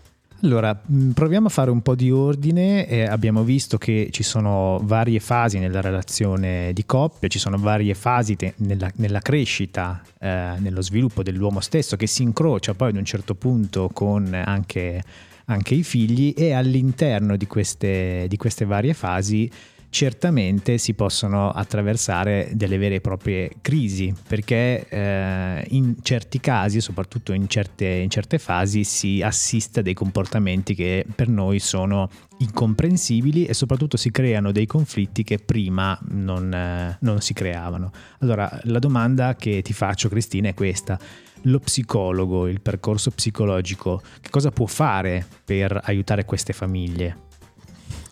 Allora, 0.45 0.78
mm, 0.92 1.12
proviamo 1.12 1.47
a 1.47 1.51
fare 1.51 1.70
un 1.70 1.80
po' 1.80 1.95
di 1.95 2.11
ordine. 2.11 2.86
Eh, 2.86 3.05
abbiamo 3.05 3.42
visto 3.45 3.78
che 3.78 4.09
ci 4.11 4.22
sono 4.22 4.78
varie 4.82 5.18
fasi 5.18 5.59
nella 5.59 5.80
relazione 5.80 6.74
di 6.74 6.84
coppia, 6.84 7.28
ci 7.28 7.38
sono 7.38 7.57
varie 7.57 7.95
fasi 7.95 8.36
te- 8.36 8.53
nella, 8.57 8.90
nella, 8.97 9.20
crescita, 9.20 10.03
eh, 10.20 10.53
nello 10.59 10.82
sviluppo 10.82 11.22
dell'uomo 11.22 11.61
stesso 11.61 11.97
che 11.97 12.07
si 12.07 12.22
incrocia 12.22 12.74
poi 12.74 12.90
ad 12.90 12.97
un 12.97 13.07
certo 13.07 13.34
punto 13.34 13.88
con 13.90 14.34
anche, 14.34 15.03
anche 15.47 15.74
i 15.74 15.82
figli 15.82 16.34
e 16.36 16.53
all'interno 16.53 17.36
di 17.38 17.47
queste, 17.47 18.26
di 18.28 18.36
queste 18.36 18.66
varie 18.66 18.92
fasi 18.92 19.51
certamente 19.95 20.76
si 20.76 20.95
possono 20.95 21.51
attraversare 21.51 22.51
delle 22.55 22.78
vere 22.78 22.97
e 22.97 23.01
proprie 23.01 23.49
crisi 23.61 24.12
perché 24.26 24.88
eh, 24.88 25.64
in 25.68 25.95
certi 26.03 26.40
casi, 26.40 26.80
soprattutto 26.80 27.32
in 27.32 27.49
certe, 27.49 27.86
in 27.86 28.11
certe 28.11 28.40
fasi, 28.40 28.82
si 28.82 29.22
assiste 29.22 29.78
a 29.78 29.82
dei 29.84 29.95
comportamenti 29.95 30.74
che 30.74 31.07
per 31.14 31.28
noi 31.28 31.61
sono 31.61 32.11
incomprensibili 32.38 33.47
e 33.47 33.55
soprattutto 33.55 33.97
si 33.97 34.11
creano 34.11 34.51
dei 34.51 34.66
conflitti 34.66 35.22
che 35.22 35.38
prima 35.38 35.97
non, 36.09 36.53
eh, 36.53 36.97
non 37.03 37.20
si 37.20 37.32
creavano. 37.32 37.92
Allora 38.18 38.51
la 38.64 38.80
domanda 38.80 39.36
che 39.36 39.62
ti 39.62 39.72
faccio 39.72 40.09
Cristina 40.09 40.49
è 40.49 40.55
questa 40.55 40.99
lo 41.42 41.61
psicologo, 41.61 42.49
il 42.49 42.61
percorso 42.61 43.12
psicologico, 43.12 44.03
che 44.20 44.30
cosa 44.30 44.51
può 44.51 44.66
fare 44.66 45.24
per 45.45 45.78
aiutare 45.84 46.24
queste 46.24 46.53
famiglie? 46.53 47.16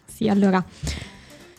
Sì, 0.06 0.28
allora 0.28 0.64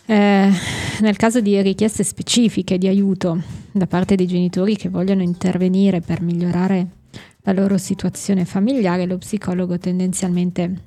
eh, 0.06 0.52
nel 1.00 1.16
caso 1.18 1.40
di 1.40 1.62
richieste 1.62 2.04
specifiche 2.04 2.78
di 2.78 2.88
aiuto 2.88 3.42
da 3.72 3.88
parte 3.88 4.16
dei 4.16 4.28
genitori 4.28 4.76
che 4.76 4.90
vogliono 4.90 5.22
intervenire 5.22 6.02
per 6.02 6.22
migliorare 6.22 6.88
la 7.42 7.54
loro 7.54 7.78
situazione 7.78 8.46
familiare, 8.46 9.06
lo 9.06 9.18
psicologo 9.18 9.78
tendenzialmente 9.78 10.82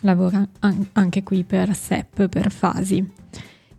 lavora 0.00 0.46
an- 0.60 0.86
anche 0.92 1.22
qui 1.22 1.44
per 1.44 1.74
step, 1.74 2.28
per 2.28 2.50
fasi. 2.50 3.04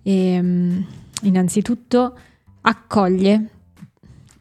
E, 0.04 0.40
um, 0.40 0.86
innanzitutto 1.24 2.18
accoglie 2.62 3.34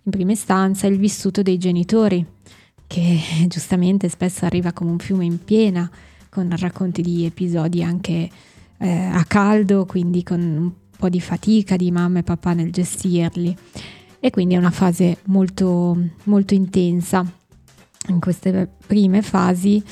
in 0.02 0.10
prima 0.10 0.32
istanza 0.32 0.86
il 0.86 0.98
vissuto 0.98 1.42
dei 1.42 1.58
genitori, 1.58 2.24
che 2.86 3.18
giustamente 3.46 4.08
spesso 4.08 4.44
arriva 4.44 4.72
come 4.72 4.90
un 4.90 4.98
fiume 4.98 5.24
in 5.24 5.42
piena, 5.42 5.90
con 6.28 6.54
racconti 6.56 7.02
di 7.02 7.24
episodi 7.24 7.82
anche 7.82 8.28
eh, 8.80 8.88
a 8.88 9.24
caldo, 9.24 9.84
quindi 9.84 10.22
con 10.22 10.40
un 10.40 10.72
po' 10.96 11.08
di 11.08 11.20
fatica 11.20 11.76
di 11.76 11.90
mamma 11.90 12.20
e 12.20 12.22
papà 12.22 12.54
nel 12.54 12.72
gestirli. 12.72 13.56
E 14.18 14.30
quindi 14.30 14.54
è 14.54 14.58
una 14.58 14.70
fase 14.70 15.18
molto, 15.24 15.96
molto 16.24 16.54
intensa. 16.54 17.24
In 18.08 18.20
queste 18.20 18.68
prime 18.86 19.22
fasi 19.22 19.82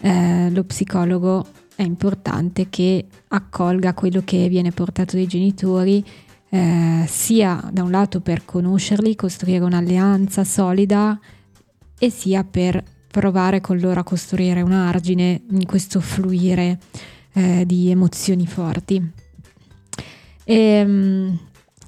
eh, 0.00 0.50
lo 0.50 0.64
psicologo 0.64 1.46
è 1.74 1.82
importante 1.82 2.68
che 2.70 3.06
accolga 3.28 3.94
quello 3.94 4.22
che 4.24 4.48
viene 4.48 4.70
portato 4.70 5.16
dai 5.16 5.26
genitori, 5.26 6.04
eh, 6.48 7.04
sia 7.06 7.68
da 7.72 7.82
un 7.82 7.90
lato 7.90 8.20
per 8.20 8.44
conoscerli, 8.44 9.14
costruire 9.14 9.64
un'alleanza 9.64 10.44
solida, 10.44 11.18
e 11.98 12.10
sia 12.10 12.44
per 12.44 12.82
provare 13.10 13.60
con 13.62 13.78
loro 13.78 14.00
a 14.00 14.04
costruire 14.04 14.60
un 14.60 14.72
argine 14.72 15.42
in 15.50 15.64
questo 15.64 16.00
fluire 16.00 16.78
eh, 17.36 17.64
di 17.66 17.90
emozioni 17.90 18.46
forti. 18.46 19.12
E, 20.42 20.82
um, 20.82 21.38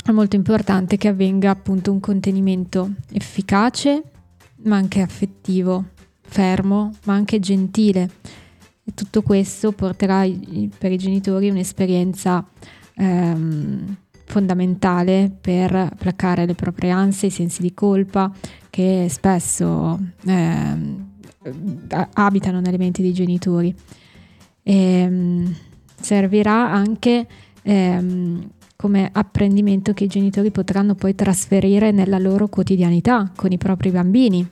è 0.05 0.11
molto 0.11 0.37
importante 0.37 0.97
che 0.97 1.09
avvenga 1.09 1.51
appunto 1.51 1.91
un 1.91 2.01
contenimento 2.01 2.93
efficace, 3.13 4.03
ma 4.65 4.77
anche 4.77 5.01
affettivo, 5.01 5.85
fermo, 6.21 6.93
ma 7.05 7.15
anche 7.15 7.41
gentile. 7.41 8.11
E 8.85 8.93
tutto 8.95 9.23
questo 9.23 9.73
porterà 9.73 10.27
per 10.79 10.93
i 10.93 10.99
genitori 10.99 11.51
un'esperienza 11.51 12.47
ehm, 12.95 13.97
fondamentale 14.25 15.31
per 15.39 15.93
placare 15.99 16.47
le 16.47 16.55
proprie 16.55 16.91
ansie, 16.91 17.29
i 17.29 17.31
sensi 17.31 17.61
di 17.63 17.75
colpa 17.75 18.33
che 18.71 19.07
spesso 19.11 19.99
ehm, 20.25 21.11
abitano 22.15 22.61
nelle 22.61 22.79
menti 22.79 23.03
dei 23.03 23.13
genitori 23.13 23.75
ehm, 24.69 25.55
servirà 26.01 26.71
anche 26.71 27.27
ehm, 27.63 28.51
come 28.77 29.09
apprendimento 29.11 29.93
che 29.93 30.05
i 30.05 30.09
genitori 30.09 30.51
potranno 30.51 30.95
poi 30.95 31.15
trasferire 31.15 31.91
nella 31.91 32.19
loro 32.19 32.49
quotidianità 32.49 33.33
con 33.35 33.51
i 33.51 33.59
propri 33.59 33.91
bambini. 33.91 34.47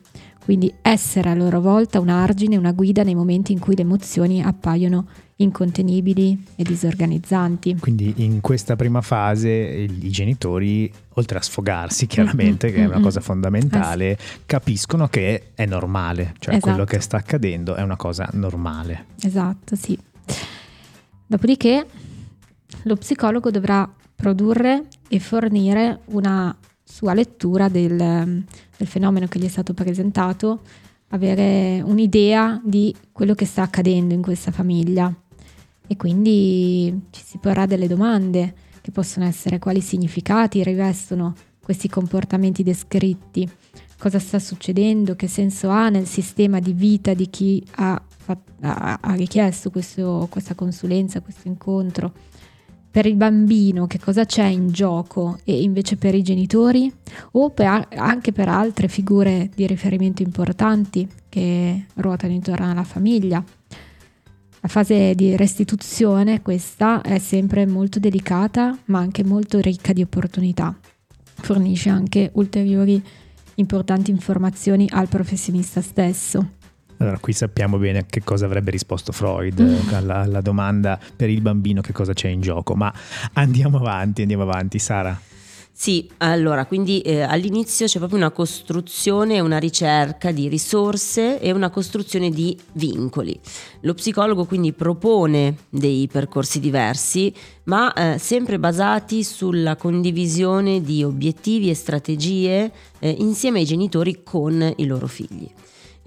Quindi 0.46 0.72
essere 0.80 1.28
a 1.28 1.34
loro 1.34 1.60
volta 1.60 1.98
un 1.98 2.08
argine, 2.08 2.56
una 2.56 2.70
guida 2.70 3.02
nei 3.02 3.16
momenti 3.16 3.50
in 3.50 3.58
cui 3.58 3.74
le 3.74 3.82
emozioni 3.82 4.40
appaiono 4.40 5.08
incontenibili 5.38 6.40
e 6.54 6.62
disorganizzanti. 6.62 7.78
Quindi 7.80 8.14
in 8.18 8.40
questa 8.40 8.76
prima 8.76 9.00
fase 9.00 9.50
i 9.50 10.08
genitori, 10.08 10.88
oltre 11.14 11.38
a 11.38 11.42
sfogarsi 11.42 12.06
chiaramente, 12.06 12.68
mm-hmm. 12.68 12.76
che 12.76 12.80
è 12.80 12.84
una 12.84 12.94
mm-hmm. 12.94 13.02
cosa 13.02 13.20
fondamentale, 13.20 14.10
eh 14.12 14.18
capiscono 14.46 15.08
che 15.08 15.50
è 15.52 15.66
normale, 15.66 16.34
cioè 16.38 16.54
esatto. 16.54 16.70
quello 16.70 16.84
che 16.84 17.00
sta 17.00 17.16
accadendo 17.16 17.74
è 17.74 17.82
una 17.82 17.96
cosa 17.96 18.28
normale. 18.34 19.06
Esatto, 19.22 19.74
sì. 19.74 19.98
Dopodiché 21.26 21.86
lo 22.84 22.94
psicologo 22.94 23.50
dovrà 23.50 23.92
produrre 24.14 24.84
e 25.08 25.18
fornire 25.18 26.02
una 26.04 26.56
sua 26.88 27.14
lettura 27.14 27.68
del, 27.68 27.96
del 27.96 28.86
fenomeno 28.86 29.26
che 29.26 29.40
gli 29.40 29.44
è 29.44 29.48
stato 29.48 29.74
presentato, 29.74 30.60
avere 31.08 31.82
un'idea 31.84 32.60
di 32.64 32.94
quello 33.10 33.34
che 33.34 33.44
sta 33.44 33.62
accadendo 33.62 34.14
in 34.14 34.22
questa 34.22 34.52
famiglia 34.52 35.12
e 35.88 35.96
quindi 35.96 37.06
ci 37.10 37.22
si 37.24 37.38
porrà 37.38 37.66
delle 37.66 37.88
domande 37.88 38.54
che 38.80 38.92
possono 38.92 39.26
essere 39.26 39.58
quali 39.58 39.80
significati 39.80 40.62
rivestono 40.62 41.34
questi 41.60 41.88
comportamenti 41.88 42.62
descritti, 42.62 43.48
cosa 43.98 44.20
sta 44.20 44.38
succedendo, 44.38 45.16
che 45.16 45.26
senso 45.26 45.68
ha 45.68 45.88
nel 45.88 46.06
sistema 46.06 46.60
di 46.60 46.72
vita 46.72 47.12
di 47.12 47.28
chi 47.28 47.64
ha, 47.76 48.00
ha, 48.60 48.98
ha 49.00 49.14
richiesto 49.14 49.70
questo, 49.70 50.28
questa 50.30 50.54
consulenza, 50.54 51.20
questo 51.20 51.48
incontro. 51.48 52.12
Per 52.96 53.04
il 53.04 53.16
bambino 53.16 53.86
che 53.86 53.98
cosa 53.98 54.24
c'è 54.24 54.46
in 54.46 54.68
gioco 54.68 55.38
e 55.44 55.60
invece 55.60 55.96
per 55.96 56.14
i 56.14 56.22
genitori 56.22 56.90
o 57.32 57.50
per, 57.50 57.88
anche 57.94 58.32
per 58.32 58.48
altre 58.48 58.88
figure 58.88 59.50
di 59.54 59.66
riferimento 59.66 60.22
importanti 60.22 61.06
che 61.28 61.88
ruotano 61.96 62.32
intorno 62.32 62.70
alla 62.70 62.84
famiglia. 62.84 63.44
La 64.60 64.68
fase 64.68 65.14
di 65.14 65.36
restituzione, 65.36 66.40
questa, 66.40 67.02
è 67.02 67.18
sempre 67.18 67.66
molto 67.66 67.98
delicata 67.98 68.74
ma 68.86 68.98
anche 68.98 69.22
molto 69.22 69.60
ricca 69.60 69.92
di 69.92 70.00
opportunità. 70.00 70.74
Fornisce 71.22 71.90
anche 71.90 72.30
ulteriori 72.32 73.02
importanti 73.56 74.10
informazioni 74.10 74.88
al 74.90 75.08
professionista 75.08 75.82
stesso. 75.82 76.55
Allora, 76.98 77.18
qui 77.18 77.32
sappiamo 77.32 77.76
bene 77.76 78.06
che 78.06 78.22
cosa 78.24 78.46
avrebbe 78.46 78.70
risposto 78.70 79.12
Freud 79.12 79.60
mm. 79.60 79.94
alla, 79.94 80.20
alla 80.20 80.40
domanda 80.40 80.98
per 81.14 81.28
il 81.28 81.42
bambino 81.42 81.80
che 81.80 81.92
cosa 81.92 82.12
c'è 82.12 82.28
in 82.28 82.40
gioco, 82.40 82.74
ma 82.74 82.92
andiamo 83.34 83.78
avanti, 83.78 84.22
andiamo 84.22 84.44
avanti, 84.44 84.78
Sara. 84.78 85.18
Sì, 85.78 86.08
allora, 86.18 86.64
quindi 86.64 87.02
eh, 87.02 87.20
all'inizio 87.20 87.84
c'è 87.84 87.98
proprio 87.98 88.18
una 88.18 88.30
costruzione, 88.30 89.40
una 89.40 89.58
ricerca 89.58 90.32
di 90.32 90.48
risorse 90.48 91.38
e 91.38 91.52
una 91.52 91.68
costruzione 91.68 92.30
di 92.30 92.56
vincoli. 92.72 93.38
Lo 93.80 93.92
psicologo 93.92 94.46
quindi 94.46 94.72
propone 94.72 95.54
dei 95.68 96.08
percorsi 96.10 96.60
diversi, 96.60 97.30
ma 97.64 97.92
eh, 97.92 98.16
sempre 98.16 98.58
basati 98.58 99.22
sulla 99.22 99.76
condivisione 99.76 100.80
di 100.80 101.04
obiettivi 101.04 101.68
e 101.68 101.74
strategie 101.74 102.72
eh, 102.98 103.10
insieme 103.10 103.58
ai 103.58 103.66
genitori 103.66 104.22
con 104.24 104.72
i 104.76 104.86
loro 104.86 105.06
figli 105.06 105.46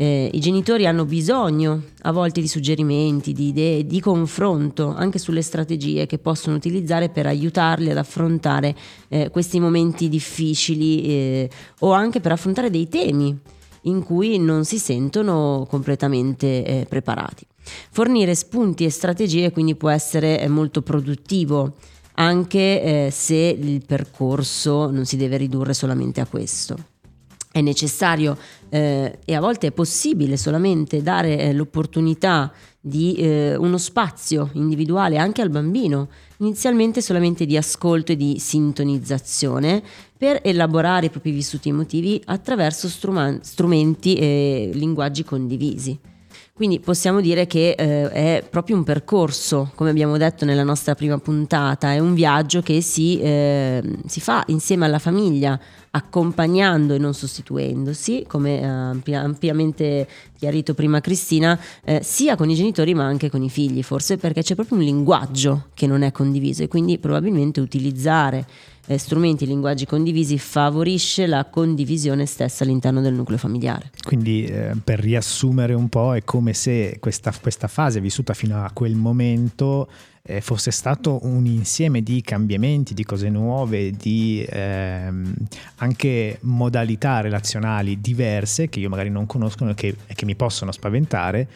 eh, 0.02 0.30
i 0.32 0.40
genitori 0.40 0.88
hanno 0.88 1.04
bisogno 1.04 1.84
a 2.04 2.14
volte 2.14 2.40
di 2.40 2.48
suggerimenti, 2.48 3.34
di 3.34 3.50
idee, 3.50 3.86
di 3.86 4.00
confronto 4.00 4.96
anche 4.96 5.20
sulle 5.20 5.42
strategie 5.42 6.06
che 6.06 6.20
possono 6.20 6.56
utilizzare 6.56 7.10
per 7.10 7.26
aiutarli 7.26 7.90
ad 7.90 7.98
affrontare 7.98 8.74
eh, 9.10 9.30
questi 9.30 9.60
momenti 9.60 10.08
difficili 10.08 11.04
eh, 11.04 11.50
o 11.80 11.92
anche 11.92 12.22
per 12.22 12.32
affrontare 12.32 12.70
dei 12.70 12.88
temi 12.88 13.38
in 13.84 14.02
cui 14.02 14.40
non 14.40 14.64
si 14.64 14.80
sentono 14.80 15.68
completamente 15.70 16.64
eh, 16.64 16.86
preparati. 16.88 17.46
Fornire 17.92 18.36
spunti 18.36 18.86
e 18.86 18.90
strategie 18.90 19.52
quindi 19.52 19.76
può 19.76 19.90
essere 19.90 20.40
eh, 20.40 20.48
molto 20.48 20.82
produttivo 20.82 21.76
anche 22.14 23.08
eh, 23.08 23.12
se 23.12 23.36
il 23.36 23.84
percorso 23.86 24.90
non 24.90 25.04
si 25.04 25.18
deve 25.18 25.36
ridurre 25.36 25.74
solamente 25.74 26.22
a 26.22 26.26
questo 26.26 26.78
è 27.52 27.62
necessario 27.62 28.38
eh, 28.70 29.20
e 29.26 29.36
a 29.36 29.40
volte 29.40 29.68
è 29.68 29.72
possibile 29.72 30.38
solamente 30.38 31.02
dare 31.02 31.40
eh, 31.40 31.54
l'opportunità 31.54 32.52
di 32.80 33.16
eh, 33.16 33.56
uno 33.56 33.78
spazio 33.78 34.50
individuale 34.54 35.18
anche 35.18 35.42
al 35.42 35.50
bambino, 35.50 36.10
inizialmente 36.38 37.02
solamente 37.02 37.46
di 37.46 37.58
ascolto 37.58 38.14
e 38.14 38.16
di 38.16 38.40
sintonizzazione 38.40 39.84
per 40.18 40.40
elaborare 40.44 41.08
i 41.08 41.10
propri 41.10 41.32
vissuti 41.32 41.70
emotivi 41.70 42.22
attraverso 42.26 42.88
strumenti 42.88 44.16
e 44.16 44.70
linguaggi 44.74 45.24
condivisi. 45.24 46.09
Quindi 46.60 46.82
possiamo 46.82 47.22
dire 47.22 47.48
che 47.48 47.70
eh, 47.70 48.10
è 48.10 48.44
proprio 48.50 48.76
un 48.76 48.84
percorso, 48.84 49.72
come 49.76 49.92
abbiamo 49.92 50.18
detto 50.18 50.44
nella 50.44 50.66
nostra 50.66 50.94
prima 50.94 51.18
puntata, 51.18 51.94
è 51.94 52.00
un 52.00 52.14
viaggio 52.14 52.62
che 52.62 52.82
si, 52.82 53.18
eh, 53.22 53.82
si 54.06 54.20
fa 54.20 54.44
insieme 54.48 54.84
alla 54.84 55.00
famiglia, 55.00 55.58
accompagnando 55.92 56.94
e 56.94 56.98
non 56.98 57.14
sostituendosi, 57.14 58.26
come 58.28 58.62
ampli- 58.62 59.16
ampiamente 59.16 60.06
chiarito 60.38 60.74
prima 60.74 61.00
Cristina, 61.00 61.58
eh, 61.86 62.02
sia 62.04 62.36
con 62.36 62.50
i 62.50 62.56
genitori 62.56 62.94
ma 62.94 63.06
anche 63.06 63.30
con 63.30 63.42
i 63.42 63.50
figli, 63.50 63.82
forse 63.82 64.18
perché 64.18 64.42
c'è 64.42 64.56
proprio 64.56 64.80
un 64.80 64.84
linguaggio 64.84 65.68
che 65.74 65.88
non 65.88 66.02
è 66.02 66.12
condiviso 66.12 66.64
e 66.64 66.68
quindi 66.68 66.98
probabilmente 66.98 67.62
utilizzare 67.62 68.46
eh, 68.90 68.98
strumenti 68.98 69.44
e 69.44 69.48
linguaggi 69.48 69.86
condivisi 69.86 70.40
favorisce 70.40 71.28
la 71.28 71.46
condivisione 71.46 72.26
stessa 72.26 72.64
all'interno 72.64 73.02
del 73.02 73.14
nucleo 73.14 73.38
familiare. 73.38 73.92
Quindi 74.04 74.46
eh, 74.46 74.72
per 74.84 75.00
riassumere 75.00 75.76
un 75.76 75.90
po' 75.90 76.16
è 76.16 76.24
come 76.24 76.54
se 76.54 76.98
questa, 77.00 77.32
questa 77.40 77.68
fase 77.68 78.02
vissuta 78.02 78.34
fino 78.34 78.64
a 78.64 78.72
quel 78.74 78.96
momento 78.96 79.88
eh, 80.24 80.42
fosse 80.42 80.72
stato 80.72 81.20
un 81.22 81.46
insieme 81.46 82.02
di 82.02 82.22
cambiamenti, 82.22 82.96
di 82.96 83.04
cose 83.04 83.30
nuove, 83.30 83.92
di 83.92 84.44
ehm, 84.50 85.36
anche 85.76 86.40
modalità 86.42 87.22
relazionali 87.22 88.02
diverse 88.02 88.70
che 88.70 88.80
io 88.80 88.90
magari 88.90 89.12
non 89.12 89.28
conosco 89.28 89.70
e 89.70 89.76
che, 89.76 89.96
che 90.08 90.26
mi 90.26 90.36
possono 90.36 90.72
spaventare. 90.72 91.48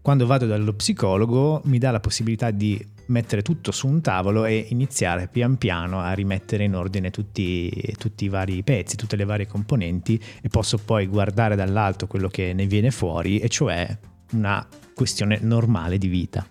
Quando 0.00 0.24
vado 0.24 0.46
dallo 0.46 0.72
psicologo 0.72 1.60
mi 1.64 1.76
dà 1.76 1.90
la 1.90 2.00
possibilità 2.00 2.50
di 2.50 2.82
mettere 3.08 3.42
tutto 3.42 3.70
su 3.72 3.86
un 3.86 4.00
tavolo 4.00 4.44
e 4.44 4.66
iniziare 4.70 5.28
pian 5.28 5.56
piano 5.56 6.00
a 6.00 6.12
rimettere 6.12 6.64
in 6.64 6.74
ordine 6.74 7.10
tutti, 7.10 7.70
tutti, 7.98 8.24
i 8.24 8.28
vari 8.28 8.62
pezzi, 8.62 8.96
tutte 8.96 9.16
le 9.16 9.24
varie 9.24 9.46
componenti 9.46 10.20
e 10.40 10.48
posso 10.48 10.78
poi 10.78 11.06
guardare 11.06 11.56
dall'alto 11.56 12.06
quello 12.06 12.28
che 12.28 12.52
ne 12.52 12.66
viene 12.66 12.90
fuori 12.90 13.38
e 13.38 13.48
cioè 13.48 13.96
una 14.32 14.66
questione 14.94 15.38
normale 15.40 15.98
di 15.98 16.08
vita. 16.08 16.46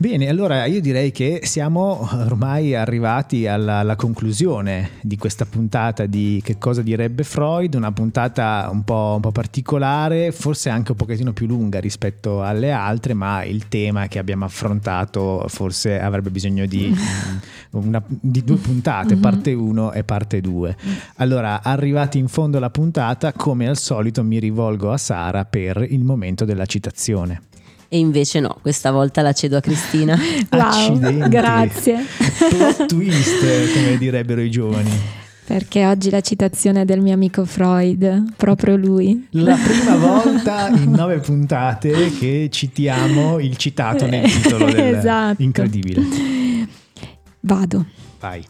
Bene, 0.00 0.28
allora 0.28 0.64
io 0.66 0.80
direi 0.80 1.10
che 1.10 1.40
siamo 1.42 2.08
ormai 2.12 2.72
arrivati 2.72 3.48
alla, 3.48 3.78
alla, 3.78 3.96
conclusione 3.96 4.90
di 5.02 5.16
questa 5.16 5.44
puntata 5.44 6.06
di 6.06 6.40
Che 6.44 6.56
cosa 6.56 6.82
direbbe 6.82 7.24
Freud, 7.24 7.74
una 7.74 7.90
puntata 7.90 8.68
un 8.70 8.84
po', 8.84 9.14
un 9.16 9.20
po', 9.20 9.32
particolare, 9.32 10.30
forse 10.30 10.70
anche 10.70 10.92
un 10.92 10.98
pochettino 10.98 11.32
più 11.32 11.48
lunga 11.48 11.80
rispetto 11.80 12.44
alle 12.44 12.70
altre, 12.70 13.12
ma 13.12 13.42
il 13.42 13.66
tema 13.66 14.06
che 14.06 14.20
abbiamo 14.20 14.44
affrontato 14.44 15.44
forse 15.48 15.98
avrebbe 15.98 16.30
bisogno 16.30 16.64
di, 16.66 16.94
una, 17.70 18.00
di 18.06 18.44
due 18.44 18.56
puntate, 18.58 19.14
mm-hmm. 19.14 19.20
parte 19.20 19.52
1 19.52 19.92
e 19.94 20.04
parte 20.04 20.40
2. 20.40 20.76
Allora, 21.16 21.60
arrivati 21.60 22.18
in 22.18 22.28
fondo 22.28 22.58
alla 22.58 22.70
puntata, 22.70 23.32
come 23.32 23.66
al 23.66 23.76
solito 23.76 24.22
mi 24.22 24.38
rivolgo 24.38 24.92
a 24.92 24.96
Sara 24.96 25.44
per 25.44 25.84
il 25.88 26.04
momento 26.04 26.44
della 26.44 26.66
citazione 26.66 27.46
e 27.88 27.98
invece 27.98 28.40
no, 28.40 28.58
questa 28.60 28.90
volta 28.90 29.22
la 29.22 29.32
cedo 29.32 29.56
a 29.56 29.60
Cristina. 29.60 30.14
wow, 30.52 30.60
Accidenti. 30.60 31.28
grazie. 31.28 32.04
Plot 32.50 32.86
twist, 32.86 33.72
come 33.72 33.96
direbbero 33.96 34.42
i 34.42 34.50
giovani. 34.50 34.90
Perché 35.44 35.86
oggi 35.86 36.10
la 36.10 36.20
citazione 36.20 36.82
è 36.82 36.84
del 36.84 37.00
mio 37.00 37.14
amico 37.14 37.46
Freud, 37.46 38.34
proprio 38.36 38.76
lui. 38.76 39.28
La 39.30 39.56
prima 39.56 39.96
volta 39.96 40.68
in 40.68 40.90
nove 40.90 41.20
puntate 41.20 42.12
che 42.18 42.48
citiamo 42.52 43.38
il 43.38 43.56
citato 43.56 44.04
nel 44.06 44.30
titolo 44.30 44.66
del 44.66 44.96
esatto. 44.96 45.42
incredibile. 45.42 46.02
Vado. 47.40 47.86
Vai. 48.20 48.44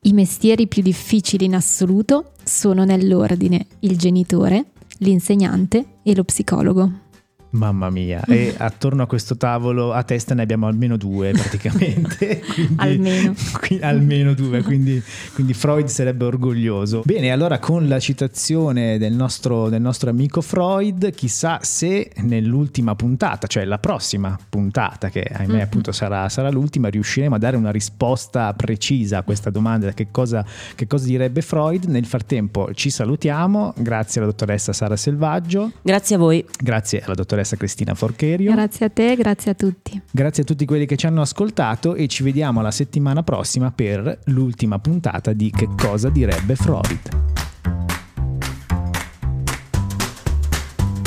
I 0.00 0.12
mestieri 0.14 0.66
più 0.66 0.80
difficili 0.80 1.44
in 1.44 1.54
assoluto 1.54 2.32
sono 2.42 2.84
nell'ordine 2.84 3.66
il 3.80 3.98
genitore, 3.98 4.70
l'insegnante 5.00 5.84
e 6.02 6.14
lo 6.14 6.24
psicologo. 6.24 7.08
Mamma 7.50 7.90
mia, 7.90 8.22
e 8.26 8.54
attorno 8.58 9.02
a 9.02 9.06
questo 9.06 9.36
tavolo 9.36 9.92
a 9.92 10.04
testa 10.04 10.34
ne 10.34 10.42
abbiamo 10.42 10.68
almeno 10.68 10.96
due 10.96 11.32
praticamente. 11.34 12.40
quindi, 12.40 12.74
almeno. 12.76 13.34
Qui, 13.60 13.80
almeno 13.80 14.34
due, 14.34 14.62
quindi, 14.62 15.02
quindi, 15.34 15.52
Freud 15.54 15.86
sarebbe 15.86 16.24
orgoglioso. 16.24 17.02
Bene, 17.04 17.32
allora 17.32 17.58
con 17.58 17.88
la 17.88 17.98
citazione 17.98 18.98
del 18.98 19.12
nostro, 19.14 19.68
del 19.68 19.80
nostro 19.80 20.10
amico 20.10 20.40
Freud, 20.40 21.10
chissà 21.12 21.58
se 21.62 22.12
nell'ultima 22.18 22.94
puntata, 22.94 23.48
cioè 23.48 23.64
la 23.64 23.78
prossima 23.78 24.38
puntata, 24.48 25.08
che 25.08 25.22
ahimè 25.22 25.52
mm-hmm. 25.52 25.60
appunto 25.60 25.92
sarà, 25.92 26.28
sarà, 26.28 26.50
l'ultima, 26.50 26.88
riusciremo 26.88 27.34
a 27.34 27.38
dare 27.38 27.56
una 27.56 27.72
risposta 27.72 28.52
precisa 28.54 29.18
a 29.18 29.22
questa 29.22 29.50
domanda, 29.50 29.92
che 29.92 30.08
cosa, 30.12 30.44
che 30.76 30.86
cosa 30.86 31.06
direbbe 31.06 31.42
Freud. 31.42 31.84
Nel 31.84 32.06
frattempo 32.06 32.72
ci 32.74 32.90
salutiamo, 32.90 33.74
grazie 33.76 34.20
alla 34.20 34.30
dottoressa 34.30 34.72
Sara 34.72 34.94
Selvaggio. 34.94 35.72
Grazie 35.82 36.14
a 36.14 36.18
voi. 36.18 36.44
Grazie 36.60 37.02
alla 37.02 37.14
dottoressa 37.14 37.39
dottoressa 37.40 37.56
Cristina 37.56 37.94
Forcherio. 37.94 38.52
Grazie 38.52 38.86
a 38.86 38.90
te, 38.90 39.16
grazie 39.16 39.50
a 39.50 39.54
tutti. 39.54 40.00
Grazie 40.10 40.42
a 40.42 40.46
tutti 40.46 40.64
quelli 40.64 40.86
che 40.86 40.96
ci 40.96 41.06
hanno 41.06 41.22
ascoltato 41.22 41.94
e 41.94 42.06
ci 42.06 42.22
vediamo 42.22 42.60
la 42.60 42.70
settimana 42.70 43.22
prossima 43.22 43.70
per 43.70 44.20
l'ultima 44.26 44.78
puntata 44.78 45.32
di 45.32 45.50
Che 45.50 45.68
cosa 45.76 46.08
direbbe 46.10 46.54
Freud. 46.54 47.18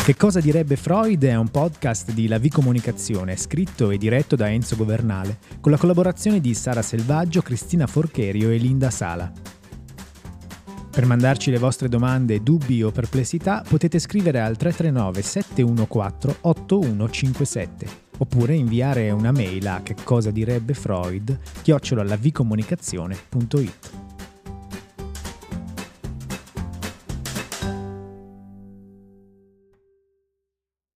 Che 0.03 0.15
cosa 0.17 0.41
direbbe 0.41 0.75
Freud 0.75 1.23
è 1.23 1.35
un 1.35 1.47
podcast 1.47 2.11
di 2.11 2.27
La 2.27 2.37
V 2.37 2.49
Comunicazione, 2.49 3.37
scritto 3.37 3.89
e 3.89 3.97
diretto 3.97 4.35
da 4.35 4.49
Enzo 4.49 4.75
Governale, 4.75 5.37
con 5.61 5.71
la 5.71 5.77
collaborazione 5.77 6.41
di 6.41 6.53
Sara 6.53 6.81
Selvaggio, 6.81 7.41
Cristina 7.41 7.87
Forcherio 7.87 8.49
e 8.49 8.57
Linda 8.57 8.89
Sala. 8.89 9.31
Per 10.93 11.07
mandarci 11.07 11.49
le 11.49 11.57
vostre 11.57 11.89
domande, 11.89 12.43
dubbi 12.43 12.83
o 12.83 12.91
perplessità 12.91 13.63
potete 13.67 13.97
scrivere 13.97 14.41
al 14.41 14.57
339 14.57 15.21
714 15.23 16.37
8157 16.41 17.87
oppure 18.19 18.53
inviare 18.53 19.09
una 19.09 19.31
mail 19.31 19.67
a 19.67 19.81
che 19.81 19.95
cosa 20.03 20.29
direbbe 20.29 20.75
Freud 20.75 21.35
chiocciolalavcomunicazione.it. 21.63 24.12